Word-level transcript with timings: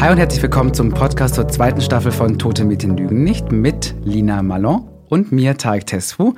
Hi 0.00 0.12
und 0.12 0.18
herzlich 0.18 0.40
willkommen 0.40 0.72
zum 0.72 0.90
Podcast 0.90 1.34
zur 1.34 1.48
zweiten 1.48 1.80
Staffel 1.80 2.12
von 2.12 2.38
Tote 2.38 2.64
Mädchen 2.64 2.96
lügen 2.96 3.24
nicht 3.24 3.50
mit 3.50 3.96
Lina 4.04 4.44
Malon 4.44 4.88
und 5.08 5.32
mir, 5.32 5.56
Tarek 5.56 5.86
Tesfu. 5.86 6.34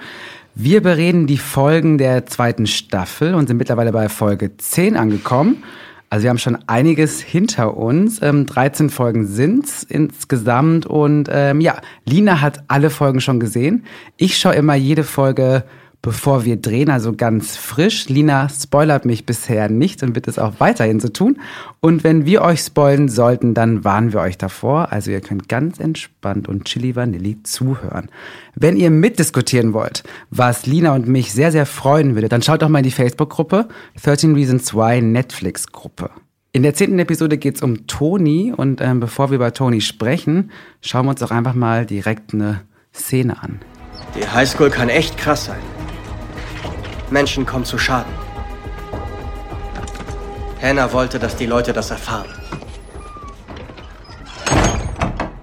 Wir 0.55 0.83
bereden 0.83 1.27
die 1.27 1.37
Folgen 1.37 1.99
der 1.99 2.25
zweiten 2.25 2.67
Staffel 2.67 3.35
und 3.35 3.49
sind 3.49 3.59
mittlerweile 3.59 3.93
bei 3.93 4.09
Folge 4.09 4.57
10 4.57 4.97
angekommen. 4.97 5.63
Also 6.09 6.23
wir 6.23 6.31
haben 6.31 6.39
schon 6.39 6.57
einiges 6.69 7.21
hinter 7.21 7.77
uns. 7.77 8.23
Ähm, 8.23 8.47
13 8.47 8.89
Folgen 8.89 9.27
sind's 9.27 9.83
insgesamt 9.83 10.87
und 10.87 11.29
ähm, 11.31 11.61
ja, 11.61 11.83
Lina 12.07 12.41
hat 12.41 12.65
alle 12.69 12.89
Folgen 12.89 13.21
schon 13.21 13.41
gesehen. 13.41 13.85
Ich 14.17 14.39
schaue 14.39 14.55
immer 14.55 14.75
jede 14.75 15.05
Folge 15.05 15.65
bevor 16.03 16.45
wir 16.45 16.57
drehen, 16.57 16.91
also 16.91 17.13
ganz 17.13 17.57
frisch. 17.57 18.09
Lina 18.09 18.49
spoilert 18.49 19.05
mich 19.05 19.27
bisher 19.27 19.69
nicht 19.69 20.03
und 20.03 20.15
wird 20.15 20.29
es 20.29 20.39
auch 20.39 20.55
weiterhin 20.59 21.01
so 21.01 21.09
tun. 21.09 21.39
Und 21.81 22.05
wenn 22.05 22.25
wir 22.25 22.43
euch 22.43 22.61
spoilen 22.61 23.09
sollten, 23.09 23.55
dann 23.55 23.85
warnen 23.85 24.13
wir 24.13 24.21
euch 24.21 24.39
davor. 24.39 24.93
Also 24.93 25.11
ihr 25.11 25.21
könnt 25.21 25.49
ganz 25.49 25.79
entspannt 25.79 26.49
und 26.49 26.65
chili 26.65 26.97
vanilli 26.97 27.43
zuhören. 27.43 28.09
Wenn 28.55 28.77
ihr 28.77 28.91
mitdiskutieren 28.91 29.73
wollt, 29.73 30.03
was 30.31 30.67
Lina 30.67 30.95
und 30.95 31.07
mich 31.07 31.33
sehr, 31.33 31.53
sehr 31.53 31.67
freuen 31.67 32.15
würde, 32.15 32.29
dann 32.29 32.43
schaut 32.43 32.63
doch 32.63 32.69
mal 32.69 32.79
in 32.79 32.85
die 32.85 32.91
Facebook-Gruppe 32.91 33.69
13 34.03 34.35
Reasons 34.35 34.75
Why 34.75 35.03
Netflix-Gruppe. 35.03 36.11
In 36.53 36.65
der 36.65 36.75
zehnten 36.75 36.99
Episode 36.99 37.39
geht 37.39 37.57
es 37.57 37.63
um 37.63 37.87
Toni 37.87 38.53
und 38.57 38.81
ähm, 38.81 38.99
bevor 38.99 39.31
wir 39.31 39.37
über 39.37 39.53
Toni 39.53 39.81
sprechen, 39.81 40.51
schauen 40.81 41.07
wir 41.07 41.11
uns 41.11 41.21
doch 41.21 41.31
einfach 41.31 41.55
mal 41.55 41.87
direkt 41.87 42.35
eine 42.35 42.63
Szene 42.93 43.41
an. 43.41 43.61
Die 44.17 44.27
Highschool 44.27 44.71
kann 44.71 44.89
echt 44.89 45.17
krass 45.17 45.45
sein. 45.45 45.80
Menschen 47.11 47.45
kommen 47.47 47.65
zu 47.65 47.79
Schaden. 47.79 48.13
Hannah 50.63 50.93
wollte, 50.93 51.19
dass 51.19 51.37
die 51.37 51.47
Leute 51.47 51.73
das 51.73 51.91
erfahren. 51.91 52.29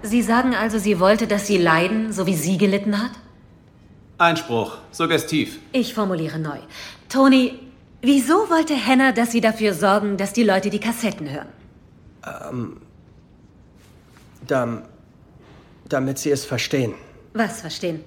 Sie 0.03 0.21
sagen 0.21 0.55
also, 0.55 0.77
sie 0.79 0.99
wollte, 0.99 1.27
dass 1.27 1.47
sie 1.47 1.57
leiden, 1.57 2.13
so 2.13 2.25
wie 2.25 2.35
sie 2.35 2.57
gelitten 2.57 3.01
hat? 3.01 3.11
Einspruch, 4.17 4.77
suggestiv. 4.91 5.59
Ich 5.73 5.93
formuliere 5.93 6.39
neu. 6.39 6.59
Tony, 7.09 7.59
wieso 8.01 8.49
wollte 8.49 8.73
Hannah, 8.75 9.11
dass 9.11 9.31
sie 9.31 9.41
dafür 9.41 9.73
sorgen, 9.73 10.17
dass 10.17 10.33
die 10.33 10.43
Leute 10.43 10.69
die 10.69 10.79
Kassetten 10.79 11.29
hören? 11.29 11.49
Ähm, 12.25 12.77
dam, 14.47 14.83
damit 15.89 16.17
sie 16.19 16.31
es 16.31 16.45
verstehen, 16.45 16.93
Was 17.33 17.61
verstehen? 17.61 18.03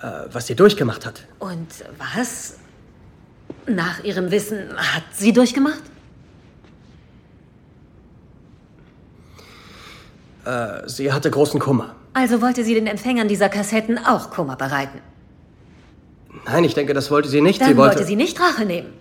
Äh, 0.00 0.06
was 0.32 0.46
sie 0.46 0.54
durchgemacht 0.54 1.04
hat. 1.06 1.24
Und 1.38 1.68
was? 1.98 2.58
Nach 3.66 4.02
ihrem 4.04 4.30
Wissen 4.30 4.76
hat 4.76 5.04
sie 5.12 5.32
durchgemacht? 5.32 5.82
Äh, 10.44 10.88
sie 10.88 11.12
hatte 11.12 11.30
großen 11.30 11.60
Kummer. 11.60 11.94
Also 12.14 12.40
wollte 12.40 12.64
sie 12.64 12.74
den 12.74 12.86
Empfängern 12.86 13.28
dieser 13.28 13.48
Kassetten 13.48 13.98
auch 13.98 14.30
Kummer 14.30 14.56
bereiten. 14.56 15.00
Nein, 16.46 16.64
ich 16.64 16.74
denke, 16.74 16.94
das 16.94 17.10
wollte 17.10 17.28
sie 17.28 17.40
nicht. 17.40 17.60
Dann 17.60 17.68
sie 17.68 17.76
wollte. 17.76 17.96
wollte 17.96 18.06
sie 18.06 18.16
nicht 18.16 18.40
Rache 18.40 18.64
nehmen. 18.64 18.92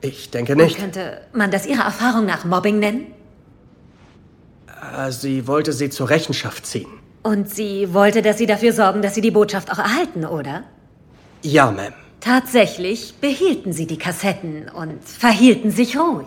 ich 0.00 0.30
denke 0.30 0.56
nicht. 0.56 0.78
Könnte 0.78 1.20
man 1.32 1.50
das 1.50 1.66
ihrer 1.66 1.84
Erfahrung 1.84 2.26
nach 2.26 2.44
Mobbing 2.44 2.78
nennen? 2.78 3.06
Äh, 4.96 5.10
sie 5.12 5.46
wollte 5.46 5.72
sie 5.72 5.90
zur 5.90 6.08
Rechenschaft 6.10 6.66
ziehen. 6.66 6.88
Und 7.24 7.48
sie 7.48 7.94
wollte, 7.94 8.20
dass 8.20 8.36
sie 8.36 8.46
dafür 8.46 8.74
sorgen, 8.74 9.00
dass 9.00 9.14
sie 9.14 9.22
die 9.22 9.30
Botschaft 9.30 9.72
auch 9.72 9.78
erhalten, 9.78 10.26
oder? 10.26 10.64
Ja, 11.42 11.70
Ma'am. 11.70 11.94
Tatsächlich 12.20 13.14
behielten 13.14 13.72
sie 13.72 13.86
die 13.86 13.96
Kassetten 13.96 14.68
und 14.68 15.02
verhielten 15.02 15.70
sich 15.70 15.98
ruhig. 15.98 16.26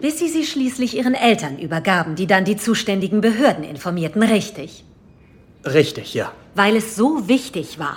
Bis 0.00 0.20
sie 0.20 0.28
sie 0.28 0.44
schließlich 0.44 0.96
ihren 0.96 1.14
Eltern 1.14 1.58
übergaben, 1.58 2.14
die 2.14 2.28
dann 2.28 2.44
die 2.44 2.56
zuständigen 2.56 3.20
Behörden 3.20 3.64
informierten, 3.64 4.22
richtig? 4.22 4.84
Richtig, 5.64 6.14
ja. 6.14 6.30
Weil 6.54 6.76
es 6.76 6.94
so 6.94 7.26
wichtig 7.26 7.80
war, 7.80 7.96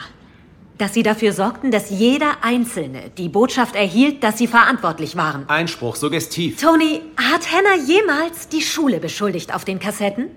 dass 0.80 0.96
sie 0.96 1.04
dafür 1.04 1.32
sorgten, 1.32 1.70
dass 1.70 1.92
jeder 1.92 2.44
Einzelne 2.44 3.12
die 3.18 3.30
Botschaft 3.30 3.76
erhielt, 3.76 4.24
dass 4.24 4.40
sie 4.40 4.48
verantwortlich 4.48 5.16
waren. 5.16 5.48
Einspruch, 5.48 5.96
suggestiv. 5.96 6.60
Tony, 6.60 7.02
hat 7.18 7.52
Hannah 7.52 7.84
jemals 7.86 8.48
die 8.48 8.62
Schule 8.62 9.00
beschuldigt 9.00 9.54
auf 9.54 9.64
den 9.64 9.78
Kassetten? 9.78 10.30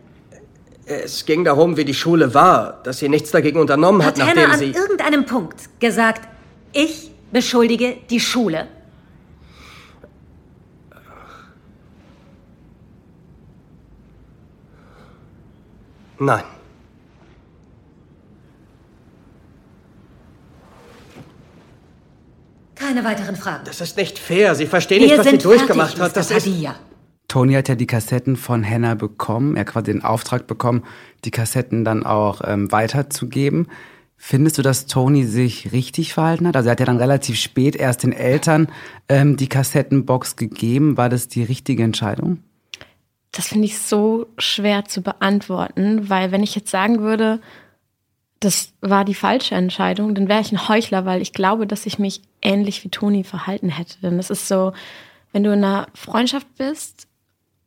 Es 0.84 1.25
ging 1.25 1.44
darum, 1.44 1.76
wie 1.76 1.84
die 1.84 1.94
Schule 1.94 2.34
war, 2.34 2.81
dass 2.82 2.98
sie 2.98 3.09
nichts 3.09 3.31
dagegen 3.31 3.60
unternommen 3.60 4.04
hat, 4.04 4.19
Hat 4.19 4.28
Hannah 4.28 4.48
nachdem 4.48 4.50
an 4.53 4.59
sie. 4.59 4.78
irgendeinem 4.81 5.26
Punkt 5.26 5.56
gesagt, 5.81 6.28
ich 6.72 7.10
beschuldige 7.31 7.97
die 8.10 8.19
Schule? 8.20 8.66
Nein. 16.19 16.44
Keine 22.75 23.04
weiteren 23.04 23.37
Fragen. 23.37 23.64
Das 23.64 23.81
ist 23.81 23.97
nicht 23.97 24.19
fair. 24.19 24.54
Sie 24.54 24.66
verstehen 24.66 25.03
nicht, 25.03 25.12
Wir 25.12 25.19
was 25.19 25.28
sie 25.28 25.38
durchgemacht 25.38 25.97
fertig, 25.97 26.03
hat. 26.03 26.16
Das 26.16 26.31
Mr. 26.31 26.37
ist. 26.37 26.47
Toni 27.32 27.54
hat 27.54 27.66
ja 27.70 27.76
die 27.76 27.87
Kassetten 27.87 28.37
von 28.37 28.62
Hannah 28.62 28.94
bekommen. 28.94 29.56
Er 29.56 29.60
hat 29.60 29.69
quasi 29.69 29.91
den 29.91 30.04
Auftrag 30.04 30.47
bekommen, 30.47 30.84
die 31.25 31.31
Kassetten 31.31 31.82
dann 31.82 32.04
auch 32.04 32.43
ähm, 32.44 32.70
weiterzugeben. 32.70 33.69
Findest 34.19 34.59
du, 34.59 34.62
dass 34.62 34.84
Toni 34.84 35.25
sich 35.25 35.72
richtig 35.72 36.12
verhalten 36.12 36.47
hat? 36.47 36.56
Also 36.56 36.69
er 36.69 36.72
hat 36.72 36.81
ja 36.81 36.84
dann 36.84 36.98
relativ 36.98 37.41
spät 37.41 37.75
erst 37.75 38.03
den 38.03 38.12
Eltern 38.12 38.69
ähm, 39.09 39.38
die 39.38 39.48
Kassettenbox 39.48 40.37
gegeben. 40.37 40.98
War 40.98 41.09
das 41.09 41.26
die 41.26 41.43
richtige 41.43 41.82
Entscheidung? 41.82 42.43
Das 43.31 43.49
finde 43.49 43.64
ich 43.64 43.78
so 43.78 44.26
schwer 44.37 44.84
zu 44.84 45.00
beantworten, 45.00 46.10
weil 46.10 46.32
wenn 46.32 46.43
ich 46.43 46.54
jetzt 46.54 46.70
sagen 46.70 47.00
würde, 47.00 47.41
das 48.41 48.75
war 48.82 49.06
die 49.06 49.14
falsche 49.14 49.54
Entscheidung, 49.54 50.14
dann 50.14 50.28
wäre 50.28 50.43
ich 50.43 50.53
ein 50.53 50.69
Heuchler, 50.69 51.06
weil 51.06 51.22
ich 51.22 51.32
glaube, 51.32 51.66
dass 51.66 51.87
ich 51.87 51.99
mich 51.99 52.20
ähnlich 52.43 52.84
wie 52.84 52.91
Toni 52.91 53.25
verhalten 53.25 53.70
hätte. 53.70 53.97
Denn 54.03 54.19
es 54.19 54.28
ist 54.28 54.49
so, 54.49 54.75
wenn 55.32 55.44
du 55.44 55.50
in 55.50 55.64
einer 55.64 55.87
Freundschaft 55.94 56.47
bist, 56.59 57.09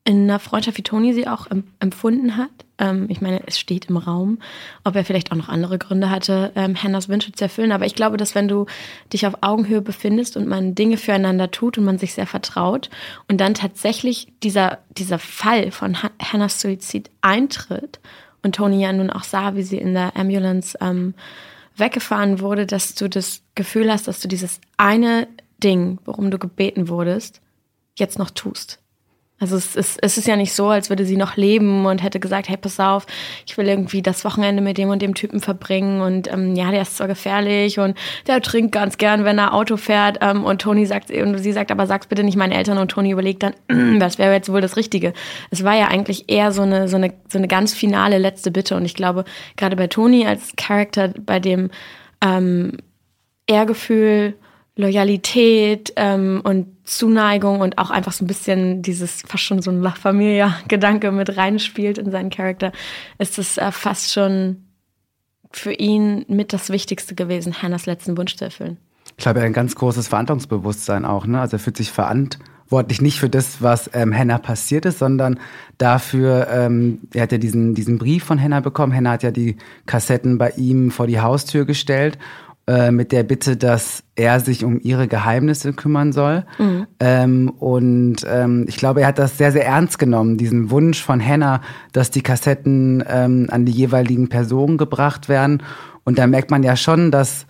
in 0.07 0.23
einer 0.23 0.39
Freundschaft, 0.39 0.77
wie 0.77 0.83
Toni 0.83 1.13
sie 1.13 1.27
auch 1.27 1.49
em 1.49 1.63
empfunden 1.79 2.37
hat. 2.37 2.51
Ähm, 2.77 3.07
ich 3.09 3.21
meine, 3.21 3.41
es 3.47 3.59
steht 3.59 3.85
im 3.85 3.97
Raum, 3.97 4.37
ob 4.83 4.95
er 4.95 5.03
vielleicht 5.03 5.31
auch 5.31 5.35
noch 5.35 5.49
andere 5.49 5.79
Gründe 5.79 6.11
hatte, 6.11 6.51
ähm, 6.55 6.81
Hannahs 6.81 7.09
Wünsche 7.09 7.31
zu 7.31 7.43
erfüllen. 7.43 7.71
Aber 7.71 7.87
ich 7.87 7.95
glaube, 7.95 8.15
dass 8.17 8.35
wenn 8.35 8.47
du 8.47 8.67
dich 9.11 9.25
auf 9.25 9.39
Augenhöhe 9.41 9.81
befindest 9.81 10.37
und 10.37 10.47
man 10.47 10.75
Dinge 10.75 10.97
füreinander 10.97 11.49
tut 11.49 11.79
und 11.79 11.85
man 11.85 11.97
sich 11.97 12.13
sehr 12.13 12.27
vertraut 12.27 12.91
und 13.27 13.41
dann 13.41 13.55
tatsächlich 13.55 14.27
dieser, 14.43 14.77
dieser 14.95 15.17
Fall 15.17 15.71
von 15.71 16.03
ha 16.03 16.11
Hannahs 16.21 16.61
Suizid 16.61 17.09
eintritt 17.21 17.99
und 18.43 18.55
Toni 18.55 18.83
ja 18.83 18.93
nun 18.93 19.09
auch 19.09 19.23
sah, 19.23 19.55
wie 19.55 19.63
sie 19.63 19.77
in 19.77 19.95
der 19.95 20.15
Ambulance 20.15 20.77
ähm, 20.81 21.15
weggefahren 21.77 22.39
wurde, 22.41 22.67
dass 22.67 22.93
du 22.93 23.09
das 23.09 23.41
Gefühl 23.55 23.91
hast, 23.91 24.07
dass 24.07 24.19
du 24.19 24.27
dieses 24.27 24.61
eine 24.77 25.27
Ding, 25.63 25.97
worum 26.05 26.29
du 26.29 26.37
gebeten 26.37 26.89
wurdest, 26.89 27.41
jetzt 27.97 28.19
noch 28.19 28.29
tust. 28.29 28.79
Also 29.37 29.57
es 29.57 29.75
ist, 29.75 29.99
es 30.01 30.17
ist 30.17 30.27
ja 30.27 30.37
nicht 30.37 30.53
so, 30.53 30.69
als 30.69 30.89
würde 30.89 31.05
sie 31.05 31.17
noch 31.17 31.35
leben 31.35 31.85
und 31.85 32.01
hätte 32.01 32.21
gesagt, 32.21 32.47
hey, 32.47 32.55
pass 32.55 32.79
auf, 32.79 33.05
ich 33.45 33.57
will 33.57 33.67
irgendwie 33.67 34.01
das 34.01 34.23
Wochenende 34.23 34.61
mit 34.61 34.77
dem 34.77 34.87
und 34.89 35.01
dem 35.01 35.13
Typen 35.13 35.41
verbringen 35.41 35.99
und 35.99 36.31
ähm, 36.31 36.55
ja, 36.55 36.71
der 36.71 36.83
ist 36.83 36.95
zwar 36.95 37.09
gefährlich 37.09 37.77
und 37.77 37.97
der 38.27 38.41
trinkt 38.41 38.71
ganz 38.71 38.97
gern, 38.97 39.25
wenn 39.25 39.37
er 39.37 39.53
Auto 39.53 39.75
fährt 39.75 40.19
ähm, 40.21 40.45
und 40.45 40.61
Toni 40.61 40.85
sagt, 40.85 41.11
und 41.11 41.37
sie 41.39 41.51
sagt, 41.51 41.69
aber 41.69 41.85
sag's 41.85 42.07
bitte 42.07 42.23
nicht 42.23 42.37
meinen 42.37 42.53
Eltern 42.53 42.77
und 42.77 42.89
Toni 42.91 43.11
überlegt 43.11 43.43
dann, 43.43 43.53
was 43.99 44.17
wäre 44.17 44.31
jetzt 44.31 44.49
wohl 44.49 44.61
das 44.61 44.77
Richtige. 44.77 45.11
Es 45.51 45.65
war 45.65 45.75
ja 45.75 45.89
eigentlich 45.89 46.29
eher 46.29 46.53
so 46.53 46.61
eine, 46.61 46.87
so 46.87 46.95
eine, 46.95 47.13
so 47.27 47.37
eine 47.37 47.49
ganz 47.49 47.73
finale 47.73 48.19
letzte 48.19 48.51
Bitte 48.51 48.77
und 48.77 48.85
ich 48.85 48.95
glaube, 48.95 49.25
gerade 49.57 49.75
bei 49.75 49.87
Toni 49.87 50.25
als 50.25 50.53
Charakter, 50.55 51.09
bei 51.09 51.41
dem 51.41 51.71
ähm, 52.21 52.77
Ehrgefühl, 53.47 54.35
Loyalität 54.75 55.93
ähm, 55.95 56.41
und 56.43 56.67
Zuneigung 56.83 57.61
und 57.61 57.77
auch 57.77 57.89
einfach 57.89 58.11
so 58.11 58.25
ein 58.25 58.27
bisschen 58.27 58.81
dieses 58.81 59.21
fast 59.21 59.43
schon 59.43 59.61
so 59.61 59.71
ein 59.71 59.81
La 59.81 59.91
Familia-Gedanke 59.91 61.11
mit 61.11 61.37
reinspielt 61.37 61.97
in 61.97 62.11
seinen 62.11 62.29
Charakter, 62.29 62.71
ist 63.17 63.39
es 63.39 63.57
äh, 63.57 63.71
fast 63.71 64.11
schon 64.11 64.65
für 65.51 65.71
ihn 65.71 66.25
mit 66.27 66.51
das 66.51 66.69
Wichtigste 66.69 67.15
gewesen, 67.15 67.61
Hannahs 67.61 67.85
letzten 67.85 68.17
Wunsch 68.17 68.35
zu 68.35 68.45
erfüllen. 68.45 68.77
Ich 69.17 69.23
glaube, 69.23 69.39
er 69.39 69.43
hat 69.43 69.47
ein 69.47 69.53
ganz 69.53 69.75
großes 69.75 70.09
Verantwortungsbewusstsein 70.09 71.05
auch. 71.05 71.25
Ne? 71.25 71.39
Also 71.39 71.55
er 71.55 71.59
fühlt 71.59 71.77
sich 71.77 71.91
verantwortlich 71.91 73.01
nicht 73.01 73.19
für 73.19 73.29
das, 73.29 73.61
was 73.61 73.89
ähm, 73.93 74.13
Hannah 74.13 74.39
passiert 74.39 74.85
ist, 74.85 74.99
sondern 74.99 75.39
dafür, 75.77 76.49
ähm, 76.51 76.99
er 77.13 77.23
hat 77.23 77.31
ja 77.31 77.37
diesen, 77.37 77.75
diesen 77.75 77.97
Brief 77.97 78.25
von 78.25 78.41
Hannah 78.41 78.59
bekommen. 78.59 78.93
Hannah 78.93 79.11
hat 79.11 79.23
ja 79.23 79.31
die 79.31 79.55
Kassetten 79.85 80.37
bei 80.37 80.49
ihm 80.57 80.91
vor 80.91 81.07
die 81.07 81.21
Haustür 81.21 81.65
gestellt 81.65 82.17
äh, 82.67 82.91
mit 82.91 83.11
der 83.11 83.23
Bitte, 83.23 83.57
dass 83.57 84.03
er 84.15 84.39
sich 84.39 84.63
um 84.63 84.79
ihre 84.81 85.07
Geheimnisse 85.07 85.73
kümmern 85.73 86.13
soll. 86.13 86.45
Ähm, 86.99 87.49
und 87.59 88.25
ähm, 88.27 88.65
ich 88.67 88.77
glaube, 88.77 89.01
er 89.01 89.07
hat 89.07 89.19
das 89.19 89.37
sehr, 89.37 89.51
sehr 89.51 89.65
ernst 89.65 89.99
genommen, 89.99 90.37
diesen 90.37 90.71
Wunsch 90.71 91.03
von 91.03 91.23
Hannah, 91.23 91.61
dass 91.91 92.11
die 92.11 92.21
Kassetten 92.21 93.03
ähm, 93.07 93.47
an 93.51 93.65
die 93.65 93.71
jeweiligen 93.71 94.29
Personen 94.29 94.77
gebracht 94.77 95.29
werden. 95.29 95.61
Und 96.03 96.17
da 96.17 96.27
merkt 96.27 96.51
man 96.51 96.63
ja 96.63 96.75
schon, 96.75 97.11
dass 97.11 97.45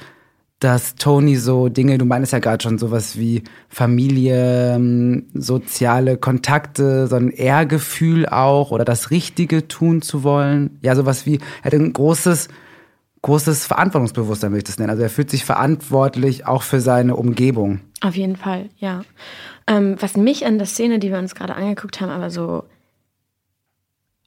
dass 0.60 0.96
Tony 0.96 1.36
so 1.36 1.68
Dinge, 1.68 1.98
du 1.98 2.06
meinst 2.06 2.32
ja 2.32 2.40
gerade 2.40 2.64
schon 2.64 2.78
sowas 2.78 3.18
wie 3.18 3.44
Familie, 3.68 4.76
ähm, 4.76 5.26
soziale 5.34 6.18
Kontakte, 6.18 7.08
so 7.08 7.18
ein 7.18 7.30
Ehrgefühl 7.30 8.26
auch 8.26 8.72
oder 8.72 8.86
das 8.86 9.12
Richtige 9.12 9.68
tun 9.68 10.02
zu 10.02 10.24
wollen. 10.24 10.80
Ja, 10.82 10.96
sowas 10.96 11.26
wie, 11.26 11.40
er 11.62 11.66
hat 11.66 11.74
ein 11.74 11.92
großes, 11.92 12.48
großes 13.25 13.66
Verantwortungsbewusstsein, 13.66 14.51
will 14.51 14.60
ich 14.60 14.66
das 14.66 14.77
nennen. 14.77 14.92
Also 14.92 15.01
er 15.01 15.10
fühlt 15.10 15.31
sich 15.31 15.45
verantwortlich 15.45 16.45
auch 16.45 16.62
für 16.62 16.80
seine 16.80 17.16
Umgebung. 17.16 17.80
Auf 18.01 18.16
jeden 18.16 18.36
Fall, 18.36 18.69
ja. 18.77 19.04
Ähm, 19.66 19.95
was 20.00 20.16
mich 20.16 20.45
an 20.45 20.60
der 20.60 20.68
Szene, 20.68 21.00
die 21.00 21.10
wir 21.10 21.18
uns 21.18 21.33
gerade 21.33 21.56
angeguckt 21.56 22.01
haben, 22.01 22.12
aber 22.12 22.30
so 22.30 22.66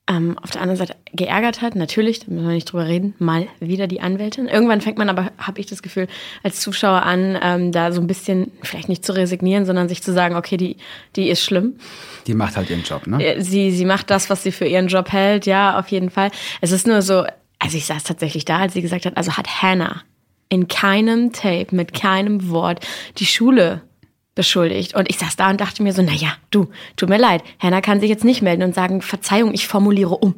ähm, 0.08 0.36
auf 0.42 0.50
der 0.50 0.62
anderen 0.62 0.78
Seite 0.78 0.96
geärgert 1.12 1.62
hat, 1.62 1.76
natürlich, 1.76 2.18
da 2.18 2.26
müssen 2.28 2.48
wir 2.48 2.54
nicht 2.54 2.72
drüber 2.72 2.88
reden, 2.88 3.14
mal 3.20 3.46
wieder 3.60 3.86
die 3.86 4.00
Anwältin. 4.00 4.48
Irgendwann 4.48 4.80
fängt 4.80 4.98
man 4.98 5.08
aber, 5.08 5.30
habe 5.38 5.60
ich 5.60 5.66
das 5.66 5.82
Gefühl, 5.82 6.08
als 6.42 6.58
Zuschauer 6.58 7.04
an, 7.04 7.38
ähm, 7.40 7.70
da 7.70 7.92
so 7.92 8.00
ein 8.00 8.08
bisschen, 8.08 8.50
vielleicht 8.62 8.88
nicht 8.88 9.04
zu 9.04 9.12
resignieren, 9.12 9.64
sondern 9.64 9.88
sich 9.88 10.02
zu 10.02 10.12
sagen, 10.12 10.34
okay, 10.34 10.56
die, 10.56 10.76
die 11.14 11.28
ist 11.28 11.44
schlimm. 11.44 11.76
Die 12.26 12.34
macht 12.34 12.56
halt 12.56 12.68
ihren 12.68 12.82
Job, 12.82 13.06
ne? 13.06 13.24
Äh, 13.24 13.42
sie, 13.42 13.70
sie 13.70 13.84
macht 13.84 14.10
das, 14.10 14.28
was 14.28 14.42
sie 14.42 14.50
für 14.50 14.66
ihren 14.66 14.88
Job 14.88 15.12
hält, 15.12 15.46
ja, 15.46 15.78
auf 15.78 15.86
jeden 15.86 16.10
Fall. 16.10 16.32
Es 16.60 16.72
ist 16.72 16.88
nur 16.88 17.00
so, 17.00 17.24
also 17.58 17.76
ich 17.76 17.86
saß 17.86 18.04
tatsächlich 18.04 18.44
da, 18.44 18.58
als 18.58 18.74
sie 18.74 18.82
gesagt 18.82 19.06
hat, 19.06 19.16
also 19.16 19.36
hat 19.36 19.62
Hannah 19.62 20.02
in 20.48 20.68
keinem 20.68 21.32
Tape, 21.32 21.74
mit 21.74 21.92
keinem 21.92 22.50
Wort 22.50 22.86
die 23.18 23.26
Schule 23.26 23.82
beschuldigt. 24.34 24.94
Und 24.94 25.10
ich 25.10 25.18
saß 25.18 25.36
da 25.36 25.50
und 25.50 25.60
dachte 25.60 25.82
mir 25.82 25.92
so, 25.92 26.02
na 26.02 26.12
ja, 26.12 26.32
du, 26.50 26.68
tut 26.96 27.08
mir 27.08 27.18
leid, 27.18 27.42
Hannah 27.58 27.80
kann 27.80 28.00
sich 28.00 28.08
jetzt 28.08 28.24
nicht 28.24 28.40
melden 28.40 28.62
und 28.62 28.74
sagen, 28.74 29.02
Verzeihung, 29.02 29.52
ich 29.52 29.66
formuliere 29.66 30.16
um. 30.16 30.34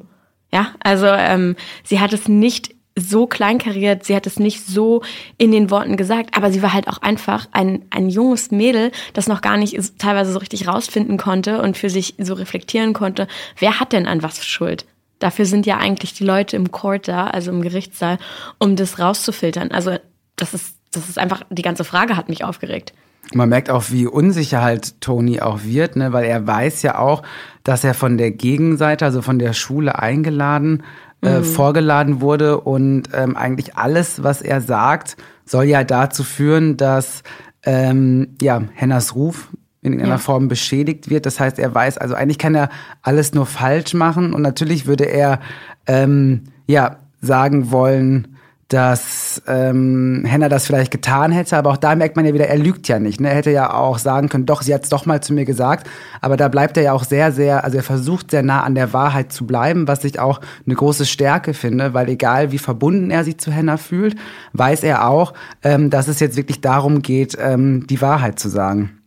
Ja, 0.52 0.75
also 0.81 1.06
ähm, 1.06 1.55
sie 1.84 2.00
hat 2.00 2.12
es 2.12 2.26
nicht 2.26 2.75
so 2.96 3.26
kleinkariert, 3.26 4.05
sie 4.05 4.17
hat 4.17 4.26
es 4.26 4.38
nicht 4.38 4.67
so 4.67 5.02
in 5.38 5.52
den 5.52 5.70
Worten 5.70 5.96
gesagt, 5.96 6.37
aber 6.37 6.50
sie 6.50 6.62
war 6.62 6.72
halt 6.72 6.88
auch 6.88 6.99
einfach 6.99 7.46
ein, 7.52 7.84
ein 7.90 8.08
junges 8.08 8.50
Mädel, 8.50 8.90
das 9.12 9.28
noch 9.28 9.43
gar 9.43 9.56
nicht 9.56 9.78
teilweise 9.99 10.32
so 10.32 10.38
richtig 10.38 10.67
rausfinden 10.67 11.17
konnte 11.17 11.62
und 11.62 11.76
für 11.76 11.90
sich 11.90 12.14
so 12.19 12.34
reflektieren 12.34 12.93
konnte, 12.93 13.28
wer 13.58 13.81
hat 13.81 13.93
denn 13.93 14.06
an 14.06 14.22
was 14.22 14.44
Schuld? 14.44 14.87
Dafür 15.20 15.46
sind 15.46 15.67
ja 15.67 15.76
eigentlich 15.76 16.14
die 16.14 16.25
Leute 16.25 16.56
im 16.56 16.72
Court 16.72 17.06
da, 17.06 17.28
also 17.28 17.52
im 17.52 17.62
Gerichtssaal, 17.62 18.19
um 18.58 18.75
das 18.75 18.99
rauszufiltern. 18.99 19.70
Also 19.70 19.96
das 20.34 20.55
ist, 20.55 20.75
das 20.90 21.08
ist 21.08 21.19
einfach, 21.19 21.43
die 21.50 21.62
ganze 21.62 21.84
Frage 21.84 22.17
hat 22.17 22.28
mich 22.28 22.43
aufgeregt. 22.43 22.93
Man 23.32 23.49
merkt 23.49 23.70
auch, 23.70 23.84
wie 23.90 24.06
unsicher 24.06 24.62
halt 24.62 25.00
Tony 25.00 25.40
auch 25.40 25.62
wird, 25.62 25.94
ne? 25.94 26.12
weil 26.12 26.25
er 26.25 26.46
weiß 26.46 26.82
ja 26.82 26.99
auch, 26.99 27.22
dass 27.62 27.84
er 27.84 27.94
von 27.94 28.19
der 28.19 28.32
Gegenseite, 28.32 29.05
also 29.05 29.22
von 29.22 29.38
der 29.38 29.52
Schule 29.52 29.99
eingeladen, 29.99 30.82
äh, 31.22 31.38
mhm. 31.38 31.44
vorgeladen 31.44 32.20
wurde 32.20 32.61
und 32.61 33.11
ähm, 33.12 33.37
eigentlich 33.37 33.76
alles, 33.76 34.22
was 34.22 34.43
er 34.43 34.61
sagt, 34.61 35.17
soll 35.44 35.64
ja 35.64 35.84
dazu 35.84 36.25
führen, 36.25 36.76
dass 36.76 37.22
ähm, 37.62 38.37
ja 38.40 38.62
Hennas 38.75 39.14
Ruf 39.14 39.49
in 39.82 39.93
irgendeiner 39.93 40.17
ja. 40.17 40.19
Form 40.19 40.49
beschädigt 40.49 41.09
wird. 41.11 41.27
Das 41.27 41.41
heißt, 41.41 41.59
er 41.59 41.75
weiß, 41.75 41.99
also 41.99 42.15
eigentlich 42.15 42.38
kann 42.38 42.55
er 42.55 42.69
alles 43.03 43.35
nur 43.35 43.47
falsch 43.47 43.94
machen 43.94 44.35
und 44.35 44.43
natürlich 44.43 44.87
würde 44.87 45.05
er 45.05 45.41
ähm, 45.87 46.43
ja 46.67 46.97
sagen 47.23 47.71
wollen, 47.71 48.37
dass 48.71 49.43
ähm, 49.49 50.23
Henna 50.25 50.49
das 50.49 50.65
vielleicht 50.65 50.93
getan 50.93 51.32
hätte, 51.32 51.56
aber 51.56 51.71
auch 51.71 51.77
da 51.77 51.97
merkt 51.97 52.15
man 52.15 52.25
ja 52.25 52.32
wieder, 52.32 52.47
er 52.47 52.56
lügt 52.56 52.87
ja 52.87 53.00
nicht. 53.00 53.21
Ne? 53.21 53.29
Er 53.29 53.35
hätte 53.35 53.50
ja 53.50 53.75
auch 53.75 53.99
sagen 53.99 54.29
können, 54.29 54.47
doch, 54.47 54.62
sie 54.62 54.73
hat 54.73 54.85
es 54.85 54.88
doch 54.88 55.06
mal 55.06 55.21
zu 55.21 55.32
mir 55.32 55.44
gesagt, 55.44 55.88
aber 56.21 56.37
da 56.37 56.47
bleibt 56.47 56.77
er 56.77 56.85
ja 56.85 56.93
auch 56.93 57.03
sehr, 57.03 57.32
sehr, 57.32 57.65
also 57.65 57.79
er 57.79 57.82
versucht 57.82 58.31
sehr 58.31 58.44
nah 58.44 58.62
an 58.62 58.77
der 58.77 58.93
Wahrheit 58.93 59.32
zu 59.32 59.44
bleiben, 59.44 59.88
was 59.88 60.05
ich 60.05 60.21
auch 60.21 60.41
eine 60.65 60.77
große 60.77 61.05
Stärke 61.05 61.53
finde, 61.53 61.94
weil 61.94 62.09
egal 62.09 62.53
wie 62.53 62.59
verbunden 62.59 63.11
er 63.11 63.25
sich 63.25 63.38
zu 63.38 63.50
Henna 63.50 63.77
fühlt, 63.77 64.15
weiß 64.53 64.85
er 64.85 65.09
auch, 65.09 65.35
ähm, 65.65 65.91
dass 65.91 66.06
es 66.06 66.21
jetzt 66.21 66.37
wirklich 66.37 66.61
darum 66.61 67.03
geht, 67.03 67.37
ähm, 67.41 67.88
die 67.88 68.00
Wahrheit 68.00 68.38
zu 68.38 68.49
sagen. 68.49 69.00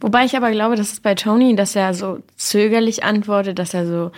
Wobei 0.00 0.24
ich 0.24 0.36
aber 0.36 0.50
glaube, 0.50 0.76
dass 0.76 0.92
es 0.92 1.00
bei 1.00 1.14
Tony, 1.14 1.54
dass 1.56 1.76
er 1.76 1.94
so 1.94 2.20
zögerlich 2.36 3.04
antwortet, 3.04 3.58
dass 3.58 3.74
er 3.74 3.86
so 3.86 4.10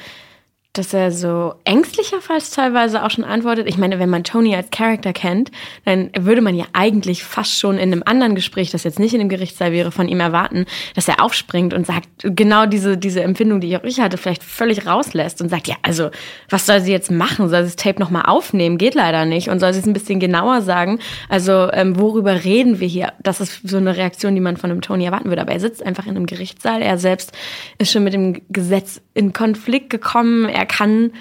dass 0.74 0.94
er 0.94 1.12
so 1.12 1.54
ängstlicher 1.64 2.22
fast 2.22 2.54
teilweise 2.54 3.04
auch 3.04 3.10
schon 3.10 3.24
antwortet. 3.24 3.68
Ich 3.68 3.76
meine, 3.76 3.98
wenn 3.98 4.08
man 4.08 4.24
Tony 4.24 4.56
als 4.56 4.70
Charakter 4.70 5.12
kennt, 5.12 5.50
dann 5.84 6.10
würde 6.18 6.40
man 6.40 6.54
ja 6.54 6.64
eigentlich 6.72 7.24
fast 7.24 7.58
schon 7.58 7.76
in 7.76 7.92
einem 7.92 8.02
anderen 8.06 8.34
Gespräch, 8.34 8.70
das 8.70 8.84
jetzt 8.84 8.98
nicht 8.98 9.12
in 9.12 9.18
dem 9.18 9.28
Gerichtssaal 9.28 9.72
wäre, 9.72 9.92
von 9.92 10.08
ihm 10.08 10.20
erwarten, 10.20 10.64
dass 10.94 11.08
er 11.08 11.22
aufspringt 11.22 11.74
und 11.74 11.86
sagt, 11.86 12.08
genau 12.22 12.64
diese, 12.64 12.96
diese 12.96 13.22
Empfindung, 13.22 13.60
die 13.60 13.76
auch 13.76 13.84
ich 13.84 14.00
hatte, 14.00 14.16
vielleicht 14.16 14.42
völlig 14.42 14.86
rauslässt 14.86 15.42
und 15.42 15.50
sagt, 15.50 15.68
ja, 15.68 15.76
also, 15.82 16.10
was 16.48 16.64
soll 16.64 16.80
sie 16.80 16.92
jetzt 16.92 17.10
machen? 17.10 17.50
Soll 17.50 17.64
sie 17.64 17.74
das 17.74 17.76
Tape 17.76 18.00
nochmal 18.00 18.24
aufnehmen? 18.24 18.78
Geht 18.78 18.94
leider 18.94 19.26
nicht. 19.26 19.50
Und 19.50 19.60
soll 19.60 19.74
sie 19.74 19.80
es 19.80 19.86
ein 19.86 19.92
bisschen 19.92 20.20
genauer 20.20 20.62
sagen? 20.62 21.00
Also, 21.28 21.70
ähm, 21.72 21.98
worüber 21.98 22.44
reden 22.44 22.80
wir 22.80 22.88
hier? 22.88 23.12
Das 23.22 23.42
ist 23.42 23.60
so 23.68 23.76
eine 23.76 23.98
Reaktion, 23.98 24.34
die 24.34 24.40
man 24.40 24.56
von 24.56 24.70
einem 24.70 24.80
Tony 24.80 25.04
erwarten 25.04 25.28
würde. 25.28 25.42
Aber 25.42 25.52
er 25.52 25.60
sitzt 25.60 25.84
einfach 25.84 26.06
in 26.06 26.16
einem 26.16 26.24
Gerichtssaal. 26.24 26.80
Er 26.80 26.96
selbst 26.96 27.32
ist 27.76 27.92
schon 27.92 28.04
mit 28.04 28.14
dem 28.14 28.40
Gesetz 28.48 29.02
in 29.12 29.34
Konflikt 29.34 29.90
gekommen. 29.90 30.48
Er 30.48 30.61
er 30.62 30.66
kann, 30.66 31.12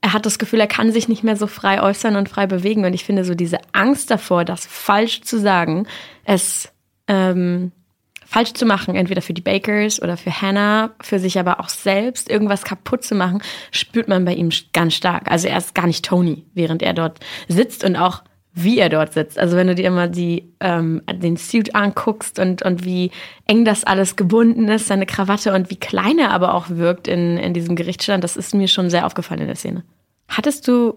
er 0.00 0.14
hat 0.14 0.24
das 0.24 0.38
Gefühl, 0.38 0.60
er 0.60 0.66
kann 0.66 0.92
sich 0.92 1.08
nicht 1.08 1.22
mehr 1.22 1.36
so 1.36 1.46
frei 1.46 1.82
äußern 1.82 2.16
und 2.16 2.28
frei 2.28 2.46
bewegen. 2.46 2.84
Und 2.86 2.94
ich 2.94 3.04
finde 3.04 3.24
so 3.24 3.34
diese 3.34 3.58
Angst 3.72 4.10
davor, 4.10 4.44
das 4.44 4.66
falsch 4.66 5.20
zu 5.22 5.38
sagen, 5.38 5.86
es 6.24 6.72
ähm, 7.06 7.72
falsch 8.24 8.54
zu 8.54 8.64
machen, 8.64 8.94
entweder 8.94 9.20
für 9.20 9.34
die 9.34 9.42
Bakers 9.42 10.00
oder 10.00 10.16
für 10.16 10.30
Hannah, 10.30 10.94
für 11.02 11.18
sich 11.18 11.38
aber 11.38 11.60
auch 11.60 11.68
selbst 11.68 12.30
irgendwas 12.30 12.62
kaputt 12.62 13.04
zu 13.04 13.14
machen, 13.14 13.42
spürt 13.72 14.08
man 14.08 14.24
bei 14.24 14.34
ihm 14.34 14.50
ganz 14.72 14.94
stark. 14.94 15.30
Also 15.30 15.48
er 15.48 15.58
ist 15.58 15.74
gar 15.74 15.86
nicht 15.86 16.04
Tony, 16.04 16.44
während 16.54 16.82
er 16.82 16.94
dort 16.94 17.20
sitzt 17.48 17.84
und 17.84 17.96
auch 17.96 18.22
wie 18.62 18.78
er 18.78 18.88
dort 18.88 19.12
sitzt. 19.12 19.38
Also 19.38 19.56
wenn 19.56 19.66
du 19.66 19.74
dir 19.74 19.86
immer 19.86 20.08
die, 20.08 20.52
ähm, 20.60 21.02
den 21.12 21.36
Suit 21.36 21.74
anguckst 21.74 22.38
und, 22.38 22.62
und 22.62 22.84
wie 22.84 23.10
eng 23.46 23.64
das 23.64 23.84
alles 23.84 24.16
gebunden 24.16 24.68
ist, 24.68 24.86
seine 24.86 25.06
Krawatte 25.06 25.52
und 25.54 25.70
wie 25.70 25.76
klein 25.76 26.18
er 26.18 26.30
aber 26.30 26.54
auch 26.54 26.68
wirkt 26.68 27.08
in, 27.08 27.36
in 27.36 27.54
diesem 27.54 27.76
Gerichtsstand, 27.76 28.24
das 28.24 28.36
ist 28.36 28.54
mir 28.54 28.68
schon 28.68 28.90
sehr 28.90 29.06
aufgefallen 29.06 29.40
in 29.40 29.46
der 29.46 29.56
Szene. 29.56 29.84
Hattest 30.28 30.66
du, 30.68 30.94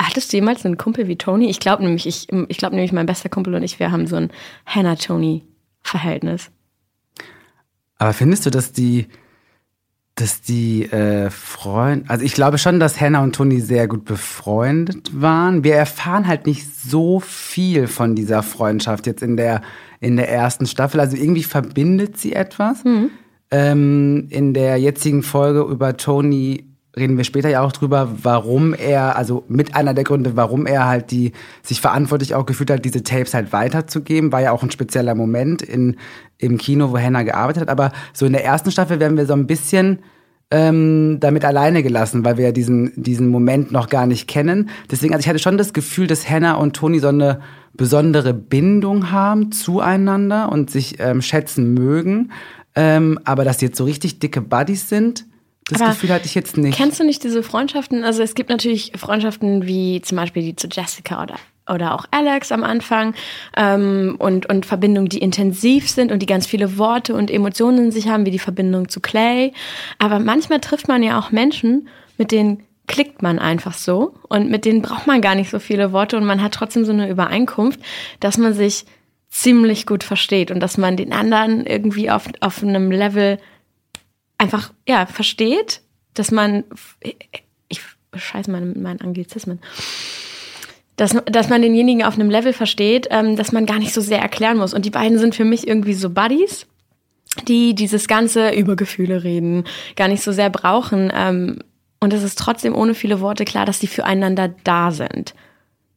hattest 0.00 0.32
du 0.32 0.36
jemals 0.38 0.64
einen 0.64 0.78
Kumpel 0.78 1.08
wie 1.08 1.16
Tony? 1.16 1.48
Ich 1.48 1.60
glaube 1.60 1.82
nämlich, 1.84 2.06
ich, 2.06 2.28
ich 2.48 2.56
glaube 2.58 2.74
nämlich, 2.74 2.92
mein 2.92 3.06
bester 3.06 3.28
Kumpel 3.28 3.54
und 3.54 3.62
ich, 3.62 3.78
wir 3.78 3.92
haben 3.92 4.06
so 4.06 4.16
ein 4.16 4.30
Hannah-Tony-Verhältnis. 4.66 6.50
Aber 7.98 8.12
findest 8.12 8.46
du, 8.46 8.50
dass 8.50 8.72
die, 8.72 9.08
dass 10.20 10.40
die 10.40 10.84
äh, 10.90 11.30
Freunde, 11.30 12.08
also 12.08 12.24
ich 12.24 12.34
glaube 12.34 12.58
schon, 12.58 12.80
dass 12.80 13.00
Hannah 13.00 13.22
und 13.22 13.34
Toni 13.34 13.60
sehr 13.60 13.86
gut 13.86 14.04
befreundet 14.04 15.10
waren. 15.20 15.64
Wir 15.64 15.76
erfahren 15.76 16.26
halt 16.26 16.46
nicht 16.46 16.66
so 16.74 17.20
viel 17.20 17.86
von 17.86 18.14
dieser 18.14 18.42
Freundschaft 18.42 19.06
jetzt 19.06 19.22
in 19.22 19.36
der 19.36 19.62
in 20.00 20.16
der 20.16 20.30
ersten 20.30 20.66
Staffel. 20.66 21.00
Also 21.00 21.16
irgendwie 21.16 21.42
verbindet 21.42 22.18
sie 22.18 22.32
etwas. 22.32 22.84
Mhm. 22.84 23.10
Ähm, 23.50 24.26
in 24.30 24.54
der 24.54 24.76
jetzigen 24.76 25.22
Folge 25.22 25.60
über 25.60 25.96
Tony 25.96 26.67
reden 26.98 27.16
wir 27.16 27.24
später 27.24 27.48
ja 27.48 27.62
auch 27.62 27.72
drüber, 27.72 28.10
warum 28.22 28.74
er, 28.74 29.16
also 29.16 29.44
mit 29.48 29.74
einer 29.74 29.94
der 29.94 30.04
Gründe, 30.04 30.36
warum 30.36 30.66
er 30.66 30.86
halt 30.86 31.10
die 31.10 31.32
sich 31.62 31.80
verantwortlich 31.80 32.34
auch 32.34 32.46
gefühlt 32.46 32.70
hat, 32.70 32.84
diese 32.84 33.02
Tapes 33.02 33.34
halt 33.34 33.52
weiterzugeben, 33.52 34.32
war 34.32 34.42
ja 34.42 34.52
auch 34.52 34.62
ein 34.62 34.70
spezieller 34.70 35.14
Moment 35.14 35.62
in 35.62 35.96
im 36.38 36.56
Kino, 36.56 36.92
wo 36.92 36.98
Hannah 36.98 37.24
gearbeitet 37.24 37.62
hat. 37.62 37.68
Aber 37.68 37.92
so 38.12 38.26
in 38.26 38.32
der 38.32 38.44
ersten 38.44 38.70
Staffel 38.70 39.00
werden 39.00 39.16
wir 39.16 39.26
so 39.26 39.34
ein 39.34 39.46
bisschen 39.46 39.98
ähm, 40.50 41.18
damit 41.20 41.44
alleine 41.44 41.82
gelassen, 41.82 42.24
weil 42.24 42.38
wir 42.38 42.46
ja 42.46 42.52
diesen, 42.52 42.92
diesen 42.96 43.28
Moment 43.28 43.70
noch 43.70 43.88
gar 43.88 44.06
nicht 44.06 44.28
kennen. 44.28 44.70
Deswegen, 44.90 45.12
also 45.12 45.22
ich 45.22 45.28
hatte 45.28 45.40
schon 45.40 45.58
das 45.58 45.72
Gefühl, 45.72 46.06
dass 46.06 46.28
Hannah 46.28 46.54
und 46.54 46.74
Toni 46.74 47.00
so 47.00 47.08
eine 47.08 47.40
besondere 47.74 48.32
Bindung 48.32 49.10
haben 49.10 49.52
zueinander 49.52 50.50
und 50.50 50.70
sich 50.70 50.98
ähm, 51.00 51.20
schätzen 51.20 51.74
mögen. 51.74 52.32
Ähm, 52.74 53.18
aber 53.24 53.44
dass 53.44 53.58
die 53.58 53.66
jetzt 53.66 53.76
so 53.76 53.84
richtig 53.84 54.20
dicke 54.20 54.40
Buddies 54.40 54.88
sind, 54.88 55.26
das 55.68 55.80
aber 55.80 55.90
Gefühl 55.90 56.10
hatte 56.10 56.26
ich 56.26 56.34
jetzt 56.34 56.56
nicht. 56.56 56.76
Kennst 56.76 56.98
du 56.98 57.04
nicht 57.04 57.22
diese 57.24 57.42
Freundschaften? 57.42 58.04
Also 58.04 58.22
es 58.22 58.34
gibt 58.34 58.50
natürlich 58.50 58.92
Freundschaften 58.96 59.66
wie 59.66 60.00
zum 60.02 60.16
Beispiel 60.16 60.42
die 60.42 60.56
zu 60.56 60.68
Jessica 60.68 61.22
oder 61.22 61.36
oder 61.68 61.94
auch 61.94 62.06
Alex 62.10 62.50
am 62.50 62.64
Anfang 62.64 63.14
ähm, 63.56 64.16
und, 64.18 64.46
und 64.46 64.64
Verbindungen, 64.66 65.10
die 65.10 65.18
intensiv 65.18 65.88
sind 65.90 66.10
und 66.10 66.20
die 66.20 66.26
ganz 66.26 66.46
viele 66.46 66.78
Worte 66.78 67.14
und 67.14 67.30
Emotionen 67.30 67.86
in 67.86 67.92
sich 67.92 68.08
haben, 68.08 68.24
wie 68.24 68.30
die 68.30 68.38
Verbindung 68.38 68.88
zu 68.88 69.00
Clay. 69.00 69.52
Aber 69.98 70.18
manchmal 70.18 70.60
trifft 70.60 70.88
man 70.88 71.02
ja 71.02 71.18
auch 71.18 71.30
Menschen, 71.30 71.88
mit 72.16 72.32
denen 72.32 72.62
klickt 72.86 73.20
man 73.22 73.38
einfach 73.38 73.74
so 73.74 74.14
und 74.28 74.50
mit 74.50 74.64
denen 74.64 74.80
braucht 74.80 75.06
man 75.06 75.20
gar 75.20 75.34
nicht 75.34 75.50
so 75.50 75.58
viele 75.58 75.92
Worte 75.92 76.16
und 76.16 76.24
man 76.24 76.42
hat 76.42 76.54
trotzdem 76.54 76.84
so 76.84 76.92
eine 76.92 77.10
Übereinkunft, 77.10 77.80
dass 78.20 78.38
man 78.38 78.54
sich 78.54 78.86
ziemlich 79.30 79.86
gut 79.86 80.04
versteht 80.04 80.50
und 80.50 80.60
dass 80.60 80.78
man 80.78 80.96
den 80.96 81.12
anderen 81.12 81.66
irgendwie 81.66 82.10
auf, 82.10 82.24
auf 82.40 82.62
einem 82.62 82.90
Level 82.90 83.38
einfach, 84.38 84.72
ja, 84.86 85.06
versteht, 85.06 85.82
dass 86.14 86.30
man, 86.30 86.64
ich 87.68 87.80
scheiße 88.14 88.50
meine, 88.50 88.66
meinen 88.66 89.00
Anglizismen, 89.00 89.60
dass, 90.96 91.16
dass 91.26 91.48
man 91.48 91.62
denjenigen 91.62 92.04
auf 92.04 92.14
einem 92.14 92.30
Level 92.30 92.52
versteht, 92.52 93.06
ähm, 93.10 93.36
dass 93.36 93.52
man 93.52 93.66
gar 93.66 93.78
nicht 93.78 93.94
so 93.94 94.00
sehr 94.00 94.20
erklären 94.20 94.58
muss. 94.58 94.74
Und 94.74 94.84
die 94.84 94.90
beiden 94.90 95.18
sind 95.18 95.34
für 95.34 95.44
mich 95.44 95.66
irgendwie 95.66 95.94
so 95.94 96.10
Buddies, 96.10 96.66
die 97.46 97.74
dieses 97.74 98.08
ganze 98.08 98.50
über 98.50 98.74
Gefühle 98.74 99.22
reden, 99.22 99.64
gar 99.94 100.08
nicht 100.08 100.22
so 100.22 100.32
sehr 100.32 100.50
brauchen. 100.50 101.12
Ähm, 101.14 101.60
und 102.00 102.12
es 102.12 102.22
ist 102.22 102.38
trotzdem 102.38 102.74
ohne 102.74 102.94
viele 102.94 103.20
Worte 103.20 103.44
klar, 103.44 103.64
dass 103.64 103.78
die 103.78 103.86
füreinander 103.86 104.48
da 104.64 104.90
sind. 104.90 105.34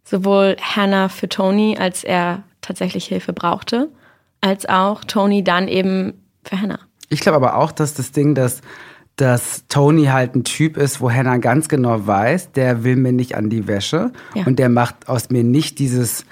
Sowohl 0.04 0.58
Hannah 0.60 1.10
für 1.10 1.30
Tony, 1.30 1.78
als 1.80 2.04
er 2.04 2.44
tatsächlich 2.62 3.06
Hilfe 3.06 3.34
brauchte, 3.34 3.90
als 4.40 4.68
auch 4.68 5.04
Tony 5.04 5.44
dann 5.44 5.68
eben 5.68 6.14
für 6.44 6.62
Hannah. 6.62 6.80
Ich 7.12 7.20
glaube 7.20 7.36
aber 7.36 7.58
auch, 7.58 7.72
dass 7.72 7.94
das 7.94 8.12
Ding, 8.12 8.36
dass, 8.36 8.62
dass 9.18 9.66
Tony 9.68 10.06
halt 10.06 10.34
ein 10.36 10.44
Typ 10.46 10.78
ist, 10.78 11.02
wo 11.02 11.12
Hannah 11.12 11.38
ganz 11.38 11.68
genau 11.68 12.08
weiß, 12.08 12.54
der 12.54 12.84
will 12.84 12.96
mir 12.96 13.12
nicht 13.12 13.36
an 13.36 13.50
die 13.50 13.68
Wäsche 13.68 14.12
Ja. 14.34 14.46
und 14.46 14.58
der 14.60 14.70
macht 14.70 15.10
aus 15.10 15.30
mir 15.30 15.44
nicht 15.44 15.78
dieses, 15.80 16.26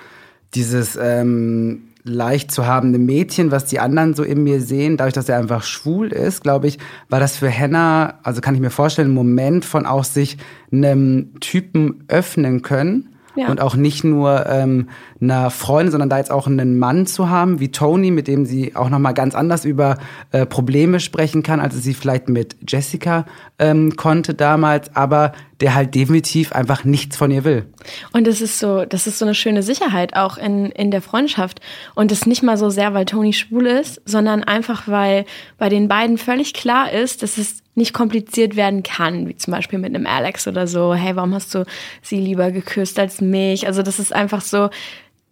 dieses 0.56 0.98
ähm, 1.02 1.84
leicht 2.04 2.52
zu 2.52 2.66
habende 2.66 2.98
Mädchen, 2.98 3.52
was 3.52 3.66
die 3.66 3.80
anderen 3.80 4.14
so 4.14 4.24
in 4.24 4.42
mir 4.44 4.62
sehen. 4.62 4.96
Dadurch, 4.96 5.14
dass 5.14 5.28
er 5.28 5.38
einfach 5.38 5.64
schwul 5.64 6.08
ist, 6.14 6.42
glaube 6.44 6.68
ich, 6.68 6.80
war 7.10 7.20
das 7.20 7.36
für 7.36 7.52
Hannah, 7.52 8.20
also 8.24 8.40
kann 8.40 8.56
ich 8.56 8.62
mir 8.62 8.70
vorstellen, 8.70 9.10
ein 9.10 9.14
Moment 9.14 9.66
von 9.66 9.86
auch 9.86 10.06
sich 10.06 10.38
einem 10.72 11.34
Typen 11.42 12.06
öffnen 12.08 12.62
können. 12.62 13.10
Ja. 13.40 13.48
Und 13.48 13.62
auch 13.62 13.76
nicht 13.78 14.04
nur 14.04 14.48
ähm, 14.48 14.90
einer 15.22 15.50
Freundin, 15.50 15.92
sondern 15.92 16.10
da 16.10 16.18
jetzt 16.18 16.30
auch 16.30 16.46
einen 16.46 16.78
Mann 16.78 17.06
zu 17.06 17.30
haben, 17.30 17.62
wie 17.62 17.72
Tony, 17.72 18.12
mit 18.12 18.28
dem 18.28 18.46
sie 18.46 18.76
auch 18.76 18.90
nochmal 18.90 19.14
ganz 19.14 19.34
anders 19.34 19.64
über 19.64 19.98
äh, 20.32 20.46
Probleme 20.46 21.00
sprechen 21.00 21.42
kann, 21.42 21.62
als 21.62 21.82
sie 21.82 21.94
vielleicht 21.94 22.28
mit 22.28 22.58
Jessica 22.68 23.26
ähm, 23.58 23.96
konnte 23.96 24.34
damals, 24.34 24.94
aber 24.94 25.32
der 25.62 25.76
halt 25.76 25.94
definitiv 25.94 26.54
einfach 26.54 26.86
nichts 26.86 27.18
von 27.18 27.32
ihr 27.32 27.44
will. 27.44 27.66
Und 28.14 28.28
es 28.28 28.42
ist 28.42 28.60
so, 28.60 28.86
das 28.86 29.08
ist 29.08 29.20
so 29.20 29.26
eine 29.26 29.36
schöne 29.36 29.62
Sicherheit 29.62 30.16
auch 30.16 30.38
in, 30.38 30.68
in 30.68 30.90
der 30.90 31.02
Freundschaft. 31.02 31.60
Und 31.96 32.12
das 32.12 32.26
nicht 32.26 32.44
mal 32.44 32.58
so 32.58 32.70
sehr, 32.70 32.94
weil 32.94 33.06
Tony 33.06 33.34
schwul 33.34 33.68
ist, 33.68 34.02
sondern 34.06 34.44
einfach, 34.44 34.88
weil 34.88 35.26
bei 35.58 35.70
den 35.70 35.88
beiden 35.88 36.18
völlig 36.18 36.54
klar 36.54 36.92
ist, 36.92 37.24
dass 37.24 37.38
es 37.38 37.62
nicht 37.76 37.94
kompliziert 37.94 38.56
werden 38.56 38.84
kann, 38.84 39.28
wie 39.28 39.36
zum 39.36 39.52
Beispiel 39.52 39.80
mit 39.80 39.94
einem 39.94 40.06
Alex 40.06 40.48
oder 40.48 40.68
so. 40.68 40.94
Hey, 40.94 41.16
warum 41.16 41.34
hast 41.34 41.54
du 41.56 41.66
sie 42.02 42.20
lieber 42.20 42.52
geküsst 42.52 43.00
als 43.00 43.22
mich? 43.22 43.68
Also 43.68 43.84
das 43.84 44.00
ist 44.00 44.14
einfach 44.14 44.42
so, 44.42 44.70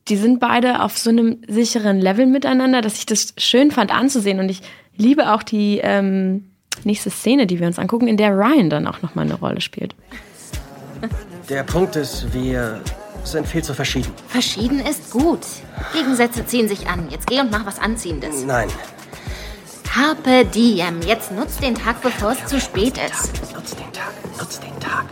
die 0.10 0.18
sind 0.18 0.40
beide 0.40 0.82
auf 0.82 0.98
so 0.98 1.10
einem 1.10 1.38
sicheren 1.48 2.00
Level 2.00 2.26
miteinander, 2.26 2.82
dass 2.82 2.98
ich 2.98 3.06
das 3.06 3.34
schön 3.38 3.72
fand 3.72 3.94
anzusehen. 3.94 4.40
Und 4.40 4.50
ich 4.50 4.62
liebe 4.96 5.34
auch 5.34 5.44
die 5.44 5.80
ähm, 5.84 6.46
nächste 6.86 7.10
Szene, 7.10 7.48
die 7.48 7.60
wir 7.60 7.68
uns 7.68 7.80
angucken, 7.80 8.08
in 8.08 8.18
der 8.18 8.32
Ryan 8.32 8.70
dann 8.70 8.88
auch 8.88 9.02
nochmal 9.02 9.26
eine 9.26 9.36
Rolle 9.36 9.62
spielt. 9.62 9.96
Der 11.50 11.64
Punkt 11.64 11.96
ist, 11.96 12.34
wir 12.34 12.82
sind 13.24 13.48
viel 13.48 13.64
zu 13.64 13.74
verschieden. 13.74 14.12
Verschieden 14.28 14.80
ist 14.80 15.12
gut. 15.12 15.40
Gegensätze 15.94 16.46
ziehen 16.46 16.68
sich 16.68 16.88
an. 16.88 17.08
Jetzt 17.10 17.28
geh 17.28 17.40
und 17.40 17.52
mach 17.52 17.66
was 17.66 17.80
Anziehendes. 17.80 18.44
Nein. 18.46 18.70
Carpe 19.84 20.46
diem. 20.46 21.02
Jetzt 21.02 21.32
nutz 21.32 21.58
den 21.58 21.76
Tag, 21.76 22.02
bevor 22.02 22.32
es 22.32 22.46
zu 22.46 22.60
spät 22.60 22.98
ist. 22.98 23.32
Nutz 23.54 23.76
den 23.76 23.92
Tag, 23.94 24.14
nutz 24.40 24.60
den 24.60 24.80
Tag. 24.80 25.06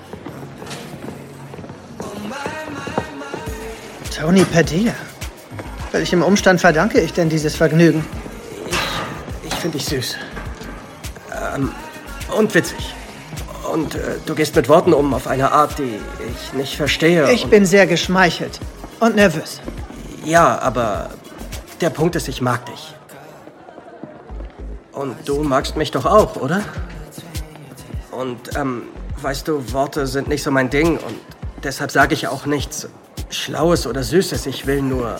Tony 4.15 4.45
Padilla. 4.45 4.93
Welchem 5.91 6.21
Umstand 6.21 6.61
verdanke 6.61 6.99
ich 6.99 7.13
denn 7.13 7.29
dieses 7.29 7.55
Vergnügen? 7.55 8.05
Ich 9.45 9.55
finde 9.55 9.77
dich 9.77 9.87
süß. 9.87 10.17
Ähm, 11.55 11.71
und 12.37 12.53
witzig. 12.53 12.93
Und 13.71 13.95
äh, 13.95 14.17
du 14.25 14.35
gehst 14.35 14.55
mit 14.55 14.69
Worten 14.69 14.93
um 14.93 15.13
auf 15.13 15.27
eine 15.27 15.51
Art, 15.51 15.77
die 15.79 15.99
ich 16.29 16.53
nicht 16.53 16.75
verstehe. 16.75 17.31
Ich 17.31 17.47
bin 17.47 17.65
sehr 17.65 17.87
geschmeichelt 17.87 18.59
und 18.99 19.15
nervös. 19.15 19.61
Ja, 20.23 20.59
aber 20.59 21.09
der 21.81 21.89
Punkt 21.89 22.15
ist, 22.15 22.27
ich 22.27 22.41
mag 22.41 22.65
dich. 22.65 22.93
Und 24.91 25.15
du 25.27 25.43
magst 25.43 25.75
mich 25.75 25.91
doch 25.91 26.05
auch, 26.05 26.35
oder? 26.37 26.61
Und, 28.11 28.55
ähm, 28.55 28.83
weißt 29.21 29.47
du, 29.47 29.73
Worte 29.73 30.07
sind 30.07 30.27
nicht 30.27 30.41
so 30.41 30.51
mein 30.51 30.69
Ding 30.69 30.97
und 30.97 31.15
deshalb 31.63 31.91
sage 31.91 32.13
ich 32.13 32.27
auch 32.27 32.45
nichts 32.45 32.87
Schlaues 33.29 33.87
oder 33.87 34.03
Süßes. 34.03 34.45
Ich 34.45 34.65
will 34.65 34.81
nur. 34.81 35.19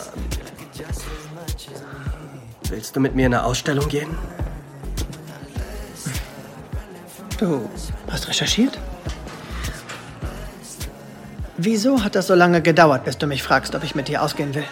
Willst 2.68 2.96
du 2.96 3.00
mit 3.00 3.14
mir 3.14 3.26
in 3.26 3.34
eine 3.34 3.44
Ausstellung 3.44 3.88
gehen? 3.88 4.16
Du 7.38 7.68
hast 8.10 8.28
recherchiert? 8.28 8.78
Wieso 11.58 12.02
hat 12.02 12.14
das 12.14 12.26
so 12.26 12.34
lange 12.34 12.62
gedauert, 12.62 13.04
bis 13.04 13.18
du 13.18 13.26
mich 13.26 13.42
fragst, 13.42 13.74
ob 13.74 13.84
ich 13.84 13.94
mit 13.94 14.08
dir 14.08 14.22
ausgehen 14.22 14.54
will? 14.54 14.64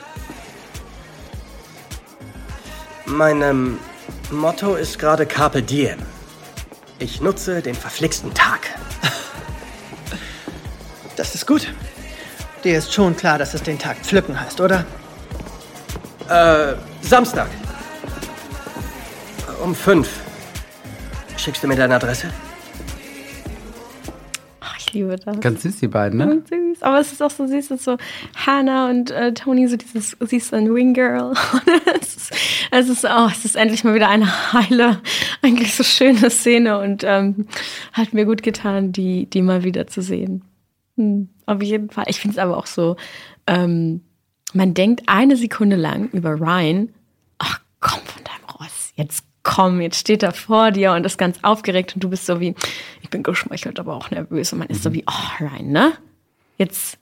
Mein 3.07 3.43
ähm, 3.43 3.79
Motto 4.31 4.75
ist 4.75 4.99
gerade 4.99 5.27
Carpe 5.27 5.63
Diem. 5.63 5.99
Ich 6.99 7.21
nutze 7.21 7.61
den 7.61 7.75
verflixten 7.75 8.33
Tag. 8.35 8.61
Das 11.17 11.37
ist 11.37 11.47
gut. 11.47 11.73
Dir 12.65 12.77
ist 12.77 12.93
schon 12.93 13.17
klar, 13.17 13.39
dass 13.39 13.55
es 13.55 13.63
den 13.63 13.79
Tag 13.79 13.99
pflücken 13.99 14.41
heißt, 14.41 14.61
oder? 14.61 14.85
Äh, 16.29 16.75
Samstag. 17.03 17.49
Um 19.63 19.77
fünf. 19.77 20.09
Schickst 21.37 21.63
du 21.63 21.69
mir 21.69 21.77
deine 21.77 21.95
Adresse? 21.95 22.33
Liebe 24.95 25.17
das. 25.17 25.41
Ganz 25.41 25.63
süß, 25.63 25.81
die 25.81 25.89
beiden, 25.89 26.19
ne? 26.19 26.31
Und 26.31 26.49
süß. 26.49 26.83
Aber 26.83 27.01
es 27.01 27.13
ist 27.13 27.23
auch 27.23 27.31
so 27.31 27.47
süß, 27.47 27.69
dass 27.69 27.85
so 27.85 27.97
Hannah 28.35 28.89
und 28.89 29.11
äh, 29.11 29.35
Tony 29.35 29.69
so 29.69 29.77
dieses, 29.77 30.17
sie 30.21 30.37
ist 30.37 30.55
ein 30.55 30.73
Wing 30.75 30.95
Girl. 30.95 31.35
Es 32.01 32.17
ist, 32.17 32.33
es 32.71 32.89
ist, 32.89 33.05
oh, 33.05 33.29
es 33.31 33.45
ist 33.45 33.57
endlich 33.57 33.85
mal 33.85 33.95
wieder 33.95 34.09
eine 34.09 34.53
heile, 34.53 35.01
eigentlich 35.43 35.75
so 35.75 35.83
schöne 35.83 36.31
Szene 36.31 36.79
und 36.79 37.03
ähm, 37.05 37.47
hat 37.93 38.13
mir 38.13 38.25
gut 38.25 38.43
getan, 38.43 38.93
die, 38.93 39.27
die 39.27 39.43
mal 39.43 39.65
wieder 39.65 39.87
zu 39.87 40.03
sehen. 40.03 40.43
Hm, 40.97 41.29
auf 41.47 41.63
jeden 41.63 41.91
Fall. 41.91 42.05
Ich 42.09 42.21
finde 42.21 42.35
es 42.35 42.39
aber 42.39 42.57
auch 42.57 42.67
so, 42.67 42.97
ähm, 43.47 44.03
man 44.53 44.75
denkt 44.75 45.03
eine 45.07 45.37
Sekunde 45.37 45.77
lang 45.77 46.09
über 46.11 46.39
Ryan, 46.41 46.91
ach 47.39 47.61
komm 47.81 48.01
von 48.05 48.23
deinem 48.25 48.59
Ross, 48.59 48.93
jetzt 48.97 49.25
komm, 49.45 49.81
jetzt 49.81 50.01
steht 50.01 50.25
er 50.25 50.33
vor 50.33 50.73
dir 50.73 50.93
und 50.93 51.07
ist 51.07 51.19
ganz 51.19 51.39
aufgeregt 51.43 51.95
und 51.95 52.03
du 52.03 52.11
bist 52.11 52.27
so 52.27 52.41
wie, 52.41 52.55
ich 53.03 53.11
bin 53.11 53.23
geschmeichelt, 53.23 53.79
aber 53.79 53.95
auch 53.95 54.11
nervös 54.11 54.53
und 54.53 54.59
man 54.59 54.69
ist 54.69 54.83
so 54.83 54.93
wie, 54.93 55.05
oh 55.07 55.45
Ryan, 55.45 55.71
ne? 55.71 55.93
Jetzt 56.59 56.99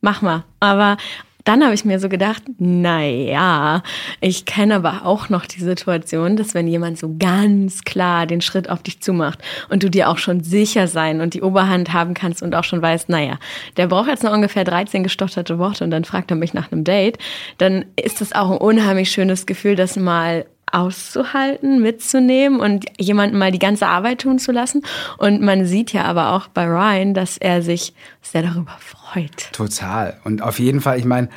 mach 0.00 0.22
mal. 0.22 0.44
Aber 0.60 0.96
dann 1.44 1.62
habe 1.62 1.74
ich 1.74 1.84
mir 1.84 2.00
so 2.00 2.08
gedacht, 2.08 2.42
naja, 2.58 3.82
ich 4.22 4.46
kenne 4.46 4.76
aber 4.76 5.04
auch 5.04 5.28
noch 5.28 5.44
die 5.44 5.60
Situation, 5.60 6.36
dass 6.36 6.54
wenn 6.54 6.66
jemand 6.66 6.98
so 6.98 7.14
ganz 7.18 7.82
klar 7.82 8.26
den 8.26 8.40
Schritt 8.40 8.70
auf 8.70 8.82
dich 8.82 9.00
zumacht 9.02 9.40
und 9.68 9.82
du 9.82 9.90
dir 9.90 10.08
auch 10.08 10.16
schon 10.16 10.42
sicher 10.42 10.88
sein 10.88 11.20
und 11.20 11.34
die 11.34 11.42
Oberhand 11.42 11.92
haben 11.92 12.14
kannst 12.14 12.42
und 12.42 12.54
auch 12.54 12.64
schon 12.64 12.80
weißt, 12.80 13.10
naja, 13.10 13.38
der 13.76 13.88
braucht 13.88 14.08
jetzt 14.08 14.22
noch 14.22 14.32
ungefähr 14.32 14.64
13 14.64 15.02
gestotterte 15.02 15.58
Worte 15.58 15.84
und 15.84 15.90
dann 15.90 16.04
fragt 16.04 16.30
er 16.30 16.36
mich 16.38 16.54
nach 16.54 16.72
einem 16.72 16.82
Date, 16.82 17.18
dann 17.58 17.84
ist 18.02 18.22
das 18.22 18.32
auch 18.32 18.50
ein 18.50 18.56
unheimlich 18.56 19.10
schönes 19.10 19.44
Gefühl, 19.44 19.76
das 19.76 19.96
mal 19.96 20.46
auszuhalten, 20.74 21.80
mitzunehmen 21.80 22.60
und 22.60 22.84
jemanden 22.98 23.38
mal 23.38 23.52
die 23.52 23.58
ganze 23.58 23.86
Arbeit 23.86 24.22
tun 24.22 24.38
zu 24.38 24.52
lassen. 24.52 24.82
Und 25.18 25.40
man 25.40 25.66
sieht 25.66 25.92
ja 25.92 26.04
aber 26.04 26.32
auch 26.32 26.48
bei 26.48 26.66
Ryan, 26.66 27.14
dass 27.14 27.36
er 27.38 27.62
sich 27.62 27.94
sehr 28.22 28.42
darüber 28.42 28.76
freut. 28.80 29.52
Total. 29.52 30.18
Und 30.24 30.42
auf 30.42 30.58
jeden 30.58 30.80
Fall, 30.80 30.98
ich 30.98 31.04
meine, 31.04 31.28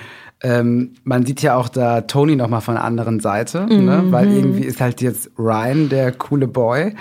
ähm, 0.44 0.94
man 1.04 1.26
sieht 1.26 1.42
ja 1.42 1.56
auch 1.56 1.68
da 1.70 2.02
Tony 2.02 2.36
nochmal 2.36 2.62
von 2.62 2.76
der 2.76 2.84
anderen 2.84 3.20
Seite, 3.20 3.66
ne? 3.66 4.04
Mhm. 4.04 4.12
weil 4.12 4.32
irgendwie 4.32 4.66
ist 4.66 4.80
halt 4.80 5.02
jetzt 5.02 5.32
Ryan 5.40 5.90
der 5.90 6.12
coole 6.12 6.48
Boy 6.48 6.94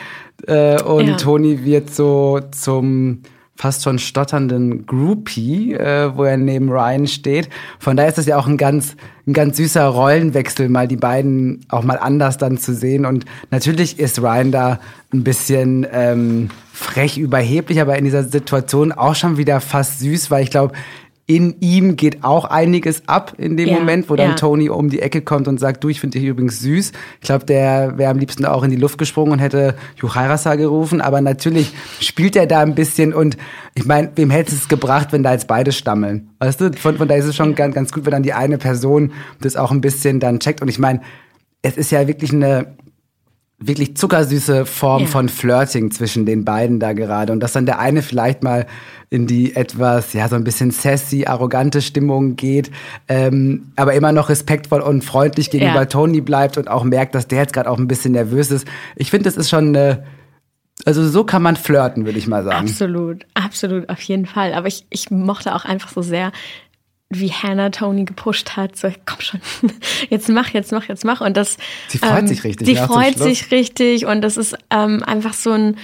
äh, 0.47 0.81
und 0.81 1.07
Ja. 1.07 1.17
Tony 1.17 1.63
wird 1.65 1.95
so 1.95 2.41
zum 2.53 3.21
fast 3.57 3.83
schon 3.83 3.99
stotternden 3.99 4.87
Groupie, 4.87 5.75
äh, 5.75 6.15
wo 6.15 6.25
er 6.25 6.37
neben 6.37 6.71
Ryan 6.71 7.07
steht. 7.07 7.49
Von 7.79 7.97
daher 7.97 8.09
ist 8.09 8.19
das 8.19 8.27
ja 8.27 8.37
auch 8.37 8.47
ein 8.47 8.57
ganz, 8.57 8.97
ein 9.27 9.33
ganz 9.33 9.57
süßer 9.57 9.87
Rollenwechsel, 9.87 10.69
mal 10.69 10.87
die 10.87 10.97
beiden 10.97 11.65
auch 11.69 11.83
mal 11.83 11.99
anders 11.99 12.39
dann 12.39 12.59
zu 12.59 12.75
sehen. 12.75 13.07
Und 13.07 13.25
natürlich 13.51 13.99
ist 13.99 14.21
Ryan 14.21 14.53
da 14.53 14.81
ein 15.13 15.25
bisschen 15.25 15.87
ähm, 15.91 16.51
frech 16.73 17.17
überheblich, 17.17 17.81
aber 17.81 17.97
in 17.97 18.05
dieser 18.05 18.25
Situation 18.25 18.93
auch 18.93 19.15
schon 19.15 19.39
wieder 19.39 19.61
fast 19.61 20.01
süß, 20.01 20.31
weil 20.31 20.45
ich 20.45 20.51
glaube, 20.51 20.75
in 21.29 21.57
ihm 21.59 21.97
geht 21.97 22.23
auch 22.23 22.45
einiges 22.45 23.09
ab 23.09 23.35
in 23.37 23.57
dem 23.57 23.69
Ja, 23.69 23.79
Moment, 23.79 24.09
wo 24.09 24.15
dann 24.15 24.31
ja. 24.31 24.35
Tony 24.37 24.71
um 24.71 24.89
die 24.91 25.03
Ecke 25.03 25.23
kommt 25.23 25.49
und 25.49 25.59
sagt, 25.59 25.83
du, 25.83 25.89
ich 25.89 26.01
finde 26.01 26.19
dich 26.19 26.29
übrigens 26.29 26.61
süß. 26.61 26.93
Ich 27.21 27.27
glaube, 27.27 27.45
der 27.45 27.99
wäre 27.99 28.13
am 28.13 28.19
liebsten 28.19 28.45
auch 28.45 28.63
in 28.63 28.71
die 28.71 28.77
Luft 28.77 28.97
gesprungen 28.97 29.33
und 29.33 29.39
hätte 29.41 29.75
Juchairasa 29.97 30.55
gerufen. 30.55 31.01
Aber 31.01 31.21
natürlich 31.21 31.75
spielt 32.01 32.37
er 32.37 32.47
da 32.47 32.61
ein 32.61 32.77
bisschen 32.77 33.13
und 33.13 33.37
ich 33.75 33.85
meine, 33.85 34.13
wem 34.15 34.31
hätte 34.31 34.55
es 34.55 34.69
gebracht, 34.69 35.09
wenn 35.11 35.25
da 35.25 35.33
jetzt 35.33 35.49
beide 35.49 35.73
stammeln? 35.73 36.31
Weißt 36.39 36.61
du, 36.61 36.73
von, 36.75 36.97
von 36.97 37.09
daher 37.09 37.21
ist 37.21 37.29
es 37.29 37.35
schon 37.35 37.57
ganz, 37.57 37.75
ganz 37.75 37.91
gut, 37.91 38.05
wenn 38.05 38.13
dann 38.13 38.23
die 38.23 38.33
eine 38.33 38.59
Person 38.59 39.13
das 39.41 39.57
auch 39.57 39.73
ein 39.73 39.81
bisschen 39.81 40.21
dann 40.21 40.39
checkt. 40.39 40.63
Und 40.63 40.69
ich 40.69 40.79
meine, 40.79 41.01
es 41.63 41.77
ist 41.77 41.91
ja 41.91 42.07
wirklich 42.07 42.33
eine 42.33 42.77
wirklich 43.59 43.97
zuckersüße 43.97 44.67
Form 44.67 45.03
Ja. 45.03 45.09
von 45.09 45.29
Flirting 45.31 45.91
zwischen 45.91 46.27
den 46.27 46.45
beiden 46.45 46.79
da 46.79 46.93
gerade 46.93 47.33
und 47.33 47.41
dass 47.41 47.53
dann 47.53 47.65
der 47.67 47.79
eine 47.79 48.03
vielleicht 48.03 48.43
mal 48.43 48.67
in 49.09 49.27
die 49.27 49.57
etwas, 49.57 50.13
ja, 50.13 50.29
so 50.29 50.37
ein 50.37 50.45
bisschen 50.45 50.73
sassy, 50.73 51.25
arrogante 51.27 51.81
Stimmung 51.81 52.37
geht, 52.37 52.71
ähm, 53.09 53.73
aber 53.77 53.95
immer 53.95 54.13
noch 54.13 54.29
respektvoll 54.29 54.81
und 54.83 55.03
freundlich 55.05 55.51
gegenüber 55.51 55.75
Ja. 55.81 55.85
Tony 55.87 56.21
bleibt 56.21 56.59
und 56.59 56.69
auch 56.69 56.85
merkt, 56.85 57.15
dass 57.15 57.29
der 57.29 57.39
jetzt 57.39 57.53
gerade 57.55 57.71
auch 57.71 57.79
ein 57.79 57.89
bisschen 57.89 58.13
nervös 58.13 58.51
ist. 58.51 58.67
Ich 58.97 59.11
finde, 59.11 59.25
das 59.25 59.37
ist 59.39 59.49
schon 59.49 59.69
eine, 59.69 60.05
also 60.85 61.09
so 61.09 61.25
kann 61.25 61.41
man 61.43 61.57
flirten, 61.57 62.05
würde 62.05 62.19
ich 62.19 62.27
mal 62.27 62.45
sagen. 62.45 62.69
Absolut, 62.69 63.25
absolut, 63.33 63.89
auf 63.89 64.01
jeden 64.03 64.27
Fall. 64.27 64.53
Aber 64.53 64.67
ich, 64.69 64.85
ich 64.91 65.11
mochte 65.11 65.55
auch 65.55 65.65
einfach 65.65 65.91
so 65.91 66.03
sehr, 66.03 66.33
wie 67.09 67.31
Hannah 67.31 67.71
Tony 67.71 68.05
gepusht 68.05 68.57
hat, 68.57 68.77
so 68.77 68.89
komm 69.07 69.21
schon, 69.21 69.41
jetzt 70.11 70.29
mach, 70.29 70.51
jetzt 70.51 70.73
mach, 70.73 70.89
jetzt 70.89 71.05
mach. 71.05 71.21
Und 71.21 71.37
das. 71.37 71.57
Sie 71.89 71.99
freut 71.99 72.21
ähm, 72.21 72.27
sich 72.27 72.45
richtig. 72.45 72.67
Sie 72.67 72.75
ja, 72.75 72.87
freut 72.87 73.19
sich 73.19 73.51
richtig 73.51 74.07
und 74.07 74.23
das 74.23 74.37
ist 74.37 74.57
ähm, 74.71 75.03
einfach 75.05 75.33
so 75.33 75.53
ein 75.53 75.77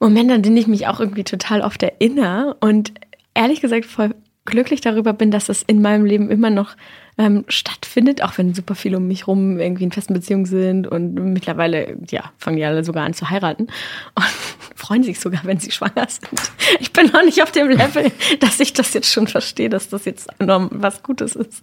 Moment, 0.00 0.30
an 0.30 0.42
den 0.42 0.56
ich 0.56 0.66
mich 0.66 0.86
auch 0.86 1.00
irgendwie 1.00 1.24
total 1.24 1.60
oft 1.60 1.82
erinnere 1.82 2.56
und 2.60 2.92
ehrlich 3.34 3.60
gesagt 3.60 3.84
voll 3.84 4.14
glücklich 4.48 4.80
darüber 4.80 5.12
bin, 5.12 5.30
dass 5.30 5.48
es 5.48 5.62
in 5.62 5.80
meinem 5.80 6.04
Leben 6.04 6.30
immer 6.30 6.50
noch 6.50 6.76
ähm, 7.18 7.44
stattfindet, 7.48 8.22
auch 8.22 8.38
wenn 8.38 8.54
super 8.54 8.74
viele 8.74 8.96
um 8.96 9.06
mich 9.06 9.26
rum 9.26 9.58
irgendwie 9.58 9.84
in 9.84 9.92
festen 9.92 10.14
Beziehungen 10.14 10.46
sind 10.46 10.86
und 10.86 11.14
mittlerweile, 11.14 11.96
ja, 12.08 12.32
fangen 12.38 12.56
die 12.56 12.64
alle 12.64 12.84
sogar 12.84 13.04
an 13.04 13.14
zu 13.14 13.28
heiraten 13.28 13.68
und 14.14 14.24
freuen 14.74 15.02
sich 15.02 15.20
sogar, 15.20 15.40
wenn 15.44 15.58
sie 15.58 15.70
schwanger 15.70 16.06
sind. 16.08 16.40
Ich 16.80 16.92
bin 16.92 17.06
noch 17.06 17.24
nicht 17.24 17.42
auf 17.42 17.52
dem 17.52 17.68
Level, 17.68 18.10
dass 18.40 18.60
ich 18.60 18.72
das 18.72 18.94
jetzt 18.94 19.12
schon 19.12 19.26
verstehe, 19.26 19.68
dass 19.68 19.88
das 19.88 20.04
jetzt 20.04 20.28
was 20.38 21.02
Gutes 21.02 21.34
ist. 21.36 21.62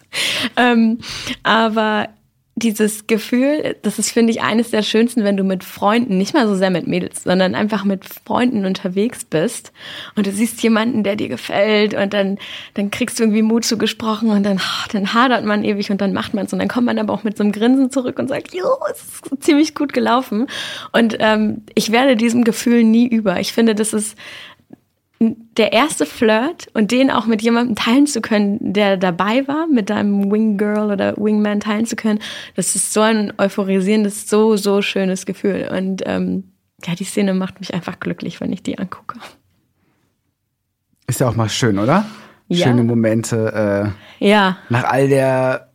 Ähm, 0.58 1.00
aber 1.44 2.10
dieses 2.58 3.06
Gefühl, 3.06 3.76
das 3.82 4.00
ist, 4.00 4.12
finde 4.12 4.32
ich, 4.32 4.42
eines 4.42 4.72
der 4.72 4.82
schönsten, 4.82 5.26
wenn 5.26 5.36
du 5.36 5.44
mit 5.44 5.66
Freunden, 5.66 6.18
nicht 6.18 6.34
mal 6.34 6.48
so 6.48 6.56
sehr 6.56 6.70
mit 6.70 6.88
Mädels, 6.88 7.24
sondern 7.24 7.54
einfach 7.54 7.84
mit 7.84 8.06
Freunden 8.06 8.66
unterwegs 8.66 9.26
bist 9.26 9.74
und 10.16 10.26
du 10.26 10.32
siehst 10.32 10.64
jemanden, 10.64 11.04
der 11.04 11.18
dir 11.18 11.28
gefällt 11.28 11.94
und 11.94 12.14
dann, 12.14 12.38
dann 12.76 12.92
kriegst 12.92 13.20
du 13.20 13.24
irgendwie 13.24 13.42
Mut 13.42 13.66
zugesprochen 13.66 14.30
und 14.30 14.44
dann, 14.44 14.62
dann 14.94 15.14
hadert 15.14 15.44
man 15.44 15.66
ewig 15.66 15.92
und 15.92 16.00
dann 16.00 16.14
macht 16.14 16.34
man 16.34 16.46
es 16.46 16.54
und 16.54 16.60
dann 16.60 16.70
kommt 16.70 16.86
man 16.86 16.98
aber 16.98 17.14
auch 17.14 17.24
mit 17.24 17.36
so 17.36 17.44
einem 17.44 17.52
Grinsen 17.52 17.92
zurück 17.92 18.18
und 18.20 18.30
sagt, 18.30 18.54
jo, 18.54 18.66
es 18.90 19.02
ist 19.02 19.44
ziemlich 19.44 19.76
gut 19.76 19.92
gelaufen 19.92 20.48
und 20.94 21.18
ähm, 21.20 21.64
ich 21.74 21.92
werde 21.92 22.16
diesem 22.16 22.46
Gefühl 22.46 22.86
nie 22.86 23.06
über. 23.06 23.42
Ich 23.42 23.52
finde, 23.52 23.76
das 23.76 23.92
ist 23.92 24.16
der 25.20 25.72
erste 25.72 26.06
Flirt 26.06 26.68
und 26.74 26.92
den 26.92 27.10
auch 27.10 27.26
mit 27.26 27.42
jemandem 27.42 27.76
teilen 27.76 28.06
zu 28.06 28.22
können, 28.22 28.74
der 28.74 28.98
dabei 28.98 29.48
war, 29.48 29.68
mit 29.68 29.90
deinem 29.90 30.30
Winggirl 30.32 30.92
oder 30.92 31.16
Wingman 31.18 31.62
teilen 31.62 31.86
zu 31.86 31.96
können, 31.96 32.20
das 32.56 32.76
ist 32.76 32.92
so 32.94 33.02
ein 33.02 33.34
euphorisierendes, 33.38 34.30
so, 34.30 34.58
so 34.58 34.82
schönes 34.82 35.26
Gefühl. 35.26 35.70
Und 35.72 36.04
ähm, 36.06 36.52
ja, 36.86 36.96
die 36.96 37.06
Szene 37.06 37.34
macht 37.34 37.60
mich 37.60 37.74
einfach 37.74 38.00
glücklich, 38.00 38.42
wenn 38.42 38.52
ich 38.52 38.62
die 38.62 38.78
angucke. 38.78 39.18
Ist 41.08 41.20
ja 41.22 41.30
auch 41.30 41.36
mal 41.36 41.50
schön, 41.50 41.80
oder? 41.80 42.06
Ja. 42.48 42.68
Schöne 42.68 42.84
Momente. 42.84 43.94
Äh, 44.20 44.28
ja. 44.28 44.58
Nach 44.70 44.84
all 44.84 45.08
der 45.08 45.72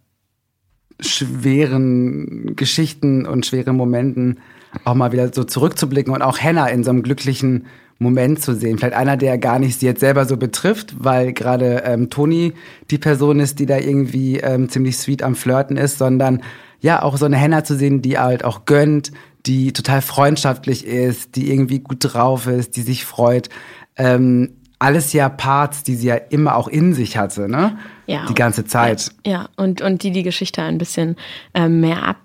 schweren 1.00 2.54
Geschichten 2.56 3.26
und 3.26 3.46
schweren 3.46 3.76
Momenten 3.76 4.40
auch 4.84 4.94
mal 4.94 5.12
wieder 5.12 5.32
so 5.32 5.44
zurückzublicken 5.44 6.12
und 6.12 6.22
auch 6.22 6.38
Hannah 6.38 6.68
in 6.68 6.84
so 6.84 6.90
einem 6.90 7.02
glücklichen 7.02 7.66
Moment 8.00 8.42
zu 8.42 8.54
sehen. 8.54 8.78
Vielleicht 8.78 8.94
einer, 8.94 9.16
der 9.16 9.38
gar 9.38 9.58
nicht 9.58 9.78
sie 9.78 9.86
jetzt 9.86 10.00
selber 10.00 10.24
so 10.24 10.36
betrifft, 10.36 10.94
weil 10.98 11.32
gerade 11.32 11.82
ähm, 11.84 12.08
Toni 12.08 12.54
die 12.90 12.98
Person 12.98 13.40
ist, 13.40 13.58
die 13.58 13.66
da 13.66 13.76
irgendwie 13.76 14.38
ähm, 14.38 14.70
ziemlich 14.70 14.96
sweet 14.96 15.22
am 15.22 15.34
Flirten 15.36 15.76
ist, 15.76 15.98
sondern 15.98 16.42
ja 16.80 17.02
auch 17.02 17.18
so 17.18 17.26
eine 17.26 17.36
Henna 17.36 17.62
zu 17.62 17.76
sehen, 17.76 18.00
die 18.00 18.18
halt 18.18 18.42
auch 18.42 18.64
gönnt, 18.64 19.12
die 19.44 19.72
total 19.72 20.00
freundschaftlich 20.00 20.86
ist, 20.86 21.36
die 21.36 21.52
irgendwie 21.52 21.80
gut 21.80 21.98
drauf 22.00 22.46
ist, 22.46 22.76
die 22.76 22.82
sich 22.82 23.04
freut. 23.04 23.50
Ähm, 23.96 24.56
alles 24.78 25.12
ja 25.12 25.28
Parts, 25.28 25.82
die 25.82 25.94
sie 25.94 26.08
ja 26.08 26.14
immer 26.14 26.56
auch 26.56 26.68
in 26.68 26.94
sich 26.94 27.18
hatte, 27.18 27.50
ne? 27.50 27.76
Ja. 28.06 28.24
Die 28.26 28.34
ganze 28.34 28.64
Zeit. 28.64 29.10
Ja, 29.26 29.32
ja. 29.32 29.48
Und, 29.56 29.82
und 29.82 30.02
die 30.02 30.10
die 30.10 30.22
Geschichte 30.22 30.62
ein 30.62 30.78
bisschen 30.78 31.16
ähm, 31.52 31.80
mehr 31.80 32.08
ab 32.08 32.16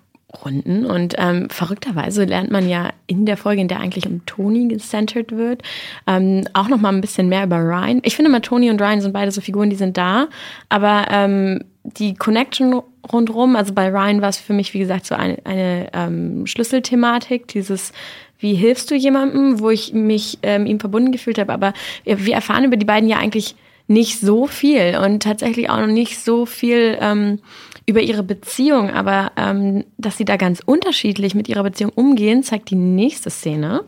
Runden. 0.44 0.86
Und 0.86 1.14
ähm, 1.18 1.48
verrückterweise 1.50 2.24
lernt 2.24 2.50
man 2.50 2.68
ja 2.68 2.90
in 3.06 3.26
der 3.26 3.36
Folge, 3.36 3.60
in 3.60 3.68
der 3.68 3.80
eigentlich 3.80 4.06
um 4.06 4.24
Tony 4.26 4.68
gecentert 4.68 5.32
wird, 5.32 5.62
ähm, 6.06 6.44
auch 6.52 6.68
noch 6.68 6.80
mal 6.80 6.92
ein 6.92 7.00
bisschen 7.00 7.28
mehr 7.28 7.44
über 7.44 7.58
Ryan. 7.58 8.00
Ich 8.04 8.16
finde 8.16 8.30
mal, 8.30 8.40
Tony 8.40 8.70
und 8.70 8.80
Ryan 8.80 9.00
sind 9.00 9.12
beide 9.12 9.30
so 9.30 9.40
Figuren, 9.40 9.70
die 9.70 9.76
sind 9.76 9.96
da, 9.96 10.28
aber 10.68 11.06
ähm, 11.10 11.64
die 11.84 12.14
Connection 12.14 12.82
rundrum, 13.12 13.56
also 13.56 13.72
bei 13.72 13.88
Ryan 13.88 14.20
war 14.20 14.28
es 14.28 14.38
für 14.38 14.52
mich, 14.52 14.74
wie 14.74 14.80
gesagt, 14.80 15.06
so 15.06 15.14
eine, 15.14 15.38
eine 15.44 15.88
ähm, 15.92 16.46
Schlüsselthematik, 16.46 17.46
dieses 17.48 17.92
wie 18.38 18.54
hilfst 18.54 18.90
du 18.90 18.94
jemandem, 18.94 19.60
wo 19.60 19.70
ich 19.70 19.92
mich 19.92 20.38
ähm, 20.42 20.66
ihm 20.66 20.78
verbunden 20.78 21.12
gefühlt 21.12 21.38
habe. 21.38 21.52
Aber 21.52 21.72
wir, 22.04 22.34
erfahren 22.34 22.64
über 22.64 22.76
die 22.76 22.84
beiden 22.84 23.08
ja 23.08 23.16
eigentlich 23.16 23.54
nicht 23.88 24.20
so 24.20 24.46
viel 24.46 24.98
und 25.02 25.22
tatsächlich 25.22 25.70
auch 25.70 25.78
noch 25.78 25.86
nicht 25.86 26.18
so 26.18 26.44
viel 26.44 26.98
ähm, 27.00 27.38
über 27.86 28.00
ihre 28.00 28.24
Beziehung, 28.24 28.90
aber 28.90 29.32
ähm, 29.36 29.84
dass 29.96 30.16
sie 30.16 30.24
da 30.24 30.36
ganz 30.36 30.60
unterschiedlich 30.64 31.34
mit 31.34 31.48
ihrer 31.48 31.62
Beziehung 31.62 31.92
umgehen, 31.94 32.42
zeigt 32.42 32.70
die 32.70 32.76
nächste 32.76 33.30
Szene. 33.30 33.84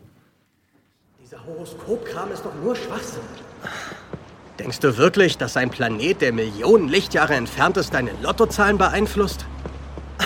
Dieser 1.21 1.45
Horoskopkram 1.45 2.31
ist 2.31 2.45
doch 2.45 2.55
nur 2.63 2.75
Schwachsinn. 2.75 3.21
Denkst 4.57 4.79
du 4.79 4.97
wirklich, 4.97 5.37
dass 5.37 5.57
ein 5.57 5.69
Planet, 5.69 6.21
der 6.21 6.33
Millionen 6.33 6.87
Lichtjahre 6.87 7.35
entfernt 7.35 7.77
ist, 7.77 7.93
deine 7.93 8.11
Lottozahlen 8.21 8.77
beeinflusst? 8.77 9.45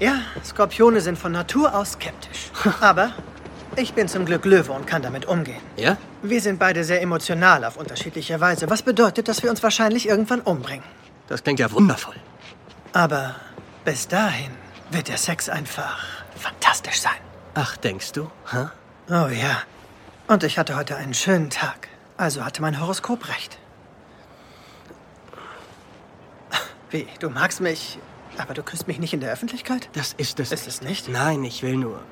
Ja, 0.00 0.22
Skorpione 0.42 1.02
sind 1.02 1.18
von 1.18 1.30
Natur 1.30 1.74
aus 1.74 1.92
skeptisch. 1.92 2.50
Aber 2.80 3.12
ich 3.76 3.92
bin 3.92 4.08
zum 4.08 4.24
Glück 4.24 4.46
Löwe 4.46 4.72
und 4.72 4.86
kann 4.86 5.02
damit 5.02 5.26
umgehen. 5.26 5.60
Ja? 5.76 5.98
Wir 6.22 6.40
sind 6.40 6.58
beide 6.58 6.84
sehr 6.84 7.02
emotional 7.02 7.64
auf 7.66 7.76
unterschiedliche 7.76 8.40
Weise, 8.40 8.70
was 8.70 8.80
bedeutet, 8.82 9.28
dass 9.28 9.42
wir 9.42 9.50
uns 9.50 9.62
wahrscheinlich 9.62 10.08
irgendwann 10.08 10.40
umbringen. 10.40 10.84
Das 11.28 11.42
klingt 11.42 11.60
ja 11.60 11.70
wundervoll. 11.70 12.14
Aber 12.92 13.36
bis 13.84 14.08
dahin 14.08 14.50
wird 14.90 15.08
der 15.08 15.16
Sex 15.16 15.48
einfach 15.48 16.04
fantastisch 16.36 17.00
sein. 17.00 17.20
Ach, 17.54 17.76
denkst 17.76 18.12
du? 18.12 18.30
Huh? 18.52 18.68
Oh 19.08 19.28
ja. 19.28 19.62
Und 20.26 20.44
ich 20.44 20.58
hatte 20.58 20.76
heute 20.76 20.96
einen 20.96 21.14
schönen 21.14 21.50
Tag. 21.50 21.88
Also 22.16 22.44
hatte 22.44 22.62
mein 22.62 22.80
Horoskop 22.80 23.28
recht. 23.28 23.58
Wie, 26.90 27.06
du 27.20 27.30
magst 27.30 27.60
mich, 27.60 27.98
aber 28.36 28.54
du 28.54 28.62
küsst 28.62 28.88
mich 28.88 28.98
nicht 28.98 29.12
in 29.12 29.20
der 29.20 29.32
Öffentlichkeit? 29.32 29.88
Das 29.92 30.12
ist 30.14 30.40
es. 30.40 30.50
Ist 30.50 30.66
es 30.66 30.82
nicht? 30.82 31.08
Nein, 31.08 31.44
ich 31.44 31.62
will 31.62 31.76
nur. 31.76 32.02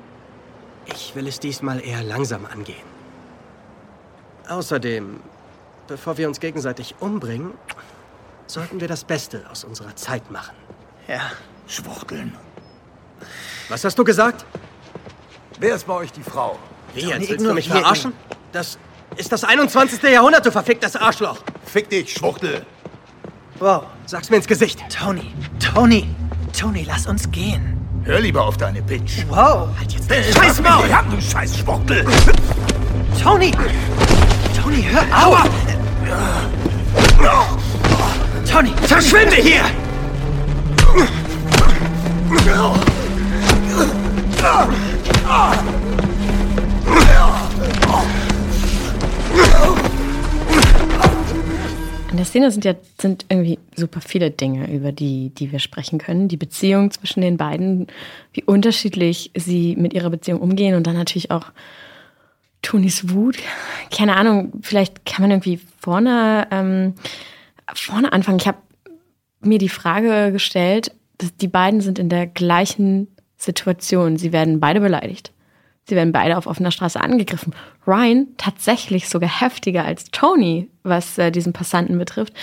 Ich 0.85 1.15
will 1.15 1.27
es 1.27 1.39
diesmal 1.39 1.83
eher 1.85 2.03
langsam 2.03 2.45
angehen. 2.45 2.87
Außerdem, 4.47 5.19
bevor 5.87 6.17
wir 6.17 6.27
uns 6.27 6.39
gegenseitig 6.39 6.95
umbringen, 6.99 7.53
sollten 8.47 8.79
wir 8.79 8.87
das 8.87 9.03
Beste 9.03 9.45
aus 9.51 9.63
unserer 9.63 9.95
Zeit 9.95 10.31
machen. 10.31 10.55
Ja. 11.09 11.21
Schwuchteln. 11.67 12.35
Was 13.67 13.83
hast 13.83 13.97
du 13.97 14.03
gesagt? 14.03 14.45
Wer 15.59 15.75
ist 15.75 15.87
bei 15.87 15.93
euch 15.93 16.11
die 16.11 16.21
Frau? 16.21 16.59
Wie 16.93 17.01
jetzt? 17.01 17.29
Willst 17.29 17.45
du 17.45 17.53
mich 17.53 17.67
verarschen? 17.67 18.13
Das 18.51 18.77
ist 19.17 19.31
das 19.31 19.43
21. 19.43 20.03
Jahrhundert, 20.03 20.45
du 20.45 20.51
verficktes 20.51 20.95
Arschloch. 20.95 21.37
Fick 21.65 21.89
dich, 21.89 22.13
Schwuchtel. 22.13 22.63
Wow. 23.57 23.85
Sag's 24.05 24.29
mir 24.29 24.37
ins 24.37 24.47
Gesicht. 24.47 24.83
Tony, 24.89 25.33
Tony, 25.59 26.07
Tony, 26.57 26.83
lass 26.87 27.07
uns 27.07 27.29
gehen. 27.31 27.75
Hör 28.03 28.19
lieber 28.19 28.43
auf 28.43 28.57
deine 28.57 28.81
Bitch. 28.83 29.25
Wow. 29.29 29.69
Halt 29.79 29.91
jetzt 29.91 30.09
den 30.09 30.23
Scheiß 30.23 30.61
Maul! 30.61 30.87
Ja, 30.87 31.03
du 31.03 31.19
scheiß 31.19 31.57
Schwuchtel. 31.57 32.05
Tony! 33.21 33.51
Tony, 34.61 34.83
hör 34.83 35.27
auf! 35.27 35.49
Tony! 38.49 38.73
Verschwinde 38.83 39.35
hier! 39.35 39.63
In 52.09 52.17
der 52.17 52.25
Szene 52.25 52.51
sind 52.51 52.65
ja 52.65 52.73
sind 52.99 53.25
irgendwie 53.29 53.59
super 53.75 54.01
viele 54.01 54.31
Dinge, 54.31 54.71
über 54.71 54.91
die, 54.91 55.29
die 55.29 55.51
wir 55.51 55.59
sprechen 55.59 55.99
können. 55.99 56.27
Die 56.27 56.37
Beziehung 56.37 56.91
zwischen 56.91 57.21
den 57.21 57.37
beiden, 57.37 57.87
wie 58.33 58.43
unterschiedlich 58.43 59.31
sie 59.35 59.75
mit 59.75 59.93
ihrer 59.93 60.09
Beziehung 60.09 60.41
umgehen 60.41 60.75
und 60.75 60.87
dann 60.87 60.95
natürlich 60.95 61.31
auch 61.31 61.51
Tonys 62.61 63.09
Wut. 63.09 63.37
Keine 63.95 64.15
Ahnung, 64.15 64.53
vielleicht 64.61 65.05
kann 65.05 65.21
man 65.21 65.31
irgendwie 65.31 65.59
vorne 65.79 66.47
ähm, 66.51 66.95
vorne 67.73 68.11
anfangen. 68.11 68.39
Ich 68.39 68.47
habe 68.47 68.57
mir 69.41 69.57
die 69.57 69.69
Frage 69.69 70.31
gestellt, 70.31 70.91
dass 71.17 71.35
die 71.35 71.47
beiden 71.47 71.81
sind 71.81 71.99
in 71.99 72.09
der 72.09 72.27
gleichen 72.27 73.07
Situation. 73.37 74.17
Sie 74.17 74.31
werden 74.31 74.59
beide 74.59 74.79
beleidigt. 74.79 75.31
Sie 75.87 75.95
werden 75.95 76.11
beide 76.11 76.37
auf 76.37 76.45
offener 76.45 76.71
Straße 76.71 77.01
angegriffen. 77.01 77.53
Ryan 77.87 78.27
tatsächlich 78.37 79.09
sogar 79.09 79.41
heftiger 79.41 79.85
als 79.85 80.05
Tony, 80.11 80.69
was 80.83 81.17
äh, 81.17 81.31
diesen 81.31 81.51
Passanten 81.51 81.97
betrifft. 81.97 82.33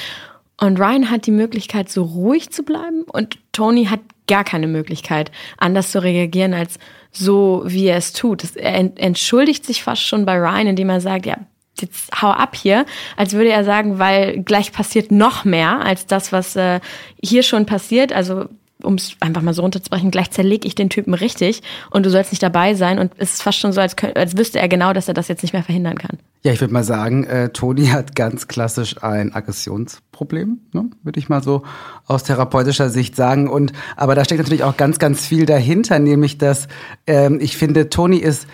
Und 0.60 0.80
Ryan 0.80 1.10
hat 1.10 1.26
die 1.26 1.32
Möglichkeit, 1.32 1.88
so 1.90 2.02
ruhig 2.02 2.50
zu 2.50 2.64
bleiben 2.64 3.02
und 3.02 3.38
Tony 3.52 3.86
hat 3.86 4.00
gar 4.26 4.42
keine 4.42 4.66
Möglichkeit, 4.66 5.30
anders 5.58 5.92
zu 5.92 6.02
reagieren 6.02 6.54
als 6.54 6.78
so, 7.12 7.62
wie 7.66 7.86
er 7.86 7.98
es 7.98 8.12
tut. 8.12 8.56
Er 8.56 8.74
entschuldigt 8.98 9.64
sich 9.64 9.82
fast 9.82 10.02
schon 10.02 10.24
bei 10.24 10.36
Ryan, 10.38 10.68
indem 10.68 10.88
er 10.88 11.00
sagt, 11.00 11.26
ja, 11.26 11.38
jetzt 11.80 12.10
hau 12.22 12.30
ab 12.30 12.56
hier, 12.56 12.86
als 13.16 13.32
würde 13.32 13.50
er 13.50 13.64
sagen, 13.64 13.98
weil 13.98 14.42
gleich 14.42 14.72
passiert 14.72 15.10
noch 15.10 15.44
mehr 15.44 15.80
als 15.80 16.06
das, 16.06 16.32
was 16.32 16.56
äh, 16.56 16.80
hier 17.22 17.42
schon 17.42 17.66
passiert. 17.66 18.12
Also 18.12 18.46
um 18.82 18.94
es 18.94 19.16
einfach 19.20 19.42
mal 19.42 19.54
so 19.54 19.62
runterzubrechen, 19.62 20.10
gleich 20.10 20.30
zerlege 20.30 20.66
ich 20.66 20.74
den 20.74 20.90
Typen 20.90 21.14
richtig 21.14 21.62
und 21.90 22.04
du 22.04 22.10
sollst 22.10 22.32
nicht 22.32 22.42
dabei 22.42 22.74
sein. 22.74 22.98
Und 22.98 23.12
es 23.16 23.34
ist 23.34 23.42
fast 23.42 23.58
schon 23.58 23.72
so, 23.72 23.80
als, 23.80 23.96
als 24.14 24.36
wüsste 24.36 24.58
er 24.58 24.68
genau, 24.68 24.92
dass 24.92 25.08
er 25.08 25.14
das 25.14 25.28
jetzt 25.28 25.42
nicht 25.42 25.52
mehr 25.52 25.62
verhindern 25.62 25.98
kann. 25.98 26.18
Ja, 26.42 26.52
ich 26.52 26.60
würde 26.60 26.72
mal 26.72 26.84
sagen, 26.84 27.24
äh, 27.24 27.48
Toni 27.48 27.86
hat 27.86 28.14
ganz 28.14 28.48
klassisch 28.48 29.02
ein 29.02 29.34
Aggressionsproblem, 29.34 30.60
ne? 30.72 30.90
würde 31.02 31.18
ich 31.18 31.28
mal 31.28 31.42
so 31.42 31.62
aus 32.06 32.22
therapeutischer 32.22 32.90
Sicht 32.90 33.16
sagen. 33.16 33.48
Und 33.48 33.72
aber 33.96 34.14
da 34.14 34.24
steckt 34.24 34.40
natürlich 34.40 34.62
auch 34.62 34.76
ganz, 34.76 34.98
ganz 34.98 35.26
viel 35.26 35.46
dahinter, 35.46 35.98
nämlich 35.98 36.38
dass 36.38 36.68
ähm, 37.06 37.38
ich 37.40 37.56
finde, 37.56 37.88
Toni 37.88 38.18
ist 38.18 38.46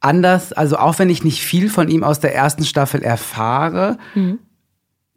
anders, 0.00 0.52
also 0.52 0.76
auch 0.76 0.98
wenn 0.98 1.10
ich 1.10 1.24
nicht 1.24 1.42
viel 1.42 1.68
von 1.68 1.88
ihm 1.88 2.04
aus 2.04 2.20
der 2.20 2.34
ersten 2.34 2.64
Staffel 2.64 3.02
erfahre, 3.02 3.98
mhm. 4.14 4.38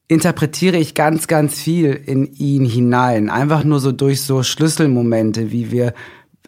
interpretiere 0.08 0.78
ich 0.78 0.96
ganz, 0.96 1.28
ganz 1.28 1.60
viel 1.60 1.92
in 1.94 2.32
ihn 2.34 2.66
hinein. 2.66 3.30
Einfach 3.30 3.64
nur 3.64 3.80
so 3.80 3.92
durch 3.92 4.22
so 4.22 4.44
Schlüsselmomente, 4.44 5.52
wie 5.52 5.72
wir 5.72 5.94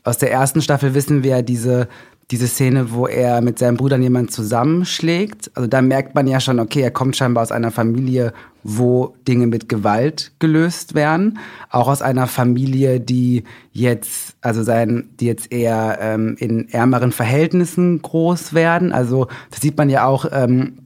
aus 0.03 0.17
der 0.17 0.31
ersten 0.31 0.61
Staffel 0.61 0.93
wissen 0.93 1.23
wir 1.23 1.41
diese 1.43 1.87
diese 2.31 2.47
Szene, 2.47 2.91
wo 2.91 3.07
er 3.07 3.41
mit 3.41 3.59
seinem 3.59 3.77
Bruder 3.77 3.97
jemanden 3.97 4.29
zusammenschlägt. 4.29 5.51
Also 5.53 5.67
da 5.67 5.81
merkt 5.81 6.15
man 6.15 6.27
ja 6.27 6.39
schon, 6.39 6.59
okay, 6.59 6.81
er 6.81 6.91
kommt 6.91 7.17
scheinbar 7.17 7.43
aus 7.43 7.51
einer 7.51 7.71
Familie, 7.71 8.33
wo 8.63 9.15
Dinge 9.27 9.47
mit 9.47 9.69
Gewalt 9.69 10.31
gelöst 10.39 10.93
werden. 10.93 11.39
Auch 11.69 11.87
aus 11.87 12.01
einer 12.01 12.27
Familie, 12.27 12.99
die 12.99 13.43
jetzt, 13.71 14.35
also 14.41 14.63
sein, 14.63 15.09
die 15.19 15.25
jetzt 15.25 15.51
eher 15.51 15.97
ähm, 16.01 16.35
in 16.39 16.69
ärmeren 16.69 17.11
Verhältnissen 17.11 18.01
groß 18.01 18.53
werden. 18.53 18.91
Also 18.91 19.27
das 19.49 19.61
sieht 19.61 19.77
man 19.77 19.89
ja 19.89 20.05
auch 20.05 20.25
ähm, 20.31 20.80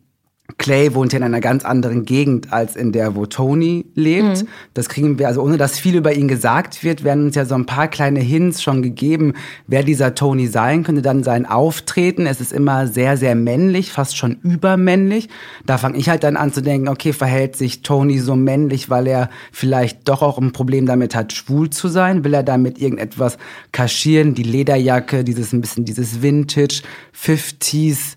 Clay 0.58 0.94
wohnt 0.94 1.12
ja 1.12 1.18
in 1.18 1.24
einer 1.24 1.42
ganz 1.42 1.66
anderen 1.66 2.06
Gegend 2.06 2.54
als 2.54 2.76
in 2.76 2.92
der, 2.92 3.16
wo 3.16 3.26
Tony 3.26 3.86
lebt. 3.96 4.44
Mhm. 4.44 4.48
Das 4.76 4.90
kriegen 4.90 5.18
wir, 5.18 5.28
also 5.28 5.42
ohne 5.42 5.58
dass 5.58 5.80
viel 5.80 5.96
über 5.96 6.14
ihn 6.14 6.28
gesagt 6.28 6.84
wird, 6.84 7.04
werden 7.04 7.26
uns 7.26 7.36
ja 7.36 7.46
so 7.46 7.56
ein 7.56 7.66
paar 7.66 7.88
kleine 7.88 8.20
Hints 8.20 8.62
schon 8.62 8.84
gegeben, 8.84 9.34
wer 9.66 9.82
dieser 9.82 10.14
Tony 10.14 10.48
sein 10.48 10.84
könnte. 10.84 11.02
Dann 11.02 11.24
sein 11.24 11.48
Auftreten. 11.48 12.28
Es 12.28 12.42
ist 12.42 12.54
immer 12.54 12.86
sehr, 12.88 13.18
sehr 13.18 13.34
männlich, 13.34 13.92
fast 13.92 14.18
schon 14.18 14.38
übermännlich. 14.44 15.30
Da 15.66 15.80
fange 15.80 15.98
ich 15.98 16.10
halt 16.10 16.24
dann 16.24 16.38
an 16.38 16.54
zu 16.54 16.62
denken, 16.62 16.90
okay, 16.90 17.12
verhält 17.12 17.56
sich 17.56 17.82
Tony 17.82 18.20
so 18.20 18.36
männlich, 18.36 18.90
weil 18.90 19.08
er 19.08 19.30
vielleicht 19.52 20.08
doch 20.08 20.22
auch 20.22 20.38
ein 20.38 20.54
Problem 20.54 20.86
damit 20.86 21.16
hat, 21.16 21.34
schwul 21.34 21.72
zu 21.72 21.88
sein? 21.88 22.24
Will 22.24 22.36
er 22.36 22.44
damit 22.44 22.80
irgendetwas 22.80 23.40
kaschieren? 23.72 24.36
Die 24.36 24.44
Lederjacke, 24.44 25.24
dieses 25.24 25.54
ein 25.54 25.62
bisschen 25.62 25.86
dieses 25.86 26.22
Vintage, 26.22 26.84
50s, 27.20 28.16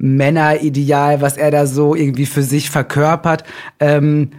Männerideal, 0.00 1.20
was 1.20 1.36
er 1.36 1.50
da 1.50 1.66
so 1.66 1.94
irgendwie 1.94 2.26
für 2.26 2.42
sich 2.42 2.70
verkörpert. 2.70 3.44
Ähm, 3.78 4.30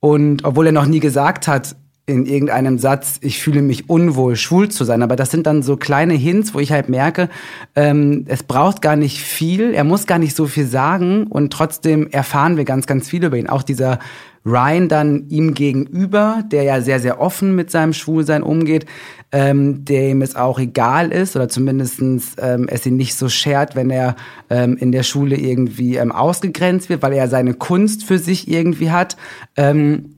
und 0.00 0.44
obwohl 0.44 0.66
er 0.66 0.72
noch 0.72 0.86
nie 0.86 1.00
gesagt 1.00 1.46
hat, 1.46 1.76
in 2.06 2.26
irgendeinem 2.26 2.78
Satz, 2.78 3.18
ich 3.20 3.40
fühle 3.40 3.62
mich 3.62 3.88
unwohl, 3.88 4.34
schwul 4.34 4.68
zu 4.68 4.84
sein. 4.84 5.02
Aber 5.02 5.14
das 5.14 5.30
sind 5.30 5.46
dann 5.46 5.62
so 5.62 5.76
kleine 5.76 6.14
Hints, 6.14 6.54
wo 6.54 6.58
ich 6.58 6.72
halt 6.72 6.88
merke, 6.88 7.28
ähm, 7.76 8.24
es 8.26 8.42
braucht 8.42 8.82
gar 8.82 8.96
nicht 8.96 9.20
viel, 9.20 9.74
er 9.74 9.84
muss 9.84 10.06
gar 10.06 10.18
nicht 10.18 10.34
so 10.34 10.46
viel 10.46 10.66
sagen 10.66 11.26
und 11.28 11.52
trotzdem 11.52 12.08
erfahren 12.10 12.56
wir 12.56 12.64
ganz, 12.64 12.86
ganz 12.86 13.08
viel 13.08 13.24
über 13.24 13.36
ihn. 13.36 13.48
Auch 13.48 13.62
dieser 13.62 14.00
Ryan 14.44 14.88
dann 14.88 15.28
ihm 15.28 15.54
gegenüber, 15.54 16.42
der 16.50 16.62
ja 16.62 16.80
sehr, 16.80 17.00
sehr 17.00 17.20
offen 17.20 17.54
mit 17.54 17.70
seinem 17.70 17.92
Schwulsein 17.92 18.42
umgeht, 18.42 18.86
ähm, 19.32 19.84
dem 19.84 20.22
es 20.22 20.34
auch 20.34 20.58
egal 20.58 21.12
ist 21.12 21.36
oder 21.36 21.48
zumindestens 21.48 22.36
ähm, 22.40 22.66
es 22.68 22.86
ihn 22.86 22.96
nicht 22.96 23.14
so 23.14 23.28
schert, 23.28 23.76
wenn 23.76 23.90
er 23.90 24.16
ähm, 24.48 24.76
in 24.76 24.92
der 24.92 25.02
Schule 25.02 25.36
irgendwie 25.36 25.96
ähm, 25.96 26.10
ausgegrenzt 26.10 26.88
wird, 26.88 27.02
weil 27.02 27.12
er 27.12 27.28
seine 27.28 27.54
Kunst 27.54 28.04
für 28.04 28.18
sich 28.18 28.48
irgendwie 28.48 28.90
hat. 28.90 29.16
Ähm, 29.56 30.16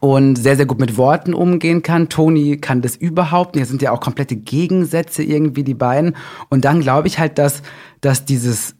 und 0.00 0.36
sehr, 0.36 0.56
sehr 0.56 0.66
gut 0.66 0.80
mit 0.80 0.96
Worten 0.96 1.34
umgehen 1.34 1.82
kann. 1.82 2.08
Toni 2.08 2.56
kann 2.56 2.80
das 2.80 2.96
überhaupt 2.96 3.54
nicht. 3.54 3.62
Das 3.62 3.68
sind 3.68 3.82
ja 3.82 3.92
auch 3.92 4.00
komplette 4.00 4.34
Gegensätze 4.34 5.22
irgendwie, 5.22 5.62
die 5.62 5.74
beiden. 5.74 6.16
Und 6.48 6.64
dann 6.64 6.80
glaube 6.80 7.06
ich 7.06 7.18
halt, 7.18 7.38
dass, 7.38 7.62
dass 8.00 8.24
dieses 8.24 8.76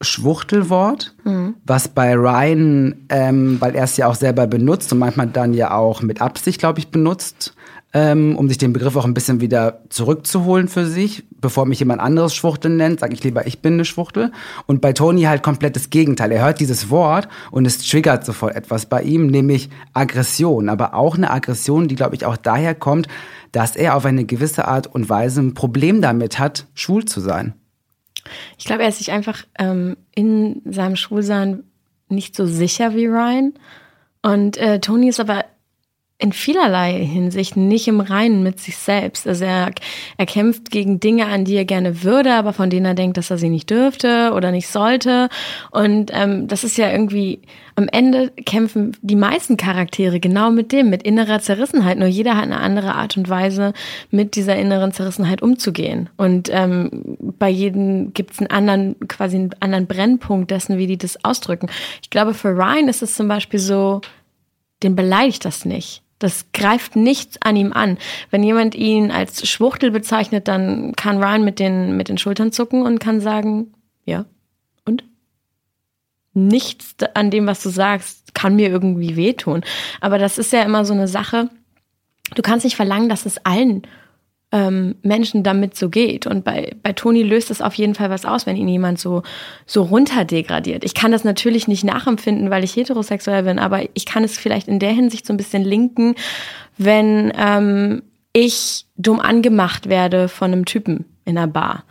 Schwuchtelwort, 0.00 1.14
mhm. 1.24 1.54
was 1.64 1.88
bei 1.88 2.14
Ryan, 2.14 3.06
ähm, 3.08 3.60
weil 3.60 3.74
er 3.74 3.84
es 3.84 3.96
ja 3.96 4.08
auch 4.08 4.14
selber 4.14 4.46
benutzt 4.46 4.92
und 4.92 4.98
manchmal 4.98 5.28
dann 5.28 5.54
ja 5.54 5.74
auch 5.76 6.02
mit 6.02 6.20
Absicht, 6.20 6.58
glaube 6.58 6.78
ich, 6.78 6.88
benutzt, 6.88 7.54
ähm, 7.94 8.36
um 8.36 8.48
sich 8.48 8.58
den 8.58 8.72
Begriff 8.72 8.96
auch 8.96 9.04
ein 9.04 9.14
bisschen 9.14 9.40
wieder 9.40 9.82
zurückzuholen 9.88 10.66
für 10.66 10.84
sich. 10.84 11.24
Bevor 11.40 11.64
mich 11.64 11.78
jemand 11.78 12.00
anderes 12.00 12.34
Schwuchtel 12.34 12.72
nennt, 12.72 13.00
sage 13.00 13.14
ich 13.14 13.22
lieber, 13.22 13.46
ich 13.46 13.62
bin 13.62 13.74
eine 13.74 13.84
Schwuchtel. 13.84 14.32
Und 14.66 14.80
bei 14.80 14.92
Tony 14.92 15.22
halt 15.22 15.44
komplett 15.44 15.76
das 15.76 15.90
Gegenteil. 15.90 16.32
Er 16.32 16.44
hört 16.44 16.58
dieses 16.58 16.90
Wort 16.90 17.28
und 17.52 17.66
es 17.66 17.78
triggert 17.78 18.24
sofort 18.24 18.56
etwas 18.56 18.86
bei 18.86 19.02
ihm, 19.02 19.28
nämlich 19.28 19.70
Aggression. 19.92 20.68
Aber 20.68 20.94
auch 20.94 21.16
eine 21.16 21.30
Aggression, 21.30 21.86
die, 21.86 21.94
glaube 21.94 22.16
ich, 22.16 22.26
auch 22.26 22.36
daher 22.36 22.74
kommt, 22.74 23.06
dass 23.52 23.76
er 23.76 23.94
auf 23.94 24.04
eine 24.04 24.24
gewisse 24.24 24.66
Art 24.66 24.88
und 24.88 25.08
Weise 25.08 25.40
ein 25.40 25.54
Problem 25.54 26.02
damit 26.02 26.40
hat, 26.40 26.66
schwul 26.74 27.04
zu 27.04 27.20
sein. 27.20 27.54
Ich 28.58 28.64
glaube, 28.64 28.82
er 28.82 28.88
ist 28.88 28.98
sich 28.98 29.12
einfach 29.12 29.44
ähm, 29.58 29.96
in 30.14 30.62
seinem 30.64 30.96
Schwulsein 30.96 31.64
nicht 32.08 32.36
so 32.36 32.46
sicher 32.46 32.94
wie 32.94 33.06
Ryan. 33.06 33.54
Und 34.22 34.56
äh, 34.56 34.80
Tony 34.80 35.08
ist 35.08 35.20
aber 35.20 35.44
in 36.18 36.32
vielerlei 36.32 37.04
Hinsicht 37.04 37.56
nicht 37.56 37.88
im 37.88 38.00
Reinen 38.00 38.44
mit 38.44 38.60
sich 38.60 38.76
selbst. 38.76 39.26
Also 39.26 39.44
er, 39.44 39.72
er 40.16 40.26
kämpft 40.26 40.70
gegen 40.70 41.00
Dinge, 41.00 41.26
an 41.26 41.44
die 41.44 41.56
er 41.56 41.64
gerne 41.64 42.04
würde, 42.04 42.34
aber 42.34 42.52
von 42.52 42.70
denen 42.70 42.86
er 42.86 42.94
denkt, 42.94 43.16
dass 43.16 43.32
er 43.32 43.38
sie 43.38 43.48
nicht 43.48 43.68
dürfte 43.68 44.32
oder 44.32 44.52
nicht 44.52 44.68
sollte. 44.68 45.28
Und 45.72 46.12
ähm, 46.14 46.46
das 46.46 46.62
ist 46.62 46.78
ja 46.78 46.90
irgendwie, 46.90 47.40
am 47.74 47.88
Ende 47.88 48.30
kämpfen 48.46 48.96
die 49.02 49.16
meisten 49.16 49.56
Charaktere 49.56 50.20
genau 50.20 50.52
mit 50.52 50.70
dem, 50.70 50.88
mit 50.88 51.02
innerer 51.02 51.40
Zerrissenheit. 51.40 51.98
Nur 51.98 52.08
jeder 52.08 52.36
hat 52.36 52.44
eine 52.44 52.60
andere 52.60 52.94
Art 52.94 53.16
und 53.16 53.28
Weise, 53.28 53.72
mit 54.12 54.36
dieser 54.36 54.54
inneren 54.54 54.92
Zerrissenheit 54.92 55.42
umzugehen. 55.42 56.10
Und 56.16 56.48
ähm, 56.52 57.16
bei 57.40 57.48
jedem 57.48 58.14
gibt 58.14 58.34
es 58.34 58.38
einen 58.38 58.50
anderen, 58.50 58.96
quasi 59.08 59.36
einen 59.36 59.50
anderen 59.58 59.88
Brennpunkt 59.88 60.52
dessen, 60.52 60.78
wie 60.78 60.86
die 60.86 60.96
das 60.96 61.24
ausdrücken. 61.24 61.68
Ich 62.02 62.10
glaube, 62.10 62.34
für 62.34 62.50
Ryan 62.50 62.86
ist 62.86 63.02
es 63.02 63.16
zum 63.16 63.26
Beispiel 63.26 63.58
so, 63.58 64.00
den 64.82 64.96
beleidigt 64.96 65.44
das 65.44 65.64
nicht. 65.64 66.02
Das 66.18 66.46
greift 66.52 66.96
nichts 66.96 67.40
an 67.42 67.56
ihm 67.56 67.72
an. 67.72 67.98
Wenn 68.30 68.42
jemand 68.42 68.74
ihn 68.74 69.10
als 69.10 69.46
Schwuchtel 69.48 69.90
bezeichnet, 69.90 70.48
dann 70.48 70.94
kann 70.96 71.22
Ryan 71.22 71.44
mit 71.44 71.58
den, 71.58 71.96
mit 71.96 72.08
den 72.08 72.18
Schultern 72.18 72.52
zucken 72.52 72.82
und 72.82 72.98
kann 72.98 73.20
sagen, 73.20 73.74
ja, 74.04 74.24
und? 74.84 75.04
Nichts 76.32 76.96
an 77.14 77.30
dem, 77.30 77.46
was 77.46 77.62
du 77.62 77.68
sagst, 77.68 78.34
kann 78.34 78.56
mir 78.56 78.68
irgendwie 78.68 79.16
wehtun. 79.16 79.64
Aber 80.00 80.18
das 80.18 80.38
ist 80.38 80.52
ja 80.52 80.62
immer 80.62 80.84
so 80.84 80.92
eine 80.92 81.08
Sache. 81.08 81.50
Du 82.34 82.42
kannst 82.42 82.64
nicht 82.64 82.76
verlangen, 82.76 83.08
dass 83.08 83.26
es 83.26 83.44
allen 83.44 83.82
ähm, 84.54 84.94
Menschen 85.02 85.42
damit 85.42 85.76
so 85.76 85.90
geht. 85.90 86.28
Und 86.28 86.44
bei, 86.44 86.76
bei 86.84 86.92
Toni 86.92 87.24
löst 87.24 87.50
es 87.50 87.60
auf 87.60 87.74
jeden 87.74 87.96
Fall 87.96 88.08
was 88.08 88.24
aus, 88.24 88.46
wenn 88.46 88.56
ihn 88.56 88.68
jemand 88.68 89.00
so, 89.00 89.24
so 89.66 89.82
runterdegradiert. 89.82 90.84
Ich 90.84 90.94
kann 90.94 91.10
das 91.10 91.24
natürlich 91.24 91.66
nicht 91.66 91.82
nachempfinden, 91.82 92.50
weil 92.50 92.62
ich 92.62 92.76
heterosexuell 92.76 93.42
bin, 93.42 93.58
aber 93.58 93.82
ich 93.94 94.06
kann 94.06 94.22
es 94.22 94.38
vielleicht 94.38 94.68
in 94.68 94.78
der 94.78 94.92
Hinsicht 94.92 95.26
so 95.26 95.32
ein 95.32 95.38
bisschen 95.38 95.64
linken, 95.64 96.14
wenn 96.78 97.32
ähm, 97.36 98.02
ich 98.32 98.86
dumm 98.96 99.18
angemacht 99.18 99.88
werde 99.88 100.28
von 100.28 100.52
einem 100.52 100.66
Typen 100.66 101.04
in 101.24 101.36
einer 101.36 101.48
Bar 101.48 101.82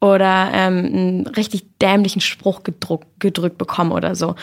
oder 0.00 0.48
ähm, 0.54 0.78
einen 0.86 1.26
richtig 1.26 1.66
dämlichen 1.82 2.22
Spruch 2.22 2.62
gedruckt, 2.62 3.08
gedrückt 3.20 3.58
bekomme 3.58 3.94
oder 3.94 4.14
so, 4.14 4.36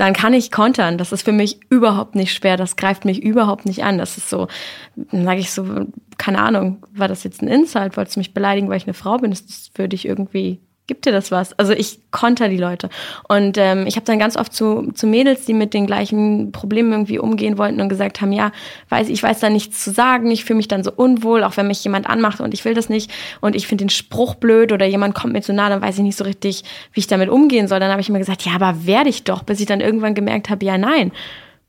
dann 0.00 0.14
kann 0.14 0.32
ich 0.32 0.50
kontern. 0.50 0.96
Das 0.96 1.12
ist 1.12 1.22
für 1.22 1.32
mich 1.32 1.60
überhaupt 1.68 2.14
nicht 2.14 2.32
schwer. 2.32 2.56
Das 2.56 2.76
greift 2.76 3.04
mich 3.04 3.22
überhaupt 3.22 3.66
nicht 3.66 3.84
an. 3.84 3.98
Das 3.98 4.16
ist 4.16 4.30
so, 4.30 4.48
dann 4.96 5.24
sage 5.24 5.40
ich 5.40 5.50
so, 5.50 5.86
keine 6.16 6.40
Ahnung, 6.40 6.86
war 6.92 7.06
das 7.06 7.22
jetzt 7.22 7.42
ein 7.42 7.48
Insult? 7.48 7.98
Wolltest 7.98 8.16
du 8.16 8.20
mich 8.20 8.32
beleidigen, 8.32 8.70
weil 8.70 8.78
ich 8.78 8.86
eine 8.86 8.94
Frau 8.94 9.18
bin? 9.18 9.30
Das, 9.30 9.44
das 9.44 9.70
würde 9.74 9.94
ich 9.94 10.06
irgendwie 10.06 10.58
gibt 10.90 11.06
dir 11.06 11.12
das 11.12 11.30
was? 11.30 11.56
Also 11.56 11.72
ich 11.72 12.00
konter 12.10 12.48
die 12.48 12.56
Leute. 12.56 12.88
Und 13.28 13.56
ähm, 13.58 13.86
ich 13.86 13.94
habe 13.94 14.04
dann 14.06 14.18
ganz 14.18 14.36
oft 14.36 14.52
zu, 14.52 14.90
zu 14.92 15.06
Mädels, 15.06 15.44
die 15.44 15.54
mit 15.54 15.72
den 15.72 15.86
gleichen 15.86 16.50
Problemen 16.50 16.90
irgendwie 16.90 17.20
umgehen 17.20 17.58
wollten 17.58 17.80
und 17.80 17.88
gesagt 17.88 18.20
haben, 18.20 18.32
ja, 18.32 18.50
weiß 18.88 19.08
ich 19.08 19.22
weiß 19.22 19.38
da 19.38 19.50
nichts 19.50 19.84
zu 19.84 19.92
sagen, 19.92 20.32
ich 20.32 20.44
fühle 20.44 20.56
mich 20.56 20.66
dann 20.66 20.82
so 20.82 20.90
unwohl, 20.90 21.44
auch 21.44 21.56
wenn 21.56 21.68
mich 21.68 21.84
jemand 21.84 22.10
anmacht 22.10 22.40
und 22.40 22.54
ich 22.54 22.64
will 22.64 22.74
das 22.74 22.88
nicht 22.88 23.08
und 23.40 23.54
ich 23.54 23.68
finde 23.68 23.84
den 23.84 23.90
Spruch 23.90 24.34
blöd 24.34 24.72
oder 24.72 24.84
jemand 24.84 25.14
kommt 25.14 25.32
mir 25.32 25.42
zu 25.42 25.52
nah, 25.52 25.68
dann 25.68 25.80
weiß 25.80 25.98
ich 25.98 26.02
nicht 26.02 26.18
so 26.18 26.24
richtig, 26.24 26.64
wie 26.92 26.98
ich 26.98 27.06
damit 27.06 27.28
umgehen 27.28 27.68
soll. 27.68 27.78
Dann 27.78 27.92
habe 27.92 28.00
ich 28.00 28.08
immer 28.08 28.18
gesagt, 28.18 28.42
ja, 28.42 28.52
aber 28.56 28.84
werde 28.84 29.10
ich 29.10 29.22
doch, 29.22 29.44
bis 29.44 29.60
ich 29.60 29.66
dann 29.66 29.80
irgendwann 29.80 30.16
gemerkt 30.16 30.50
habe, 30.50 30.64
ja, 30.64 30.76
nein 30.76 31.12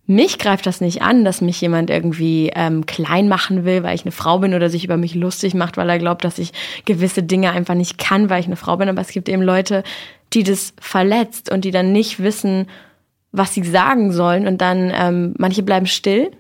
mich 0.08 0.40
greift 0.40 0.66
das 0.66 0.82
nicht 0.82 1.02
an, 1.02 1.24
dass 1.24 1.42
mich 1.42 1.62
jemand 1.62 1.90
irgendwie 1.90 2.52
ähm, 2.56 2.86
klein 2.86 3.30
machen 3.30 3.66
will, 3.66 3.84
weil 3.84 3.96
ich 3.96 4.04
eine 4.04 4.12
Frau 4.12 4.40
bin 4.40 4.54
oder 4.54 4.70
sich 4.70 4.84
über 4.84 4.98
mich 4.98 5.16
lustig 5.16 5.54
macht, 5.54 5.78
weil 5.78 5.90
er 5.90 6.00
glaubt, 6.00 6.24
dass 6.24 6.40
ich 6.40 6.52
gewisse 6.86 7.24
Dinge 7.24 7.52
einfach 7.52 7.76
nicht 7.76 7.98
kann, 7.98 8.30
weil 8.30 8.40
ich 8.40 8.48
eine 8.48 8.56
Frau 8.56 8.78
bin. 8.78 8.90
Aber 8.90 9.02
es 9.02 9.10
gibt 9.10 9.30
eben 9.30 9.42
Leute, 9.42 9.84
die 10.34 10.44
das 10.44 10.74
verletzt 10.80 11.52
und 11.52 11.66
die 11.66 11.72
dann 11.72 11.92
nicht 11.92 12.22
wissen, 12.22 12.68
was 13.32 13.54
sie 13.54 13.64
sagen 13.64 14.12
sollen. 14.12 14.48
Und 14.48 14.60
dann, 14.60 14.92
ähm, 14.94 15.34
manche 15.38 15.64
bleiben 15.64 15.86
still, 15.86 16.32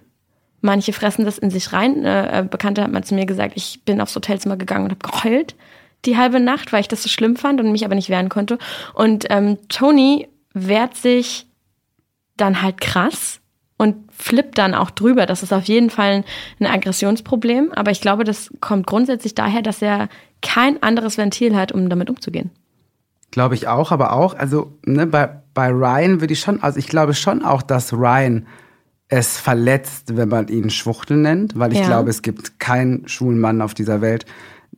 manche 0.61 0.91
fressen 0.91 1.25
das 1.25 1.37
in 1.37 1.49
sich 1.49 1.71
rein. 1.71 2.03
Äh, 2.03 2.39
äh 2.39 2.43
Bekannte 2.43 2.83
hat 2.83 2.91
mal 2.91 3.03
zu 3.03 3.15
mir 3.15 3.25
gesagt, 3.25 3.53
ich 3.55 3.83
bin 3.85 4.01
aufs 4.01 4.15
Hotelzimmer 4.15 4.57
gegangen 4.57 4.85
und 4.85 4.91
habe 4.91 5.11
geheult 5.11 5.55
die 6.05 6.17
halbe 6.17 6.39
Nacht, 6.39 6.73
weil 6.73 6.81
ich 6.81 6.87
das 6.87 7.03
so 7.03 7.09
schlimm 7.09 7.35
fand 7.35 7.59
und 7.61 7.71
mich 7.71 7.85
aber 7.85 7.95
nicht 7.95 8.09
wehren 8.09 8.29
konnte. 8.29 8.57
Und 8.93 9.25
ähm, 9.29 9.57
Tony 9.69 10.27
wehrt 10.53 10.97
sich 10.97 11.45
dann 12.37 12.61
halt 12.61 12.81
krass 12.81 13.40
und 13.81 13.95
flippt 14.11 14.59
dann 14.59 14.75
auch 14.75 14.91
drüber. 14.91 15.25
Das 15.25 15.41
ist 15.41 15.51
auf 15.51 15.63
jeden 15.63 15.89
Fall 15.89 16.23
ein 16.59 16.67
Aggressionsproblem, 16.67 17.71
aber 17.73 17.89
ich 17.89 17.99
glaube, 17.99 18.23
das 18.23 18.51
kommt 18.59 18.85
grundsätzlich 18.85 19.33
daher, 19.33 19.63
dass 19.63 19.81
er 19.81 20.07
kein 20.43 20.83
anderes 20.83 21.17
Ventil 21.17 21.55
hat, 21.55 21.71
um 21.71 21.89
damit 21.89 22.07
umzugehen. 22.07 22.51
Glaube 23.31 23.55
ich 23.55 23.67
auch, 23.67 23.91
aber 23.91 24.13
auch, 24.13 24.35
also 24.35 24.77
ne, 24.85 25.07
bei, 25.07 25.41
bei 25.55 25.69
Ryan 25.69 26.21
würde 26.21 26.33
ich 26.33 26.41
schon, 26.41 26.61
also 26.61 26.77
ich 26.77 26.85
glaube 26.85 27.15
schon 27.15 27.43
auch, 27.43 27.63
dass 27.63 27.91
Ryan 27.91 28.45
es 29.07 29.39
verletzt, 29.39 30.15
wenn 30.15 30.29
man 30.29 30.47
ihn 30.49 30.69
Schwuchtel 30.69 31.17
nennt, 31.17 31.57
weil 31.57 31.73
ich 31.73 31.79
Ja. 31.79 31.87
glaube, 31.87 32.11
es 32.11 32.21
gibt 32.21 32.59
keinen 32.59 33.07
schwulen 33.07 33.39
Mann 33.39 33.63
auf 33.63 33.73
dieser 33.73 33.99
Welt, 34.01 34.27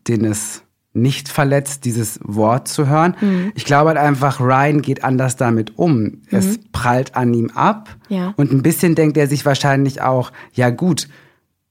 den 0.07 0.23
es 0.23 0.63
nicht 0.93 1.27
verletzt, 1.27 1.85
dieses 1.85 2.19
Wort 2.23 2.67
zu 2.67 2.87
hören. 2.87 3.15
Mhm. 3.19 3.51
Ich 3.55 3.65
glaube 3.65 3.89
halt 3.89 3.97
einfach, 3.97 4.39
Ryan 4.39 4.81
geht 4.81 5.03
anders 5.03 5.35
damit 5.35 5.77
um. 5.77 6.21
Es 6.29 6.59
prallt 6.71 7.15
an 7.15 7.33
ihm 7.33 7.49
ab 7.55 7.89
Ja. 8.09 8.33
und 8.37 8.51
ein 8.51 8.61
bisschen 8.61 8.93
denkt 8.95 9.17
er 9.17 9.27
sich 9.27 9.45
wahrscheinlich 9.45 10.01
auch, 10.01 10.31
ja 10.53 10.69
gut, 10.69 11.07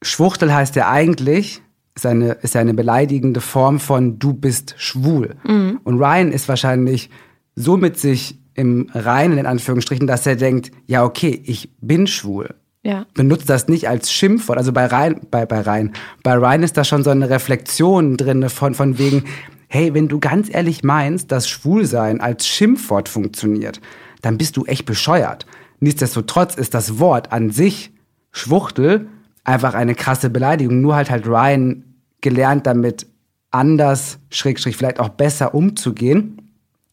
Schwuchtel 0.02 0.52
heißt 0.52 0.74
ja 0.76 0.90
eigentlich, 0.90 1.62
ist 1.94 2.06
eine, 2.06 2.32
ist 2.42 2.54
ja 2.54 2.60
eine 2.60 2.74
beleidigende 2.74 3.40
Form 3.40 3.78
von 3.78 4.18
du 4.18 4.32
bist 4.32 4.74
schwul. 4.78 5.36
Und 5.44 5.98
Ryan 6.00 6.32
ist 6.32 6.48
wahrscheinlich 6.48 7.10
so 7.54 7.76
mit 7.76 7.98
sich 7.98 8.38
im 8.54 8.88
Reinen, 8.92 9.38
in 9.38 9.46
Anführungsstrichen, 9.46 10.06
dass 10.06 10.26
er 10.26 10.36
denkt, 10.36 10.72
ja 10.86 11.04
okay, 11.04 11.40
ich 11.44 11.70
bin 11.80 12.06
schwul. 12.06 12.54
Ja. 12.82 13.06
Benutzt 13.14 13.48
das 13.48 13.68
nicht 13.68 13.88
als 13.88 14.12
Schimpfwort. 14.12 14.58
Also 14.58 14.72
bei 14.72 14.86
Ryan, 14.86 15.20
bei, 15.30 15.46
bei 15.46 15.60
Ryan, 15.60 15.92
bei 16.22 16.34
Ryan 16.34 16.64
ist 16.64 16.76
da 16.76 16.84
schon 16.84 17.04
so 17.04 17.10
eine 17.10 17.30
Reflexion 17.30 18.16
drin 18.16 18.48
von, 18.48 18.74
von 18.74 18.98
wegen, 18.98 19.24
hey, 19.68 19.94
wenn 19.94 20.08
du 20.08 20.18
ganz 20.18 20.52
ehrlich 20.52 20.82
meinst, 20.82 21.30
dass 21.30 21.48
Schwulsein 21.48 22.20
als 22.20 22.46
Schimpfwort 22.46 23.08
funktioniert, 23.08 23.80
dann 24.20 24.36
bist 24.36 24.56
du 24.56 24.64
echt 24.64 24.84
bescheuert. 24.84 25.46
Nichtsdestotrotz 25.78 26.56
ist 26.56 26.74
das 26.74 26.98
Wort 26.98 27.32
an 27.32 27.50
sich 27.50 27.92
Schwuchtel 28.32 29.06
einfach 29.44 29.74
eine 29.74 29.94
krasse 29.94 30.30
Beleidigung. 30.30 30.80
Nur 30.80 30.96
halt 30.96 31.10
halt 31.10 31.26
Ryan 31.26 31.84
gelernt 32.20 32.66
damit 32.66 33.06
anders, 33.50 34.18
schrägstrich 34.30 34.76
vielleicht 34.76 34.98
auch 34.98 35.10
besser 35.10 35.54
umzugehen. 35.54 36.38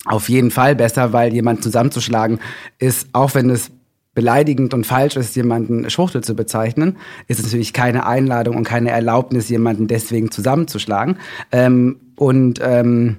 Auf 0.05 0.29
jeden 0.29 0.51
Fall 0.51 0.75
besser, 0.75 1.13
weil 1.13 1.33
jemand 1.33 1.63
zusammenzuschlagen 1.63 2.39
ist, 2.77 3.09
auch 3.13 3.33
wenn 3.35 3.49
es 3.49 3.71
beleidigend 4.19 4.73
und 4.73 4.85
falsch 4.85 5.15
ist, 5.15 5.37
jemanden 5.37 5.89
Schwuchtel 5.89 6.21
zu 6.21 6.35
bezeichnen, 6.35 6.97
ist 7.29 7.41
natürlich 7.41 7.71
keine 7.71 8.05
Einladung 8.05 8.57
und 8.57 8.65
keine 8.65 8.89
Erlaubnis, 8.89 9.47
jemanden 9.47 9.87
deswegen 9.87 10.29
zusammenzuschlagen. 10.29 11.15
Ähm, 11.53 12.01
und 12.17 12.59
ähm, 12.61 13.15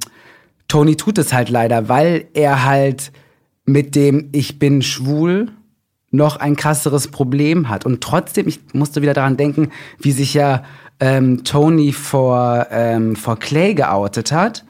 Tony 0.69 0.97
tut 0.97 1.17
es 1.17 1.33
halt 1.33 1.49
leider, 1.49 1.89
weil 1.89 2.27
er 2.35 2.67
halt 2.67 3.13
mit 3.65 3.95
dem 3.95 4.29
Ich 4.33 4.59
bin 4.59 4.83
schwul 4.83 5.49
noch 6.11 6.37
ein 6.37 6.57
krasseres 6.57 7.09
Problem 7.09 7.69
hat. 7.69 7.87
Und 7.87 8.01
trotzdem, 8.03 8.49
ich 8.49 8.61
musste 8.73 9.03
wieder 9.03 9.15
daran 9.15 9.37
denken, 9.37 9.71
wie 9.99 10.13
sich 10.13 10.35
ja 10.35 10.65
ähm, 10.99 11.45
Tony 11.45 11.93
vor, 11.93 12.67
ähm, 12.71 13.17
vor 13.17 13.39
Clay 13.39 13.75
geoutet 13.75 14.33
hat, 14.33 14.65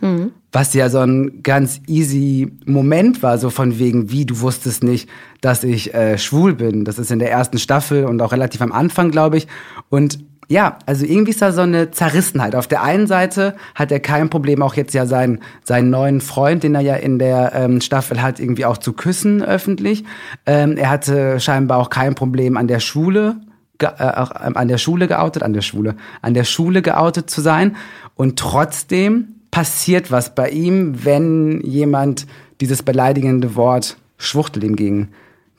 was 0.52 0.74
ja 0.74 0.88
so 0.88 0.98
ein 0.98 1.42
ganz 1.42 1.80
easy 1.86 2.52
Moment 2.66 3.22
war, 3.22 3.38
so 3.38 3.50
von 3.50 3.78
wegen, 3.78 4.10
wie 4.10 4.26
du 4.26 4.40
wusstest 4.40 4.84
nicht, 4.84 5.08
dass 5.40 5.64
ich 5.64 5.94
äh, 5.94 6.18
schwul 6.18 6.54
bin. 6.54 6.84
Das 6.84 6.98
ist 6.98 7.10
in 7.10 7.18
der 7.18 7.30
ersten 7.30 7.58
Staffel 7.58 8.04
und 8.04 8.20
auch 8.22 8.32
relativ 8.32 8.60
am 8.60 8.72
Anfang, 8.72 9.10
glaube 9.10 9.38
ich. 9.38 9.46
Und 9.88 10.18
ja, 10.50 10.80
also 10.84 11.06
irgendwie 11.06 11.30
ist 11.30 11.42
da 11.42 11.52
so 11.52 11.60
eine 11.60 11.92
Zerrissenheit. 11.92 12.56
Auf 12.56 12.66
der 12.66 12.82
einen 12.82 13.06
Seite 13.06 13.54
hat 13.76 13.92
er 13.92 14.00
kein 14.00 14.30
Problem, 14.30 14.62
auch 14.62 14.74
jetzt 14.74 14.94
ja 14.94 15.06
seinen, 15.06 15.38
seinen 15.62 15.90
neuen 15.90 16.20
Freund, 16.20 16.64
den 16.64 16.74
er 16.74 16.80
ja 16.80 16.96
in 16.96 17.20
der 17.20 17.52
ähm, 17.54 17.80
Staffel 17.80 18.20
hat, 18.20 18.40
irgendwie 18.40 18.64
auch 18.64 18.76
zu 18.76 18.92
küssen 18.92 19.44
öffentlich. 19.44 20.02
Ähm, 20.46 20.76
er 20.76 20.90
hatte 20.90 21.38
scheinbar 21.38 21.78
auch 21.78 21.88
kein 21.88 22.16
Problem 22.16 22.56
an 22.56 22.66
der 22.66 22.80
Schule, 22.80 23.36
äh, 23.80 23.86
ähm, 23.86 24.56
an 24.56 24.66
der 24.66 24.78
Schule 24.78 25.06
geoutet, 25.06 25.44
an 25.44 25.52
der 25.52 25.60
Schule, 25.60 25.94
an 26.20 26.34
der 26.34 26.42
Schule 26.42 26.82
geoutet 26.82 27.30
zu 27.30 27.42
sein. 27.42 27.76
Und 28.16 28.36
trotzdem 28.36 29.36
passiert 29.52 30.10
was 30.10 30.34
bei 30.34 30.50
ihm, 30.50 31.04
wenn 31.04 31.60
jemand 31.60 32.26
dieses 32.60 32.82
beleidigende 32.82 33.54
Wort 33.54 33.98
Schwuchtel 34.18 34.64
hingegen 34.64 35.10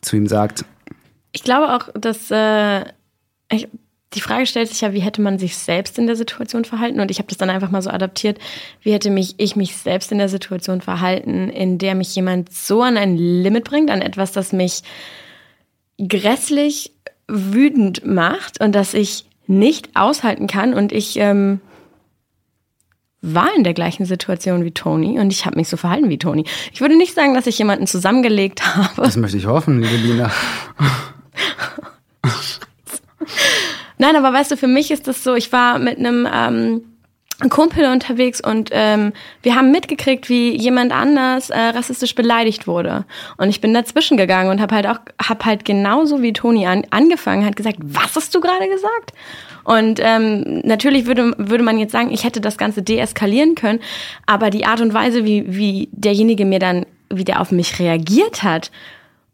zu 0.02 0.18
ihm 0.18 0.28
sagt. 0.28 0.66
Ich 1.32 1.44
glaube 1.44 1.74
auch, 1.74 1.88
dass 1.94 2.30
äh, 2.30 2.82
ich, 3.50 3.70
die 4.14 4.22
Frage 4.22 4.46
stellt 4.46 4.70
sich 4.70 4.82
ja, 4.82 4.94
wie 4.94 5.00
hätte 5.00 5.22
man 5.22 5.40
sich 5.40 5.58
selbst 5.58 5.98
in 5.98 6.06
der 6.06 6.16
Situation 6.16 6.66
verhalten? 6.66 7.00
Und 7.00 7.12
ich 7.12 7.18
habe 7.20 7.30
das 7.30 7.38
dann 7.38 7.50
einfach 7.50 7.72
mal 7.72 7.82
so 7.82 7.90
adaptiert. 7.90 8.40
Wie 8.82 8.92
hätte 8.92 9.10
mich 9.10 9.36
ich 9.38 9.56
mich 9.56 9.78
selbst 9.78 10.12
in 10.12 10.18
der 10.18 10.30
Situation 10.30 10.82
verhalten, 10.82 11.50
in 11.50 11.78
der 11.78 11.96
mich 11.96 12.14
jemand 12.16 12.52
so 12.52 12.82
an 12.82 12.98
ein 12.98 13.18
Limit 13.18 13.64
bringt, 13.64 13.90
an 13.90 14.02
etwas, 14.02 14.34
das 14.34 14.52
mich 14.52 14.84
grässlich 15.98 16.92
wütend 17.28 18.06
macht 18.06 18.60
und 18.60 18.74
das 18.74 18.94
ich 18.94 19.26
nicht 19.48 19.96
aushalten 19.96 20.48
kann 20.48 20.74
und 20.74 20.92
ich 20.92 21.18
ähm, 21.18 21.62
war 23.22 23.50
in 23.56 23.64
der 23.64 23.74
gleichen 23.74 24.06
Situation 24.06 24.66
wie 24.66 24.72
Tony 24.72 25.20
und 25.20 25.32
ich 25.32 25.46
habe 25.46 25.58
mich 25.58 25.70
so 25.70 25.78
verhalten 25.78 26.10
wie 26.10 26.18
Tony. 26.18 26.46
Ich 26.74 26.82
würde 26.82 26.98
nicht 26.98 27.14
sagen, 27.14 27.34
dass 27.34 27.48
ich 27.48 27.58
jemanden 27.58 27.88
zusammengelegt 27.88 28.66
habe. 28.76 29.04
Das 29.04 29.16
möchte 29.16 29.38
ich 29.38 29.46
hoffen, 29.46 29.82
liebe 29.82 29.96
Lina. 29.96 30.32
Nein, 34.02 34.16
aber 34.16 34.34
weißt 34.34 34.50
du, 34.50 34.58
für 34.58 34.68
mich 34.68 34.90
ist 34.90 35.08
das 35.08 35.24
so, 35.24 35.36
ich 35.36 35.52
war 35.52 35.78
mit 35.78 36.00
einem 36.00 36.28
ähm, 36.34 36.82
Kumpel 37.52 37.86
unterwegs 37.86 38.42
und 38.42 38.72
ähm, 38.74 39.14
wir 39.44 39.56
haben 39.56 39.70
mitgekriegt, 39.70 40.28
wie 40.28 40.58
jemand 40.58 40.92
anders 40.92 41.52
äh, 41.52 41.60
rassistisch 41.60 42.16
beleidigt 42.16 42.66
wurde. 42.66 43.06
Und 43.38 43.50
ich 43.50 43.62
bin 43.62 43.76
dazwischen 43.76 44.18
gegangen 44.18 44.50
und 44.50 44.60
habe 44.60 44.74
halt 44.74 44.88
auch, 44.88 44.98
hab 45.22 45.46
halt 45.46 45.66
genauso 45.66 46.24
wie 46.24 46.34
Toni 46.34 46.66
an, 46.66 46.84
angefangen, 46.90 47.46
hat 47.46 47.56
gesagt, 47.56 47.78
was 47.80 48.16
hast 48.16 48.34
du 48.34 48.42
gerade 48.42 48.68
gesagt? 48.68 49.14
Und 49.66 50.00
ähm, 50.02 50.62
natürlich 50.66 51.06
würde, 51.06 51.36
würde 51.38 51.64
man 51.64 51.78
jetzt 51.78 51.92
sagen, 51.92 52.10
ich 52.12 52.24
hätte 52.24 52.42
das 52.42 52.58
Ganze 52.58 52.82
deeskalieren 52.82 53.54
können, 53.54 53.82
aber 54.26 54.50
die 54.50 54.66
Art 54.66 54.82
und 54.82 54.96
Weise, 54.96 55.26
wie, 55.26 55.46
wie 55.48 55.90
derjenige 55.92 56.46
mir 56.46 56.58
dann, 56.58 56.88
wie 57.12 57.24
der 57.24 57.40
auf 57.40 57.52
mich 57.52 57.78
reagiert 57.78 58.42
hat, 58.42 58.72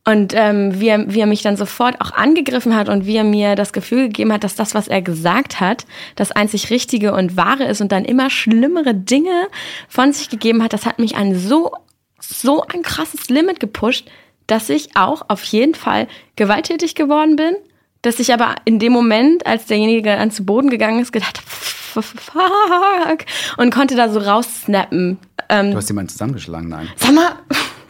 und 0.07 0.33
ähm, 0.33 0.79
wie, 0.79 0.87
er, 0.87 1.13
wie 1.13 1.19
er 1.19 1.25
mich 1.27 1.41
dann 1.41 1.57
sofort 1.57 1.99
auch 1.99 2.13
angegriffen 2.13 2.73
hat 2.73 2.87
und 2.87 3.05
wie 3.05 3.17
er 3.17 3.25
mir 3.25 3.55
das 3.55 3.73
Gefühl 3.73 4.03
gegeben 4.03 4.31
hat, 4.31 4.45
dass 4.45 4.55
das, 4.55 4.73
was 4.73 4.87
er 4.87 5.01
gesagt 5.01 5.59
hat, 5.59 5.85
das 6.15 6.31
einzig 6.31 6.69
Richtige 6.69 7.13
und 7.13 7.35
Wahre 7.35 7.65
ist 7.65 7.81
und 7.81 7.91
dann 7.91 8.05
immer 8.05 8.29
schlimmere 8.29 8.95
Dinge 8.95 9.47
von 9.89 10.13
sich 10.13 10.29
gegeben 10.29 10.63
hat, 10.63 10.71
das 10.71 10.85
hat 10.85 10.97
mich 10.97 11.17
an 11.17 11.35
so, 11.37 11.73
so 12.21 12.63
ein 12.63 12.83
krasses 12.83 13.27
Limit 13.27 13.59
gepusht, 13.59 14.07
dass 14.47 14.69
ich 14.69 14.95
auch 14.95 15.23
auf 15.27 15.43
jeden 15.43 15.75
Fall 15.75 16.07
gewalttätig 16.37 16.95
geworden 16.95 17.35
bin, 17.35 17.57
dass 18.01 18.19
ich 18.19 18.33
aber 18.33 18.55
in 18.63 18.79
dem 18.79 18.93
Moment, 18.93 19.45
als 19.45 19.65
derjenige 19.65 20.15
dann 20.15 20.31
zu 20.31 20.45
Boden 20.45 20.69
gegangen 20.69 21.01
ist, 21.01 21.11
gedacht 21.11 21.37
habe, 21.37 22.01
fuck, 22.01 23.25
und 23.57 23.73
konnte 23.73 23.97
da 23.97 24.07
so 24.07 24.19
raussnappen. 24.19 25.17
Ähm, 25.49 25.71
Du 25.71 25.77
hast 25.77 25.89
jemanden 25.89 26.09
zusammengeschlagen, 26.09 26.69
nein. 26.69 26.87
sag 26.95 27.13
mal, 27.13 27.33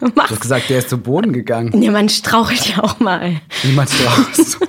Du 0.00 0.12
hast 0.16 0.40
gesagt, 0.40 0.70
der 0.70 0.78
ist 0.78 0.90
zu 0.90 0.98
Boden 0.98 1.32
gegangen. 1.32 1.82
ja, 1.82 1.90
man 1.90 2.08
strauchelt 2.08 2.76
ja 2.76 2.82
auch 2.82 3.00
mal. 3.00 3.40
Niemand 3.62 3.90
raus. 4.06 4.58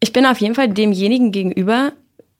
Ich 0.00 0.12
bin 0.12 0.26
auf 0.26 0.38
jeden 0.38 0.54
Fall 0.54 0.68
demjenigen 0.68 1.32
gegenüber 1.32 1.94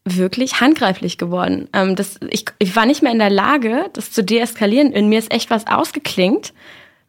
wirklich 0.04 0.60
handgreiflich 0.60 1.16
geworden. 1.16 1.68
Ähm, 1.72 1.96
das, 1.96 2.20
ich, 2.28 2.44
ich 2.58 2.76
war 2.76 2.84
nicht 2.84 3.02
mehr 3.02 3.10
in 3.10 3.18
der 3.18 3.30
Lage, 3.30 3.86
das 3.94 4.10
zu 4.10 4.22
deeskalieren. 4.22 4.92
In 4.92 5.08
mir 5.08 5.18
ist 5.18 5.32
echt 5.32 5.48
was 5.48 5.66
ausgeklingt, 5.66 6.52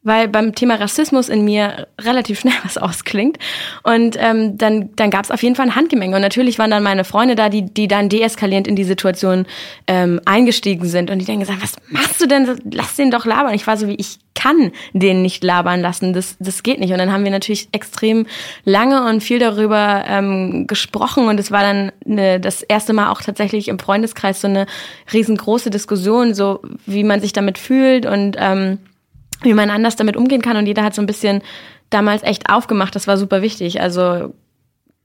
weil 0.05 0.27
beim 0.27 0.53
Thema 0.53 0.75
Rassismus 0.75 1.29
in 1.29 1.43
mir 1.43 1.87
relativ 1.99 2.39
schnell 2.39 2.53
was 2.63 2.77
ausklingt. 2.77 3.37
Und 3.83 4.15
ähm, 4.19 4.57
dann, 4.57 4.95
dann 4.95 5.09
gab 5.09 5.25
es 5.25 5.31
auf 5.31 5.43
jeden 5.43 5.55
Fall 5.55 5.65
ein 5.65 5.75
Handgemenge. 5.75 6.15
Und 6.15 6.21
natürlich 6.21 6.57
waren 6.59 6.71
dann 6.71 6.83
meine 6.83 7.03
Freunde 7.03 7.35
da, 7.35 7.49
die, 7.49 7.63
die 7.63 7.87
dann 7.87 8.07
deeskalierend 8.07 8.67
in 8.67 8.75
die 8.75 8.83
Situation 8.83 9.45
ähm, 9.87 10.21
eingestiegen 10.23 10.87
sind. 10.87 11.09
Und 11.09 11.19
die 11.19 11.25
dann 11.25 11.39
gesagt, 11.39 11.61
was 11.61 11.73
machst 11.89 12.21
du 12.21 12.27
denn? 12.27 12.57
Lass 12.71 12.95
den 12.95 13.11
doch 13.11 13.25
labern. 13.25 13.53
Ich 13.55 13.65
war 13.65 13.77
so 13.77 13.87
wie, 13.87 13.95
ich 13.95 14.19
kann 14.35 14.71
den 14.93 15.23
nicht 15.23 15.43
labern 15.43 15.81
lassen. 15.81 16.13
Das, 16.13 16.35
das 16.39 16.61
geht 16.61 16.79
nicht. 16.79 16.91
Und 16.91 16.99
dann 16.99 17.11
haben 17.11 17.23
wir 17.23 17.31
natürlich 17.31 17.69
extrem 17.71 18.27
lange 18.63 19.09
und 19.09 19.23
viel 19.23 19.39
darüber 19.39 20.05
ähm, 20.07 20.67
gesprochen. 20.67 21.27
Und 21.27 21.39
es 21.39 21.49
war 21.49 21.61
dann 21.61 21.91
eine, 22.05 22.39
das 22.39 22.61
erste 22.61 22.93
Mal 22.93 23.09
auch 23.09 23.21
tatsächlich 23.21 23.69
im 23.69 23.79
Freundeskreis 23.79 24.41
so 24.41 24.47
eine 24.47 24.67
riesengroße 25.11 25.71
Diskussion, 25.71 26.35
so 26.35 26.61
wie 26.85 27.03
man 27.03 27.21
sich 27.21 27.33
damit 27.33 27.57
fühlt 27.57 28.05
und 28.05 28.35
ähm, 28.39 28.77
wie 29.45 29.53
man 29.53 29.69
anders 29.69 29.95
damit 29.95 30.17
umgehen 30.17 30.41
kann. 30.41 30.57
Und 30.57 30.65
jeder 30.65 30.83
hat 30.83 30.93
so 30.93 31.01
ein 31.01 31.07
bisschen 31.07 31.41
damals 31.89 32.23
echt 32.23 32.49
aufgemacht. 32.49 32.95
Das 32.95 33.07
war 33.07 33.17
super 33.17 33.41
wichtig. 33.41 33.79
Also 33.81 34.33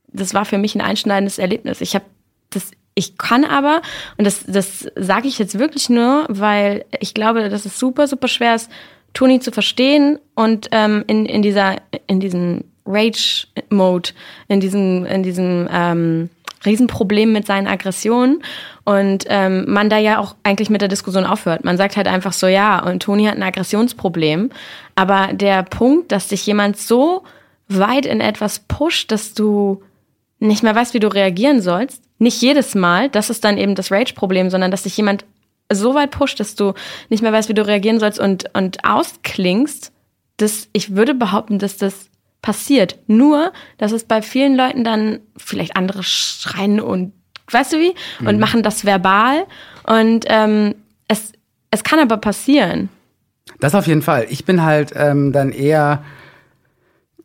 das 0.09 0.35
war 0.35 0.44
für 0.44 0.59
mich 0.59 0.74
ein 0.74 0.81
einschneidendes 0.81 1.38
Erlebnis. 1.38 1.81
Ich 1.81 1.94
habe 1.94 2.05
das, 2.50 2.72
ich 2.94 3.16
kann 3.16 3.44
aber, 3.44 3.83
und 4.18 4.26
das, 4.26 4.44
das 4.44 4.90
sage 4.96 5.29
ich 5.29 5.38
jetzt 5.38 5.59
wirklich 5.59 5.88
nur, 5.88 6.26
weil 6.29 6.85
ich 6.98 7.14
glaube, 7.14 7.48
dass 7.48 7.64
es 7.64 7.79
super, 7.79 8.09
super 8.09 8.29
schwer 8.29 8.57
ist, 8.57 8.70
Toni 9.12 9.40
zu 9.40 9.53
verstehen 9.53 10.18
und 10.35 10.68
ähm, 10.72 11.05
in, 11.07 11.26
in 11.26 11.42
dieser, 11.42 11.76
in 12.07 12.20
diesem 12.20 12.64
Rage-Mode, 12.87 14.11
in 14.48 14.61
diesem, 14.61 15.05
in 15.07 15.22
diesem 15.22 15.68
ähm, 15.70 16.31
Riesenproblem 16.64 17.33
mit 17.33 17.46
seinen 17.46 17.66
Aggressionen 17.66 18.42
und 18.85 19.25
ähm, 19.29 19.64
man 19.68 19.88
da 19.88 19.99
ja 19.99 20.18
auch 20.18 20.37
eigentlich 20.42 20.70
mit 20.70 20.83
der 20.83 20.88
Diskussion 20.88 21.25
aufhört. 21.25 21.64
Man 21.64 21.77
sagt 21.77 21.96
halt 21.96 22.07
einfach 22.07 22.33
so, 22.33 22.46
ja, 22.46 22.83
und 22.83 23.03
Toni 23.03 23.25
hat 23.25 23.37
ein 23.37 23.42
Aggressionsproblem, 23.42 24.51
aber 24.94 25.29
der 25.33 25.62
Punkt, 25.62 26.12
dass 26.12 26.29
dich 26.29 26.44
jemand 26.46 26.77
so 26.77 27.23
weit 27.68 28.05
in 28.05 28.20
etwas 28.20 28.59
pusht, 28.61 29.11
dass 29.11 29.33
du 29.33 29.83
nicht 30.38 30.62
mehr 30.62 30.75
weißt, 30.75 30.94
wie 30.94 31.01
du 31.01 31.09
reagieren 31.09 31.62
sollst, 31.62 32.03
nicht 32.18 32.42
jedes 32.42 32.75
Mal, 32.75 33.09
das 33.09 33.31
ist 33.31 33.44
dann 33.44 33.57
eben 33.57 33.75
das 33.75 33.90
Rage-Problem, 33.90 34.51
sondern 34.51 34.70
dass 34.70 34.83
dich 34.83 34.96
jemand 34.96 35.25
so 35.73 35.94
weit 35.94 36.11
pusht, 36.11 36.40
dass 36.40 36.55
du 36.55 36.75
nicht 37.09 37.23
mehr 37.23 37.33
weißt, 37.33 37.49
wie 37.49 37.55
du 37.55 37.66
reagieren 37.66 38.01
sollst 38.01 38.18
und, 38.18 38.51
und 38.55 38.85
ausklingst, 38.85 39.92
dass 40.37 40.68
ich 40.73 40.96
würde 40.96 41.14
behaupten, 41.14 41.59
dass 41.59 41.77
das 41.77 42.10
passiert. 42.42 42.98
Nur, 43.07 43.53
dass 43.79 43.92
es 43.92 44.05
bei 44.05 44.22
vielen 44.22 44.57
Leuten 44.57 44.85
dann 44.85 45.20
vielleicht 45.37 45.76
andere 45.76 46.03
schreien 46.03 46.81
und 46.81 47.12
weißt 47.50 47.72
du 47.72 47.76
wie? 47.79 47.94
Und 48.26 48.35
Mhm. 48.35 48.40
machen 48.40 48.62
das 48.62 48.85
verbal. 48.85 49.44
Und 49.85 50.24
ähm, 50.29 50.74
es, 51.09 51.33
es 51.70 51.83
kann 51.85 51.98
aber 51.98 52.16
passieren. 52.18 52.88
Das 53.59 53.74
auf 53.74 53.87
jeden 53.87 54.03
Fall. 54.03 54.26
Ich 54.31 54.44
bin 54.44 54.62
halt 54.62 54.92
ähm, 54.94 55.33
dann 55.33 55.50
eher 55.53 56.03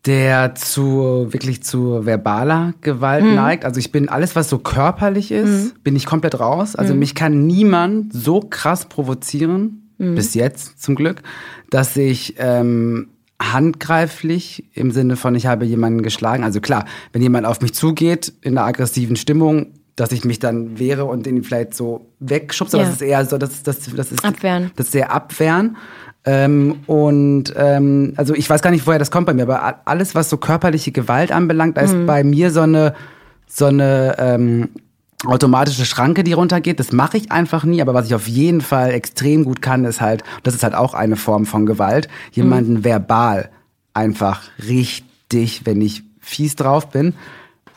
der 0.05 0.53
zu 0.53 1.27
wirklich 1.31 1.63
zu 1.63 2.05
verbaler 2.05 2.73
Gewalt 2.81 3.25
Mhm. 3.25 3.35
neigt. 3.35 3.65
Also 3.65 3.79
ich 3.79 3.91
bin 3.91 4.07
alles, 4.07 4.35
was 4.35 4.49
so 4.49 4.59
körperlich 4.59 5.31
ist, 5.31 5.83
bin 5.83 5.95
ich 5.95 6.05
komplett 6.05 6.39
raus. 6.39 6.75
Also 6.75 6.93
Mhm. 6.93 6.99
mich 6.99 7.15
kann 7.15 7.47
niemand 7.47 8.13
so 8.13 8.39
krass 8.39 8.85
provozieren, 8.85 9.89
Mhm. 9.97 10.13
bis 10.15 10.35
jetzt 10.35 10.81
zum 10.81 10.93
Glück, 10.95 11.23
dass 11.71 11.97
ich 11.97 12.35
ähm, 12.37 13.09
handgreiflich 13.41 14.65
im 14.73 14.91
Sinne 14.91 15.15
von, 15.15 15.35
ich 15.35 15.45
habe 15.47 15.65
jemanden 15.65 16.01
geschlagen. 16.03 16.43
Also 16.43 16.61
klar, 16.61 16.85
wenn 17.13 17.21
jemand 17.21 17.45
auf 17.45 17.61
mich 17.61 17.73
zugeht 17.73 18.33
in 18.41 18.57
einer 18.57 18.67
aggressiven 18.67 19.15
Stimmung, 19.15 19.67
dass 19.95 20.11
ich 20.11 20.25
mich 20.25 20.39
dann 20.39 20.77
wehre 20.77 21.05
und 21.05 21.25
den 21.25 21.43
vielleicht 21.43 21.73
so 21.73 22.07
wegschubse, 22.19 22.77
Ja. 22.77 22.83
das 22.83 22.95
ist 22.95 23.01
eher 23.01 23.25
so, 23.25 23.37
das, 23.37 23.63
das, 23.63 23.79
das 23.95 24.11
ist 24.11 24.25
Abwehren. 24.25 24.71
das 24.75 24.87
ist 24.87 24.91
sehr 24.91 25.11
abwehren. 25.13 25.77
Ähm, 26.25 26.77
und 26.87 27.53
ähm, 27.55 28.13
also 28.17 28.33
ich 28.33 28.49
weiß 28.49 28.61
gar 28.61 28.71
nicht, 28.71 28.87
woher 28.87 28.99
das 28.99 29.11
kommt 29.11 29.27
bei 29.27 29.33
mir, 29.33 29.43
aber 29.43 29.81
alles, 29.85 30.15
was 30.15 30.29
so 30.29 30.37
körperliche 30.37 30.91
Gewalt 30.91 31.31
anbelangt, 31.31 31.77
da 31.77 31.81
ist 31.81 31.93
Mhm. 31.93 32.05
bei 32.07 32.23
mir 32.23 32.49
so 32.51 32.61
eine, 32.61 32.95
so 33.47 33.65
eine 33.65 34.15
ähm, 34.17 34.69
automatische 35.27 35.85
Schranke, 35.85 36.23
die 36.23 36.33
runtergeht. 36.33 36.79
Das 36.79 36.91
mache 36.91 37.17
ich 37.17 37.31
einfach 37.31 37.63
nie, 37.63 37.81
aber 37.81 37.93
was 37.93 38.07
ich 38.07 38.15
auf 38.15 38.27
jeden 38.27 38.61
Fall 38.61 38.91
extrem 38.91 39.43
gut 39.45 39.61
kann, 39.61 39.85
ist 39.85 40.01
halt, 40.01 40.23
das 40.43 40.55
ist 40.55 40.63
halt 40.63 40.75
auch 40.75 40.93
eine 40.93 41.15
Form 41.15 41.45
von 41.45 41.65
Gewalt, 41.65 42.07
jemanden 42.31 42.83
verbal 42.83 43.49
einfach 43.93 44.41
richtig, 44.67 45.61
wenn 45.65 45.81
ich 45.81 46.03
fies 46.19 46.55
drauf 46.55 46.89
bin, 46.89 47.13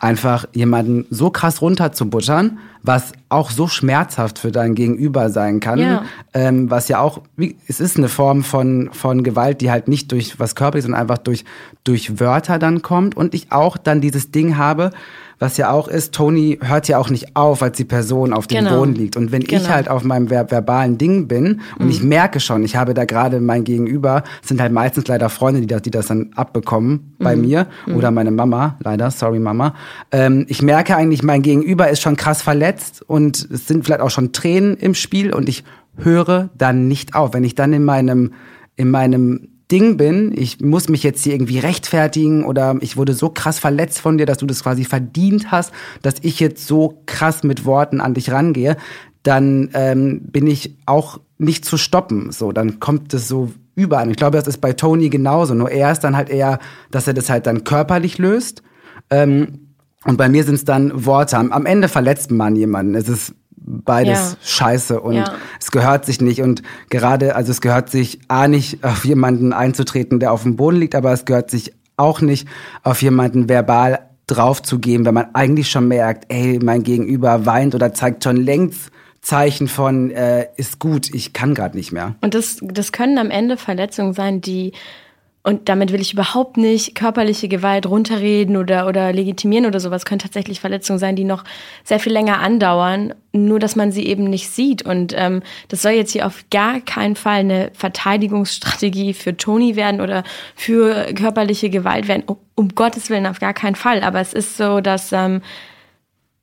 einfach 0.01 0.47
jemanden 0.53 1.07
so 1.11 1.31
krass 1.31 1.61
runterzubuttern, 1.61 2.59
was 2.83 3.13
auch 3.29 3.51
so 3.51 3.67
schmerzhaft 3.67 4.39
für 4.39 4.53
dein 4.53 4.75
Gegenüber 4.77 5.31
sein 5.31 5.59
kann, 5.61 5.79
Ja. 5.81 6.05
ähm, 6.35 6.71
was 6.71 6.89
ja 6.89 7.01
auch, 7.01 7.23
es 7.67 7.81
ist 7.81 7.97
eine 7.97 8.09
Form 8.09 8.45
von, 8.45 8.91
von 8.93 9.25
Gewalt, 9.25 9.61
die 9.61 9.71
halt 9.71 9.89
nicht 9.89 10.13
durch 10.13 10.39
was 10.39 10.55
körperlich, 10.55 10.85
sondern 10.85 11.01
einfach 11.01 11.19
durch, 11.19 11.45
durch 11.85 12.21
Wörter 12.21 12.59
dann 12.61 12.83
kommt 12.83 13.17
und 13.17 13.35
ich 13.35 13.51
auch 13.51 13.77
dann 13.77 14.01
dieses 14.01 14.31
Ding 14.31 14.57
habe, 14.57 14.93
was 15.41 15.57
ja 15.57 15.71
auch 15.71 15.87
ist, 15.89 16.15
Tony 16.15 16.59
hört 16.61 16.89
ja 16.89 16.99
auch 16.99 17.11
nicht 17.11 17.37
auf, 17.37 17.63
als 17.63 17.77
die 17.77 17.85
Person 17.85 18.33
auf 18.33 18.47
dem 18.49 18.65
Genau. 18.65 18.79
Boden 18.81 18.95
liegt. 18.95 19.17
Und 19.17 19.31
wenn 19.31 19.43
ich 19.43 19.49
Genau. 19.49 19.69
halt 19.69 19.89
auf 19.89 20.03
meinem 20.03 20.29
ver 20.29 20.51
verbalen 20.51 20.99
Ding 20.99 21.29
bin 21.29 21.61
und 21.79 21.85
Mhm. 21.87 21.91
ich 21.91 22.03
merke 22.03 22.41
schon, 22.41 22.65
ich 22.65 22.77
habe 22.77 22.93
da 22.95 23.05
gerade 23.05 23.41
mein 23.41 23.65
Gegenüber, 23.65 24.25
sind 24.43 24.61
halt 24.61 24.73
meistens 24.73 25.07
leider 25.07 25.29
Freunde, 25.29 25.61
die 25.61 25.67
das, 25.69 25.83
die 25.83 25.91
das 25.91 26.09
dann 26.09 26.31
abbekommen 26.35 27.15
bei 27.19 27.37
Mhm. 27.37 27.43
mir 27.43 27.67
Mhm. 27.87 27.95
oder 27.97 28.11
meine 28.11 28.31
Mama, 28.33 28.77
leider, 28.83 29.11
sorry 29.11 29.39
Mama. 29.39 29.75
Ähm, 30.11 30.45
ich 30.49 30.61
merke 30.63 30.97
eigentlich, 30.97 31.23
mein 31.23 31.43
Gegenüber 31.43 31.89
ist 31.89 32.01
schon 32.03 32.17
krass 32.17 32.43
verletzt 32.43 33.03
und 33.07 33.49
es 33.51 33.67
sind 33.69 33.85
vielleicht 33.85 34.01
auch 34.01 34.11
schon 34.11 34.33
Tränen 34.33 34.77
im 34.77 34.95
Spiel 34.95 35.33
und 35.33 35.49
ich 35.49 35.63
höre 35.97 36.49
dann 36.57 36.89
nicht 36.89 37.15
auf. 37.15 37.33
Wenn 37.35 37.45
ich 37.45 37.55
dann 37.55 37.73
in 37.73 37.85
meinem, 37.85 38.33
in 38.77 38.91
meinem 38.91 39.49
Ding 39.71 39.97
bin, 39.99 40.33
ich 40.35 40.61
muss 40.61 40.89
mich 40.89 41.03
jetzt 41.03 41.23
hier 41.25 41.35
irgendwie 41.35 41.59
rechtfertigen 41.59 42.45
oder 42.45 42.77
ich 42.81 42.97
wurde 42.97 43.13
so 43.13 43.29
krass 43.29 43.59
verletzt 43.59 44.01
von 44.01 44.17
dir, 44.17 44.25
dass 44.25 44.39
du 44.39 44.47
das 44.47 44.63
quasi 44.63 44.85
verdient 44.85 45.51
hast, 45.51 45.73
dass 46.03 46.15
ich 46.23 46.41
jetzt 46.41 46.67
so 46.67 47.03
krass 47.05 47.43
mit 47.43 47.67
Worten 47.67 48.01
an 48.01 48.15
dich 48.15 48.31
rangehe, 48.31 48.77
dann 49.23 49.69
ähm, 49.75 50.23
bin 50.23 50.47
ich 50.47 50.77
auch 50.87 51.21
nicht 51.37 51.65
zu 51.65 51.77
stoppen. 51.77 52.33
So, 52.33 52.53
dann 52.53 52.81
kommt 52.81 53.13
es 53.13 53.29
so 53.29 53.53
überall. 53.75 54.05
Und 54.05 54.11
ich 54.11 54.17
glaube, 54.17 54.39
das 54.39 54.49
ist 54.49 54.61
bei 54.61 54.73
Tony 54.73 55.11
genauso. 55.11 55.55
Nur 55.55 55.71
er 55.71 55.93
ist 55.93 56.01
dann 56.01 56.17
halt 56.17 56.31
eher, 56.31 56.59
dass 56.91 57.07
er 57.07 57.15
das 57.15 57.29
halt 57.29 57.47
dann 57.47 57.65
körperlich 57.65 58.19
löst. 58.19 58.63
Ähm, 59.11 59.69
und 60.05 60.17
bei 60.17 60.29
mir 60.29 60.45
sind 60.45 60.55
es 60.55 60.65
dann 60.65 61.05
Worte. 61.05 61.37
Am 61.37 61.67
Ende 61.67 61.89
verletzt 61.89 62.31
man 62.31 62.57
jemanden. 62.57 62.95
Es 62.95 63.09
ist 63.09 63.35
beides 63.65 64.33
Ja. 64.33 64.37
scheiße 64.43 65.01
und 65.01 65.15
Ja. 65.15 65.35
es 65.61 65.71
gehört 65.71 66.05
sich 66.07 66.21
nicht. 66.21 66.43
Und 66.43 66.63
gerade, 66.91 67.35
also 67.37 67.51
es 67.51 67.61
gehört 67.61 67.91
sich 67.91 68.19
A 68.29 68.49
nicht 68.49 68.85
auf 68.85 69.05
jemanden 69.05 69.53
einzutreten, 69.53 70.21
der 70.21 70.33
auf 70.33 70.43
dem 70.43 70.57
Boden 70.57 70.77
liegt, 70.79 70.95
aber 70.95 71.13
es 71.13 71.25
gehört 71.25 71.51
sich 71.51 71.75
auch 71.97 72.21
nicht 72.21 72.47
auf 72.83 73.03
jemanden 73.03 73.49
verbal 73.49 74.01
draufzugeben, 74.27 75.05
wenn 75.07 75.15
man 75.15 75.35
eigentlich 75.35 75.71
schon 75.71 75.89
merkt, 75.89 76.27
ey, 76.29 76.59
mein 76.63 76.83
Gegenüber 76.83 77.47
weint 77.47 77.75
oder 77.75 77.93
zeigt 77.95 78.25
schon 78.25 78.37
längst 78.37 78.91
Zeichen 79.21 79.67
von, 79.69 80.11
äh, 80.11 80.47
ist 80.57 80.79
gut, 80.79 81.13
ich 81.13 81.33
kann 81.33 81.55
gerade 81.55 81.77
nicht 81.77 81.91
mehr. 81.93 82.15
Und 82.21 82.35
das, 82.35 82.59
das 82.63 82.93
können 82.93 83.19
am 83.19 83.31
Ende 83.31 83.57
Verletzungen 83.57 84.13
sein, 84.13 84.41
die, 84.41 84.73
und 85.45 85.69
damit 85.69 85.93
will 85.93 86.01
ich 86.01 86.13
überhaupt 86.13 86.57
nicht 86.57 86.95
körperliche 86.95 87.49
Gewalt 87.49 87.87
runterreden 87.87 88.57
oder, 88.57 88.87
oder 88.87 89.13
legitimieren 89.13 89.67
oder 89.67 89.81
sowas, 89.81 90.05
können 90.05 90.19
tatsächlich 90.19 90.61
Verletzungen 90.61 90.99
sein, 90.99 91.17
die 91.17 91.25
noch 91.25 91.45
sehr 91.85 92.01
viel 92.01 92.13
länger 92.13 92.41
andauern, 92.41 93.15
nur 93.33 93.59
dass 93.59 93.77
man 93.77 93.93
sie 93.93 94.07
eben 94.07 94.25
nicht 94.25 94.51
sieht. 94.51 94.83
Und 94.83 95.15
ähm, 95.17 95.43
das 95.69 95.83
soll 95.83 95.93
jetzt 95.93 96.13
hier 96.13 96.27
auf 96.27 96.45
gar 96.51 96.81
keinen 96.81 97.17
Fall 97.17 97.41
eine 97.41 97.71
Verteidigungsstrategie 97.73 99.15
für 99.15 99.37
Toni 99.37 99.77
werden 99.77 100.01
oder 100.01 100.25
für 100.55 101.15
körperliche 101.15 101.71
Gewalt 101.71 102.09
werden. 102.09 102.25
Um, 102.27 102.37
um 102.57 102.69
Gottes 102.75 103.09
Willen, 103.09 103.27
auf 103.27 103.39
gar 103.39 103.55
keinen 103.55 103.77
Fall. 103.77 104.03
Aber 104.03 104.21
es 104.21 104.35
ist 104.35 104.57
so, 104.57 104.81
dass 104.81 105.13
ähm, 105.13 105.41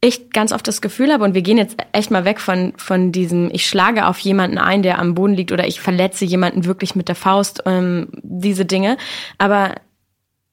ich 0.06 0.30
ganz 0.30 0.52
oft 0.52 0.68
das 0.68 0.82
Gefühl 0.82 1.12
habe, 1.12 1.24
und 1.24 1.34
wir 1.34 1.42
gehen 1.42 1.58
jetzt 1.58 1.78
echt 1.92 2.12
mal 2.12 2.26
weg 2.26 2.40
von, 2.40 2.74
von 2.78 3.12
diesem, 3.12 3.50
ich 3.52 3.68
schlage 3.68 4.08
auf 4.08 4.20
jemanden 4.20 4.58
ein, 4.58 4.84
der 4.84 5.00
am 5.00 5.16
Boden 5.16 5.34
liegt, 5.34 5.52
oder 5.52 5.68
ich 5.68 5.82
verletze 5.82 6.26
jemanden 6.26 6.66
wirklich 6.66 6.96
mit 6.96 7.08
der 7.08 7.16
Faust, 7.16 7.64
ähm, 7.66 8.10
diese 8.22 8.66
Dinge. 8.66 8.98
Aber 9.38 9.76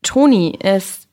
Toni 0.02 0.58
ist 0.62 1.08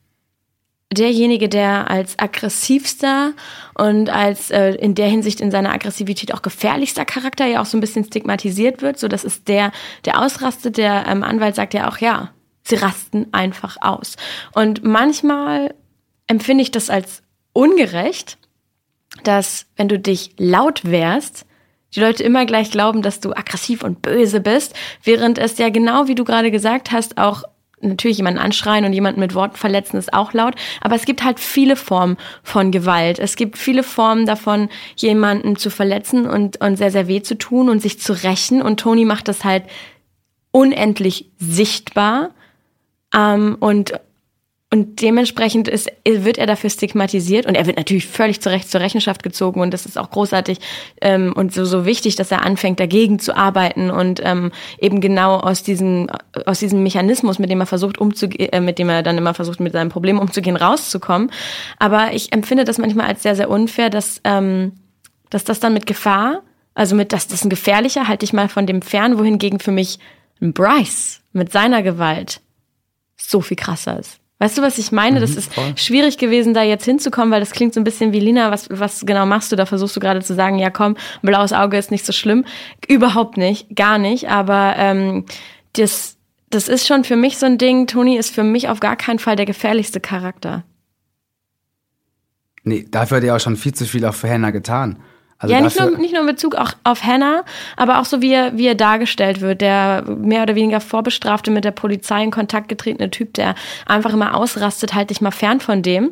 derjenige, 0.92 1.50
der 1.50 1.90
als 1.90 2.18
aggressivster 2.18 3.34
und 3.76 4.10
als 4.10 4.50
äh, 4.50 4.72
in 4.72 4.96
der 4.96 5.08
Hinsicht 5.08 5.40
in 5.40 5.52
seiner 5.52 5.72
Aggressivität 5.72 6.34
auch 6.34 6.42
gefährlichster 6.42 7.06
Charakter 7.06 7.46
ja 7.46 7.62
auch 7.62 7.68
so 7.68 7.78
ein 7.78 7.82
bisschen 7.82 8.06
stigmatisiert 8.06 8.82
wird. 8.82 8.98
So, 8.98 9.08
das 9.08 9.24
ist 9.24 9.48
der, 9.48 9.72
der 10.06 10.20
ausrastet. 10.20 10.78
Der 10.78 11.06
ähm, 11.08 11.24
Anwalt 11.24 11.56
sagt 11.56 11.74
ja 11.76 11.88
auch, 11.88 12.00
ja, 12.00 12.32
sie 12.64 12.76
rasten 12.76 13.28
einfach 13.32 13.78
aus. 13.82 14.16
Und 14.54 14.84
manchmal 14.84 15.76
empfinde 16.28 16.64
ich 16.64 16.72
das 16.72 16.90
als 16.90 17.22
ungerecht, 17.60 18.38
dass 19.24 19.66
wenn 19.76 19.90
du 19.90 20.00
dich 20.00 20.32
laut 20.38 20.90
wehrst, 20.90 21.46
die 21.94 22.00
Leute 22.00 22.24
immer 22.24 22.46
gleich 22.46 22.72
glauben, 22.72 23.02
dass 23.02 23.20
du 23.20 23.32
aggressiv 23.32 23.84
und 23.84 24.02
böse 24.02 24.40
bist, 24.40 24.74
während 25.04 25.38
es 25.38 25.58
ja 25.58 25.70
genau 25.70 26.08
wie 26.08 26.16
du 26.16 26.24
gerade 26.24 26.52
gesagt 26.52 26.94
hast, 26.94 27.18
auch 27.18 27.44
natürlich 27.82 28.18
jemanden 28.18 28.40
anschreien 28.40 28.86
und 28.86 28.94
jemanden 28.94 29.20
mit 29.20 29.36
Worten 29.36 29.58
verletzen 29.58 29.98
ist 29.98 30.14
auch 30.14 30.32
laut, 30.32 30.56
aber 30.80 30.96
es 30.96 31.04
gibt 31.04 31.22
halt 31.24 31.40
viele 31.40 31.76
Formen 31.76 32.16
von 32.44 32.72
Gewalt. 32.72 33.20
Es 33.20 33.36
gibt 33.36 33.58
viele 33.58 33.84
Formen 33.84 34.26
davon, 34.26 34.70
jemanden 34.96 35.58
zu 35.58 35.70
verletzen 35.70 36.28
und, 36.28 36.62
und 36.62 36.78
sehr, 36.78 36.92
sehr 36.92 37.10
weh 37.10 37.22
zu 37.22 37.38
tun 37.38 37.68
und 37.68 37.82
sich 37.82 38.00
zu 38.00 38.14
rächen. 38.14 38.62
Und 38.62 38.80
Toni 38.80 39.04
macht 39.04 39.28
das 39.28 39.44
halt 39.44 39.64
unendlich 40.52 41.30
sichtbar. 41.40 42.32
Ähm, 43.14 43.58
und 43.60 43.94
und 44.72 45.02
dementsprechend 45.02 45.68
ist, 45.68 45.92
wird 46.06 46.38
er 46.38 46.46
dafür 46.46 46.70
stigmatisiert 46.70 47.48
und 47.48 47.56
er 47.56 47.66
wird 47.66 47.78
natürlich 47.78 48.06
völlig 48.06 48.40
zu 48.40 48.50
Recht 48.50 48.70
zur 48.70 48.82
Rechenschaft 48.82 49.24
gezogen 49.24 49.62
und 49.62 49.74
das 49.74 49.88
ist 49.88 49.98
auch 49.98 50.12
großartig 50.12 50.60
ähm, 51.02 51.34
und 51.36 51.52
so, 51.52 51.66
so 51.66 51.86
wichtig, 51.86 52.16
dass 52.16 52.30
er 52.30 52.46
anfängt, 52.46 52.80
dagegen 52.80 53.18
zu 53.18 53.36
arbeiten 53.36 53.90
und 53.90 54.22
ähm, 54.24 54.52
eben 54.80 55.02
genau 55.02 55.38
aus 55.38 55.64
diesem, 55.64 56.08
aus 56.46 56.60
diesem 56.60 56.84
Mechanismus, 56.84 57.40
mit 57.40 57.50
dem 57.50 57.60
er 57.60 57.66
versucht 57.66 57.98
umzugehen, 57.98 58.54
äh, 58.54 58.62
mit 58.62 58.78
dem 58.78 58.90
er 58.90 59.02
dann 59.02 59.18
immer 59.18 59.34
versucht, 59.34 59.60
mit 59.60 59.74
seinem 59.74 59.90
Problem 59.90 60.20
umzugehen, 60.20 60.56
rauszukommen. 60.56 61.32
Aber 61.80 62.14
ich 62.14 62.32
empfinde 62.32 62.64
das 62.64 62.78
manchmal 62.78 63.08
als 63.08 63.24
sehr, 63.24 63.36
sehr 63.36 63.50
unfair, 63.50 63.90
dass, 63.90 64.22
ähm, 64.24 64.74
dass 65.32 65.44
das 65.44 65.60
dann 65.60 65.74
mit 65.74 65.88
Gefahr, 65.88 66.44
also 66.76 66.96
mit, 66.96 67.12
dass 67.12 67.28
das 67.28 67.44
ein 67.44 67.50
gefährlicher, 67.50 68.08
halte 68.08 68.24
ich 68.24 68.34
mal 68.34 68.50
von 68.50 68.68
dem 68.68 68.84
fern, 68.84 69.18
wohingegen 69.18 69.60
für 69.60 69.72
mich 69.72 69.98
Bryce 70.40 71.22
mit 71.34 71.52
seiner 71.52 71.82
Gewalt 71.82 72.42
so 73.18 73.42
viel 73.42 73.58
krasser 73.58 73.98
ist. 73.98 74.20
Weißt 74.40 74.58
du, 74.58 74.62
was 74.62 74.78
ich 74.78 74.92
meine? 74.94 75.20
Das 75.20 75.32
Mhm, 75.32 75.38
ist 75.38 75.54
voll. 75.54 75.74
schwierig 75.78 76.18
gewesen, 76.18 76.54
da 76.54 76.64
jetzt 76.64 76.86
hinzukommen, 76.86 77.30
weil 77.32 77.42
das 77.42 77.52
klingt 77.52 77.74
so 77.74 77.82
ein 77.82 77.84
bisschen 77.84 78.14
wie 78.14 78.22
Lina, 78.22 78.52
was, 78.52 78.70
was 78.72 79.06
genau 79.06 79.26
machst 79.26 79.52
du? 79.52 79.56
Da 79.58 79.66
versuchst 79.66 79.96
du 79.96 80.00
gerade 80.00 80.22
zu 80.22 80.34
sagen, 80.34 80.58
ja 80.60 80.70
komm, 80.70 80.96
blaues 81.22 81.52
Auge 81.52 81.78
ist 81.78 81.92
nicht 81.92 82.06
so 82.06 82.14
schlimm. 82.14 82.46
Überhaupt 82.88 83.36
nicht, 83.38 83.76
gar 83.76 83.98
nicht. 83.98 84.30
Aber 84.30 84.76
ähm, 84.78 85.26
das, 85.74 86.18
das 86.50 86.70
ist 86.70 86.88
schon 86.88 87.04
für 87.04 87.18
mich 87.18 87.38
so 87.38 87.46
ein 87.46 87.58
Ding. 87.58 87.86
Toni 87.86 88.18
ist 88.18 88.34
für 88.34 88.44
mich 88.44 88.70
auf 88.70 88.80
gar 88.80 88.96
keinen 88.96 89.20
Fall 89.20 89.36
der 89.36 89.46
gefährlichste 89.46 90.00
Charakter. 90.00 90.64
Nee, 92.64 92.86
dafür 92.90 93.18
hat 93.18 93.24
er 93.24 93.36
auch 93.36 93.40
schon 93.40 93.56
viel 93.58 93.74
zu 93.74 93.86
viel 93.86 94.06
auch 94.06 94.14
für 94.16 94.30
Hannah 94.30 94.52
getan. 94.52 95.00
Also 95.42 95.56
ja, 95.56 95.62
nicht 95.62 95.80
nur, 95.80 95.98
nicht 95.98 96.12
nur 96.14 96.22
in 96.22 96.28
Bezug 96.28 96.56
auch 96.56 96.74
auf 96.84 97.04
Hannah, 97.04 97.44
aber 97.78 98.00
auch 98.00 98.06
so, 98.06 98.22
wie 98.22 98.34
er, 98.34 98.58
wie 98.58 98.68
er 98.68 98.76
dargestellt 98.76 99.40
wird. 99.40 99.62
Der 99.62 100.04
mehr 100.04 100.44
oder 100.44 100.56
weniger 100.56 100.82
vorbestrafte, 100.82 101.50
mit 101.50 101.64
der 101.64 101.72
Polizei 101.72 102.22
in 102.24 102.30
Kontakt 102.32 102.68
getretene 102.68 103.10
Typ, 103.10 103.34
der 103.36 103.56
einfach 103.86 104.14
immer 104.14 104.36
ausrastet, 104.36 104.94
halte 104.94 105.14
ich 105.14 105.22
mal 105.22 105.32
fern 105.32 105.60
von 105.62 105.82
dem. 105.82 106.12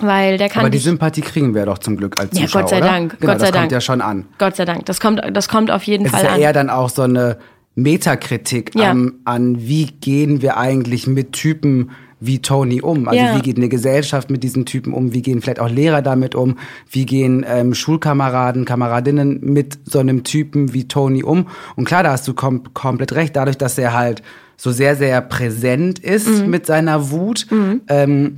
Weil 0.00 0.38
der 0.38 0.48
kann 0.48 0.62
Aber 0.62 0.70
die 0.70 0.78
dich- 0.78 0.84
Sympathie 0.84 1.20
kriegen 1.20 1.54
wir 1.54 1.66
doch 1.66 1.78
zum 1.78 1.96
Glück 1.96 2.18
als 2.18 2.36
Ja, 2.36 2.46
Zuschauer, 2.46 2.62
Gott 2.62 2.70
sei? 2.70 2.80
Dank, 2.80 3.20
Genau, 3.20 3.32
Gott 3.32 3.40
sei 3.40 3.46
das 3.46 3.52
Dank. 3.52 3.62
kommt 3.64 3.72
ja 3.72 3.80
schon 3.80 4.00
an. 4.00 4.26
Gott 4.38 4.56
sei 4.56 4.64
Dank, 4.64 4.86
das 4.86 4.98
kommt, 4.98 5.22
das 5.32 5.48
kommt 5.48 5.70
auf 5.70 5.84
jeden 5.84 6.06
Es 6.06 6.12
ist 6.12 6.18
Fall 6.18 6.26
ja 6.26 6.34
an. 6.34 6.40
eher 6.40 6.52
dann 6.52 6.68
auch 6.70 6.88
so 6.88 7.02
eine 7.02 7.38
Metakritik 7.76 8.72
Ja. 8.74 8.90
an, 8.90 9.12
an, 9.24 9.56
wie 9.60 9.86
gehen 9.86 10.42
wir 10.42 10.56
eigentlich 10.56 11.06
mit 11.06 11.32
Typen 11.32 11.90
wie 12.26 12.40
Tony 12.40 12.80
um? 12.82 13.08
Also 13.08 13.24
Ja. 13.24 13.36
wie 13.36 13.42
geht 13.42 13.56
eine 13.56 13.68
Gesellschaft 13.68 14.30
mit 14.30 14.42
diesen 14.42 14.66
Typen 14.66 14.92
um? 14.92 15.12
Wie 15.12 15.22
gehen 15.22 15.40
vielleicht 15.42 15.60
auch 15.60 15.68
Lehrer 15.70 16.02
damit 16.02 16.34
um? 16.34 16.56
Wie 16.90 17.06
gehen 17.06 17.44
ähm, 17.48 17.74
Schulkameraden, 17.74 18.64
Kameradinnen 18.64 19.40
mit 19.42 19.78
so 19.84 19.98
einem 19.98 20.24
Typen 20.24 20.72
wie 20.72 20.88
Tony 20.88 21.22
um? 21.22 21.46
Und 21.76 21.84
klar, 21.84 22.02
da 22.02 22.12
hast 22.12 22.26
du 22.28 22.34
kom 22.34 22.72
komplett 22.74 23.12
recht, 23.14 23.34
dadurch, 23.36 23.58
dass 23.58 23.78
er 23.78 23.92
halt 23.94 24.22
so 24.56 24.70
sehr, 24.70 24.96
sehr 24.96 25.20
präsent 25.20 25.98
ist 25.98 26.28
Mhm. 26.44 26.50
mit 26.50 26.66
seiner 26.66 27.10
Wut. 27.10 27.46
Ähm, 27.88 28.36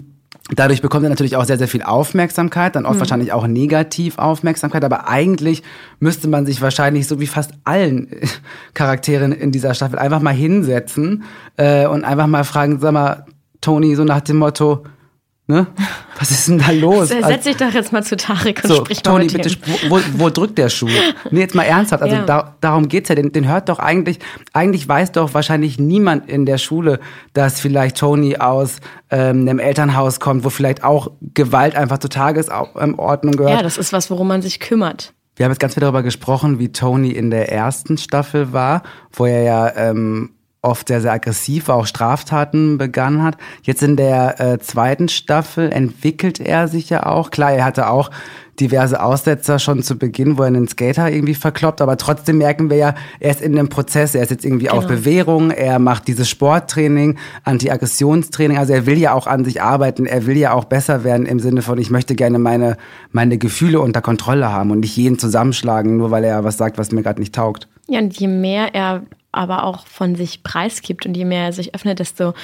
Dadurch 0.55 0.81
bekommt 0.81 1.03
er 1.03 1.09
natürlich 1.11 1.35
auch 1.35 1.45
sehr, 1.45 1.59
sehr 1.59 1.67
viel 1.67 1.83
Aufmerksamkeit, 1.83 2.77
dann 2.77 2.87
oft 2.87 3.01
wahrscheinlich 3.01 3.33
auch 3.33 3.49
negativ 3.49 4.17
Aufmerksamkeit, 4.17 4.85
aber 4.85 5.09
eigentlich 5.09 5.65
müsste 5.99 6.29
man 6.29 6.47
sich 6.47 6.63
wahrscheinlich 6.63 7.09
so 7.09 7.19
wie 7.19 7.27
fast 7.27 7.51
allen 7.65 8.07
Charakteren 8.75 9.33
in 9.33 9.51
dieser 9.51 9.75
Staffel 9.75 9.99
einfach 9.99 10.21
mal 10.21 10.33
hinsetzen 10.33 11.25
äh, 11.57 11.89
und 11.89 12.05
einfach 12.05 12.29
mal 12.29 12.45
fragen, 12.45 12.79
sag 12.79 12.93
mal, 12.93 13.25
Tony, 13.67 13.97
so 13.97 14.05
nach 14.05 14.21
dem 14.21 14.37
Motto, 14.37 14.85
ne, 15.49 15.67
was 16.21 16.31
ist 16.31 16.47
denn 16.47 16.59
da 16.59 16.71
los? 16.71 17.09
Setz 17.09 17.25
Also- 17.25 17.51
dich 17.51 17.57
doch 17.57 17.73
jetzt 17.73 17.93
mal 17.93 18.05
zu 18.05 18.17
Tarek 18.17 18.63
und 18.63 18.69
so, 18.71 18.77
sprich 18.77 18.99
mal 18.99 19.11
Tony, 19.11 19.25
mit 19.25 19.33
bitte, 19.35 19.49
ihm. 19.49 19.91
wo, 19.91 19.99
wo 20.19 20.31
drückt 20.31 20.57
der 20.57 20.69
Schuh? 20.69 20.89
Nee, 21.33 21.41
jetzt 21.41 21.55
mal 21.57 21.65
ernsthaft. 21.65 22.03
Also 22.05 22.15
Ja. 22.21 22.25
da, 22.25 22.55
darum 22.61 22.87
geht's 22.89 23.09
ja. 23.09 23.17
Den, 23.17 23.33
den 23.33 23.49
hört 23.49 23.69
doch 23.69 23.81
eigentlich, 23.81 24.21
eigentlich 24.53 24.89
weiß 24.89 25.11
doch 25.13 25.35
wahrscheinlich 25.35 25.81
niemand 25.81 26.29
in 26.29 26.47
der 26.47 26.59
Schule, 26.59 27.01
dass 27.33 27.59
vielleicht 27.61 27.97
Tony 27.99 28.37
aus 28.37 28.77
ähm, 29.11 29.41
einem 29.41 29.59
Elternhaus 29.59 30.21
kommt, 30.21 30.45
wo 30.45 30.51
vielleicht 30.51 30.85
auch 30.85 31.11
Gewalt 31.35 31.75
einfach 31.75 31.99
zur 31.99 32.11
Tagesordnung 32.11 33.33
gehört. 33.37 33.53
Ja, 33.57 33.63
das 33.63 33.79
ist 33.79 33.93
was, 33.93 34.11
worum 34.11 34.29
man 34.29 34.43
sich 34.43 34.61
kümmert. 34.61 35.13
Wir 35.35 35.45
haben 35.45 35.53
jetzt 35.53 35.61
ganz 35.61 35.75
viel 35.75 35.81
darüber 35.81 36.03
gesprochen, 36.03 36.59
wie 36.59 36.71
Tony 36.73 37.11
in 37.11 37.31
der 37.31 37.53
ersten 37.53 37.99
Staffel 37.99 38.53
war, 38.53 38.83
wo 39.13 39.27
er 39.27 39.43
ja 39.43 39.73
ähm, 39.77 40.31
oft 40.67 40.89
sehr, 40.89 41.01
sehr 41.01 41.13
aggressiv 41.13 41.69
war, 41.69 41.77
auch 41.77 41.87
Straftaten 41.87 42.77
begangen 42.79 43.23
hat. 43.23 43.37
Jetzt 43.63 43.83
in 43.83 43.97
der 43.97 44.41
äh, 44.41 44.59
zweiten 44.59 45.09
Staffel 45.09 45.73
entwickelt 45.73 46.41
er 46.41 46.69
sich 46.69 46.91
ja 46.91 47.07
auch. 47.07 47.31
Klar, 47.31 47.53
er 47.53 47.65
hatte 47.65 47.89
auch 47.89 48.11
diverse 48.61 49.03
Aussetzer 49.03 49.59
schon 49.59 49.83
zu 49.83 49.97
Beginn, 49.97 50.39
wo 50.39 50.43
er 50.43 50.49
einen 50.49 50.69
Skater 50.69 51.11
irgendwie 51.11 51.35
verkloppt, 51.35 51.81
aber 51.81 51.97
trotzdem 51.97 52.39
merken 52.39 52.71
wir 52.71 52.77
ja, 52.77 52.95
er 53.21 53.31
ist 53.31 53.41
in 53.41 53.59
einem 53.59 53.69
Prozess, 53.69 54.15
er 54.15 54.23
ist 54.23 54.31
jetzt 54.31 54.45
irgendwie 54.45 54.71
auf 54.71 54.87
Bewährung, 54.87 55.51
er 55.51 55.79
macht 55.79 56.09
dieses 56.09 56.29
Sporttraining, 56.29 57.19
Anti-Aggressionstraining, 57.45 58.59
also 58.59 58.73
er 58.73 58.87
will 58.87 58.99
ja 58.99 59.13
auch 59.13 59.27
an 59.27 59.45
sich 59.45 59.63
arbeiten, 59.63 60.07
er 60.07 60.27
will 60.27 60.37
ja 60.37 60.53
auch 60.53 60.65
besser 60.65 61.05
werden 61.05 61.27
im 61.27 61.39
Sinne 61.39 61.63
von, 61.63 61.79
ich 61.79 61.91
möchte 61.91 62.15
gerne 62.15 62.39
meine, 62.39 62.77
meine 63.13 63.39
Gefühle 63.39 63.81
unter 63.81 64.01
Kontrolle 64.01 64.51
haben 64.51 64.71
und 64.71 64.81
nicht 64.81 64.97
jeden 64.97 65.19
zusammenschlagen, 65.19 65.97
nur 65.97 66.11
weil 66.11 66.25
er 66.25 66.45
was 66.45 66.57
sagt, 66.57 66.79
was 66.79 66.93
mir 66.93 67.03
gerade 67.03 67.21
nicht 67.21 67.35
taugt. 67.35 67.69
Ja, 67.89 68.01
und 68.01 68.19
je 68.19 68.27
mehr 68.27 68.75
er 68.75 69.03
aber 69.37 69.65
auch 69.65 69.87
von 69.87 70.15
sich 70.15 70.43
preisgibt 70.43 71.07
und 71.07 71.17
je 71.17 71.25
mehr 71.25 71.45
er 71.45 71.53
sich 71.53 71.75
öffnet, 71.75 71.99
desto 71.99 72.35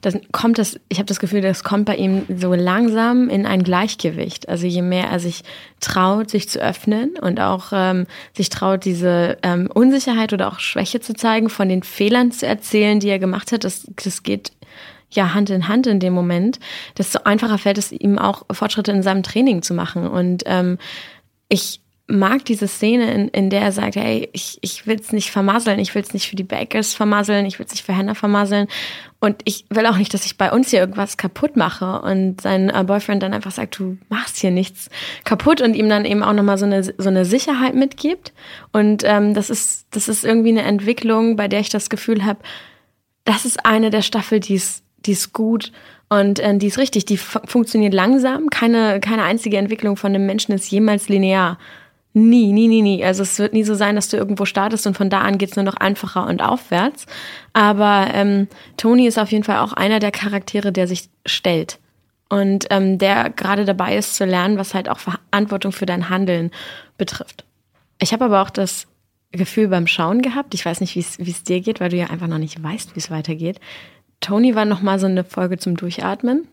dann 0.00 0.20
kommt 0.32 0.58
das, 0.58 0.80
ich 0.88 0.98
habe 0.98 1.06
das 1.06 1.20
Gefühl, 1.20 1.40
das 1.40 1.62
kommt 1.62 1.84
bei 1.84 1.96
ihm 1.96 2.24
so 2.28 2.54
langsam 2.54 3.28
in 3.28 3.46
ein 3.46 3.62
Gleichgewicht. 3.62 4.48
Also 4.48 4.66
je 4.66 4.82
mehr 4.82 5.06
er 5.08 5.20
sich 5.20 5.44
traut, 5.80 6.30
sich 6.30 6.48
zu 6.48 6.60
öffnen 6.60 7.16
und 7.20 7.40
auch 7.40 7.72
ähm, 7.72 8.06
sich 8.32 8.48
traut, 8.48 8.84
diese 8.84 9.38
ähm, 9.42 9.70
Unsicherheit 9.72 10.32
oder 10.32 10.48
auch 10.48 10.58
Schwäche 10.58 11.00
zu 11.00 11.14
zeigen, 11.14 11.48
von 11.48 11.68
den 11.68 11.82
Fehlern 11.82 12.32
zu 12.32 12.46
erzählen, 12.46 12.98
die 12.98 13.08
er 13.08 13.18
gemacht 13.18 13.52
hat, 13.52 13.64
das, 13.64 13.86
das 14.02 14.22
geht 14.22 14.52
ja 15.10 15.34
Hand 15.34 15.50
in 15.50 15.68
Hand 15.68 15.86
in 15.86 16.00
dem 16.00 16.14
Moment, 16.14 16.58
desto 16.98 17.20
einfacher 17.24 17.58
fällt 17.58 17.78
es 17.78 17.92
ihm 17.92 18.18
auch, 18.18 18.44
Fortschritte 18.50 18.92
in 18.92 19.02
seinem 19.02 19.22
Training 19.22 19.62
zu 19.62 19.74
machen. 19.74 20.08
Und 20.08 20.42
ähm, 20.46 20.78
ich 21.48 21.81
mag 22.08 22.44
diese 22.44 22.68
Szene, 22.68 23.12
in, 23.14 23.28
in 23.28 23.48
der 23.48 23.62
er 23.62 23.72
sagt, 23.72 23.96
hey, 23.96 24.28
ich, 24.32 24.58
ich 24.60 24.86
will 24.86 24.98
es 25.00 25.12
nicht 25.12 25.30
vermasseln, 25.30 25.78
ich 25.78 25.94
will 25.94 26.02
es 26.02 26.12
nicht 26.12 26.28
für 26.28 26.36
die 26.36 26.42
Bakers 26.42 26.94
vermasseln, 26.94 27.46
ich 27.46 27.58
will 27.58 27.66
es 27.66 27.72
nicht 27.72 27.84
für 27.86 27.96
Hannah 27.96 28.14
vermasseln 28.14 28.66
und 29.20 29.36
ich 29.44 29.64
will 29.70 29.86
auch 29.86 29.96
nicht, 29.96 30.12
dass 30.12 30.26
ich 30.26 30.36
bei 30.36 30.50
uns 30.52 30.70
hier 30.70 30.80
irgendwas 30.80 31.16
kaputt 31.16 31.56
mache 31.56 32.02
und 32.02 32.40
sein 32.40 32.70
äh, 32.70 32.84
Boyfriend 32.84 33.22
dann 33.22 33.32
einfach 33.32 33.52
sagt, 33.52 33.78
du 33.78 33.98
machst 34.08 34.38
hier 34.38 34.50
nichts 34.50 34.90
kaputt 35.24 35.60
und 35.60 35.74
ihm 35.74 35.88
dann 35.88 36.04
eben 36.04 36.22
auch 36.22 36.32
nochmal 36.32 36.58
so 36.58 36.66
eine, 36.66 36.82
so 36.82 37.08
eine 37.08 37.24
Sicherheit 37.24 37.74
mitgibt 37.74 38.32
und 38.72 39.04
ähm, 39.06 39.32
das 39.32 39.48
ist, 39.48 39.86
das 39.92 40.08
ist 40.08 40.24
irgendwie 40.24 40.50
eine 40.50 40.62
Entwicklung, 40.62 41.36
bei 41.36 41.48
der 41.48 41.60
ich 41.60 41.70
das 41.70 41.88
Gefühl 41.88 42.24
habe, 42.24 42.40
das 43.24 43.44
ist 43.44 43.64
eine 43.64 43.90
der 43.90 44.02
Staffel, 44.02 44.40
die 44.40 44.54
ist, 44.54 44.82
die 45.06 45.12
ist 45.12 45.32
gut 45.32 45.70
und 46.08 46.40
äh, 46.40 46.58
die 46.58 46.66
ist 46.66 46.78
richtig, 46.78 47.04
die 47.06 47.16
fu- 47.16 47.40
funktioniert 47.46 47.94
langsam. 47.94 48.50
Keine, 48.50 49.00
keine 49.00 49.22
einzige 49.22 49.56
Entwicklung 49.56 49.96
von 49.96 50.14
einem 50.14 50.26
Menschen 50.26 50.52
ist 50.52 50.70
jemals 50.70 51.08
linear. 51.08 51.58
Nie, 52.14 52.52
nie, 52.52 52.68
nie, 52.68 52.82
nie. 52.82 53.04
Also 53.04 53.22
es 53.22 53.38
wird 53.38 53.54
nie 53.54 53.64
so 53.64 53.74
sein, 53.74 53.94
dass 53.96 54.08
du 54.08 54.18
irgendwo 54.18 54.44
startest 54.44 54.86
und 54.86 54.96
von 54.96 55.08
da 55.08 55.22
an 55.22 55.38
geht's 55.38 55.56
nur 55.56 55.64
noch 55.64 55.76
einfacher 55.76 56.26
und 56.26 56.42
aufwärts. 56.42 57.06
Aber 57.54 58.08
ähm, 58.12 58.48
Tony 58.76 59.06
ist 59.06 59.18
auf 59.18 59.32
jeden 59.32 59.44
Fall 59.44 59.58
auch 59.58 59.72
einer 59.72 59.98
der 59.98 60.10
Charaktere, 60.10 60.72
der 60.72 60.86
sich 60.86 61.08
stellt. 61.24 61.78
Und 62.28 62.66
ähm, 62.70 62.98
der 62.98 63.30
gerade 63.30 63.64
dabei 63.64 63.96
ist 63.96 64.14
zu 64.14 64.24
lernen, 64.24 64.58
was 64.58 64.74
halt 64.74 64.88
auch 64.88 64.98
Verantwortung 64.98 65.72
für 65.72 65.86
dein 65.86 66.10
Handeln 66.10 66.50
betrifft. 66.98 67.44
Ich 67.98 68.12
habe 68.12 68.26
aber 68.26 68.42
auch 68.42 68.50
das 68.50 68.88
Gefühl 69.32 69.68
beim 69.68 69.86
Schauen 69.86 70.20
gehabt, 70.20 70.52
ich 70.52 70.64
weiß 70.64 70.80
nicht, 70.80 70.94
wie 70.94 71.00
es 71.00 71.18
es 71.18 71.44
dir 71.44 71.60
geht, 71.60 71.80
weil 71.80 71.88
du 71.88 71.96
ja 71.96 72.08
einfach 72.08 72.26
noch 72.26 72.38
nicht 72.38 72.62
weißt, 72.62 72.94
wie 72.94 73.00
es 73.00 73.10
weitergeht. 73.10 73.58
Tony 74.20 74.54
war 74.54 74.66
noch 74.66 74.82
mal 74.82 74.98
so 74.98 75.06
eine 75.06 75.24
Folge 75.24 75.56
zum 75.56 75.76
Durchatmen. 75.76 76.46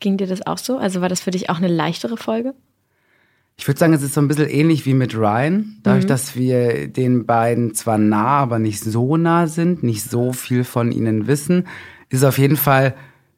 Ging 0.00 0.16
dir 0.16 0.26
das 0.26 0.46
auch 0.46 0.58
so? 0.58 0.78
Also 0.78 1.02
war 1.02 1.10
das 1.10 1.20
für 1.20 1.30
dich 1.30 1.50
auch 1.50 1.58
eine 1.58 1.68
leichtere 1.68 2.16
Folge? 2.16 2.54
Ich 3.60 3.68
würde 3.68 3.78
sagen, 3.78 3.92
es 3.92 4.00
ist 4.02 4.14
so 4.14 4.22
ein 4.22 4.28
bisschen 4.28 4.48
ähnlich 4.48 4.86
wie 4.86 4.94
mit 4.94 5.14
Ryan. 5.14 5.76
Dadurch, 5.82 6.06
dass 6.06 6.34
wir 6.34 6.88
den 6.88 7.26
beiden 7.26 7.74
zwar 7.74 7.98
nah, 7.98 8.38
aber 8.38 8.58
nicht 8.58 8.80
so 8.80 9.18
nah 9.18 9.48
sind, 9.48 9.82
nicht 9.82 10.02
so 10.02 10.32
viel 10.32 10.64
von 10.64 10.92
ihnen 10.92 11.26
wissen, 11.26 11.66
ist 12.08 12.24
auf 12.24 12.38
jeden 12.38 12.56
Fall 12.56 12.94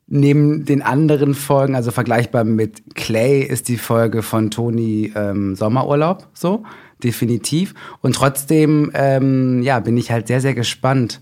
neben 0.07 0.65
den 0.65 0.81
anderen 0.81 1.35
Folgen, 1.35 1.75
also 1.75 1.91
vergleichbar 1.91 2.45
mit 2.45 2.95
Clay, 2.95 3.41
ist 3.41 3.67
die 3.67 3.79
Folge 3.79 4.23
von 4.23 4.53
Toni 4.53 5.13
ähm, 5.17 5.57
Sommerurlaub 5.57 6.29
so, 6.35 6.63
definitiv. 7.03 7.75
Und 8.01 8.15
trotzdem, 8.15 8.93
ähm, 8.95 9.61
ja, 9.65 9.81
bin 9.81 9.97
ich 9.97 10.13
halt 10.13 10.29
sehr, 10.29 10.41
sehr 10.41 10.55
gespannt, 10.55 11.21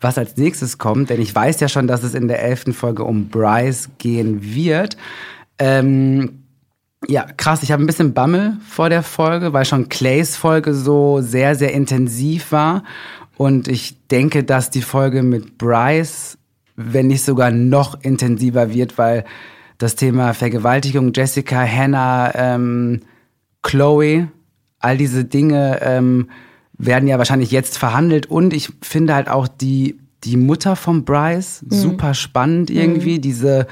was 0.00 0.16
als 0.16 0.38
nächstes 0.38 0.78
kommt, 0.78 1.10
denn 1.10 1.20
ich 1.20 1.34
weiß 1.34 1.60
ja 1.60 1.68
schon, 1.68 1.86
dass 1.86 2.02
es 2.02 2.14
in 2.14 2.28
der 2.28 2.42
elften 2.42 2.72
Folge 2.72 3.04
um 3.04 3.28
Bryce 3.28 3.90
gehen 3.98 4.42
wird. 4.42 4.96
Ähm, 5.58 6.45
ja, 7.08 7.24
krass. 7.36 7.62
Ich 7.62 7.72
habe 7.72 7.82
ein 7.82 7.86
bisschen 7.86 8.14
Bammel 8.14 8.56
vor 8.68 8.88
der 8.88 9.02
Folge, 9.02 9.52
weil 9.52 9.64
schon 9.64 9.88
Clays 9.88 10.36
Folge 10.36 10.74
so 10.74 11.20
sehr, 11.20 11.54
sehr 11.54 11.72
intensiv 11.72 12.52
war. 12.52 12.82
Und 13.36 13.68
ich 13.68 14.06
denke, 14.08 14.44
dass 14.44 14.70
die 14.70 14.82
Folge 14.82 15.22
mit 15.22 15.58
Bryce, 15.58 16.38
wenn 16.74 17.08
nicht 17.08 17.24
sogar 17.24 17.50
noch 17.50 18.02
intensiver 18.02 18.72
wird, 18.72 18.98
weil 18.98 19.24
das 19.78 19.94
Thema 19.94 20.32
Vergewaltigung, 20.32 21.12
Jessica, 21.14 21.62
Hannah, 21.64 22.32
ähm, 22.34 23.02
Chloe, 23.62 24.28
all 24.78 24.96
diese 24.96 25.24
Dinge 25.24 25.80
ähm, 25.82 26.30
werden 26.78 27.08
ja 27.08 27.18
wahrscheinlich 27.18 27.50
jetzt 27.50 27.78
verhandelt. 27.78 28.26
Und 28.26 28.52
ich 28.52 28.72
finde 28.82 29.14
halt 29.14 29.28
auch 29.28 29.48
die, 29.48 29.98
die 30.24 30.36
Mutter 30.36 30.76
von 30.76 31.04
Bryce 31.04 31.64
super 31.68 32.14
spannend 32.14 32.70
irgendwie. 32.70 33.18
Diese 33.18 33.66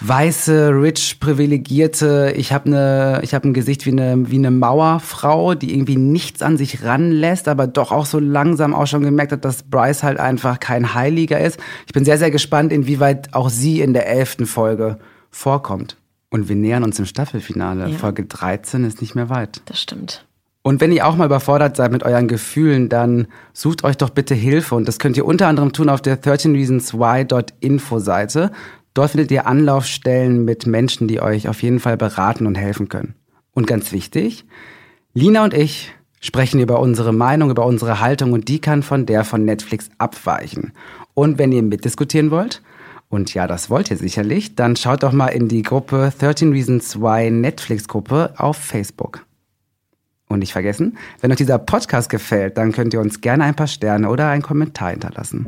weiße, 0.00 0.70
rich, 0.70 1.20
privilegierte, 1.20 2.34
ich 2.36 2.52
habe 2.52 2.70
ne, 2.70 3.20
ich 3.22 3.34
habe 3.34 3.48
ein 3.48 3.54
Gesicht 3.54 3.86
wie 3.86 3.92
eine 3.92 4.30
wie 4.30 4.36
eine 4.36 4.50
Mauerfrau, 4.50 5.54
die 5.54 5.72
irgendwie 5.72 5.96
nichts 5.96 6.42
an 6.42 6.56
sich 6.56 6.84
ranlässt, 6.84 7.48
aber 7.48 7.66
doch 7.66 7.92
auch 7.92 8.06
so 8.06 8.18
langsam 8.18 8.74
auch 8.74 8.86
schon 8.86 9.02
gemerkt 9.02 9.32
hat, 9.32 9.44
dass 9.44 9.62
Bryce 9.62 10.02
halt 10.02 10.18
einfach 10.18 10.60
kein 10.60 10.94
Heiliger 10.94 11.40
ist. 11.40 11.58
Ich 11.86 11.92
bin 11.92 12.04
sehr 12.04 12.18
sehr 12.18 12.30
gespannt, 12.30 12.72
inwieweit 12.72 13.34
auch 13.34 13.48
sie 13.48 13.80
in 13.80 13.94
der 13.94 14.08
elften 14.08 14.46
Folge 14.46 14.98
vorkommt. 15.30 15.96
Und 16.28 16.48
wir 16.48 16.56
nähern 16.56 16.82
uns 16.82 16.96
dem 16.96 17.06
Staffelfinale. 17.06 17.88
Ja. 17.88 17.96
Folge 17.96 18.24
13 18.24 18.84
ist 18.84 19.00
nicht 19.00 19.14
mehr 19.14 19.30
weit. 19.30 19.62
Das 19.66 19.80
stimmt. 19.80 20.26
Und 20.66 20.80
wenn 20.80 20.90
ihr 20.90 21.06
auch 21.06 21.14
mal 21.14 21.26
überfordert 21.26 21.76
seid 21.76 21.92
mit 21.92 22.02
euren 22.02 22.26
Gefühlen, 22.26 22.88
dann 22.88 23.28
sucht 23.52 23.84
euch 23.84 23.96
doch 23.96 24.10
bitte 24.10 24.34
Hilfe. 24.34 24.74
Und 24.74 24.88
das 24.88 24.98
könnt 24.98 25.16
ihr 25.16 25.24
unter 25.24 25.46
anderem 25.46 25.72
tun 25.72 25.88
auf 25.88 26.02
der 26.02 26.20
13reasonswhy.info 26.20 28.00
Seite. 28.00 28.50
Dort 28.96 29.10
findet 29.10 29.30
ihr 29.30 29.46
Anlaufstellen 29.46 30.46
mit 30.46 30.66
Menschen, 30.66 31.06
die 31.06 31.20
euch 31.20 31.48
auf 31.48 31.62
jeden 31.62 31.80
Fall 31.80 31.98
beraten 31.98 32.46
und 32.46 32.54
helfen 32.54 32.88
können. 32.88 33.14
Und 33.52 33.66
ganz 33.66 33.92
wichtig, 33.92 34.46
Lina 35.12 35.44
und 35.44 35.52
ich 35.52 35.92
sprechen 36.18 36.60
über 36.60 36.80
unsere 36.80 37.12
Meinung, 37.12 37.50
über 37.50 37.66
unsere 37.66 38.00
Haltung 38.00 38.32
und 38.32 38.48
die 38.48 38.58
kann 38.58 38.82
von 38.82 39.04
der 39.04 39.24
von 39.24 39.44
Netflix 39.44 39.90
abweichen. 39.98 40.72
Und 41.12 41.36
wenn 41.36 41.52
ihr 41.52 41.62
mitdiskutieren 41.62 42.30
wollt, 42.30 42.62
und 43.10 43.34
ja, 43.34 43.46
das 43.46 43.68
wollt 43.68 43.90
ihr 43.90 43.98
sicherlich, 43.98 44.54
dann 44.54 44.76
schaut 44.76 45.02
doch 45.02 45.12
mal 45.12 45.28
in 45.28 45.48
die 45.48 45.62
Gruppe 45.62 46.10
13 46.18 46.52
Reasons 46.52 46.98
Why 46.98 47.30
Netflix 47.30 47.88
Gruppe 47.88 48.32
auf 48.38 48.56
Facebook. 48.56 49.26
Und 50.26 50.38
nicht 50.38 50.54
vergessen, 50.54 50.96
wenn 51.20 51.30
euch 51.30 51.36
dieser 51.36 51.58
Podcast 51.58 52.08
gefällt, 52.08 52.56
dann 52.56 52.72
könnt 52.72 52.94
ihr 52.94 53.00
uns 53.00 53.20
gerne 53.20 53.44
ein 53.44 53.54
paar 53.54 53.66
Sterne 53.66 54.08
oder 54.08 54.28
einen 54.28 54.42
Kommentar 54.42 54.92
hinterlassen. 54.92 55.46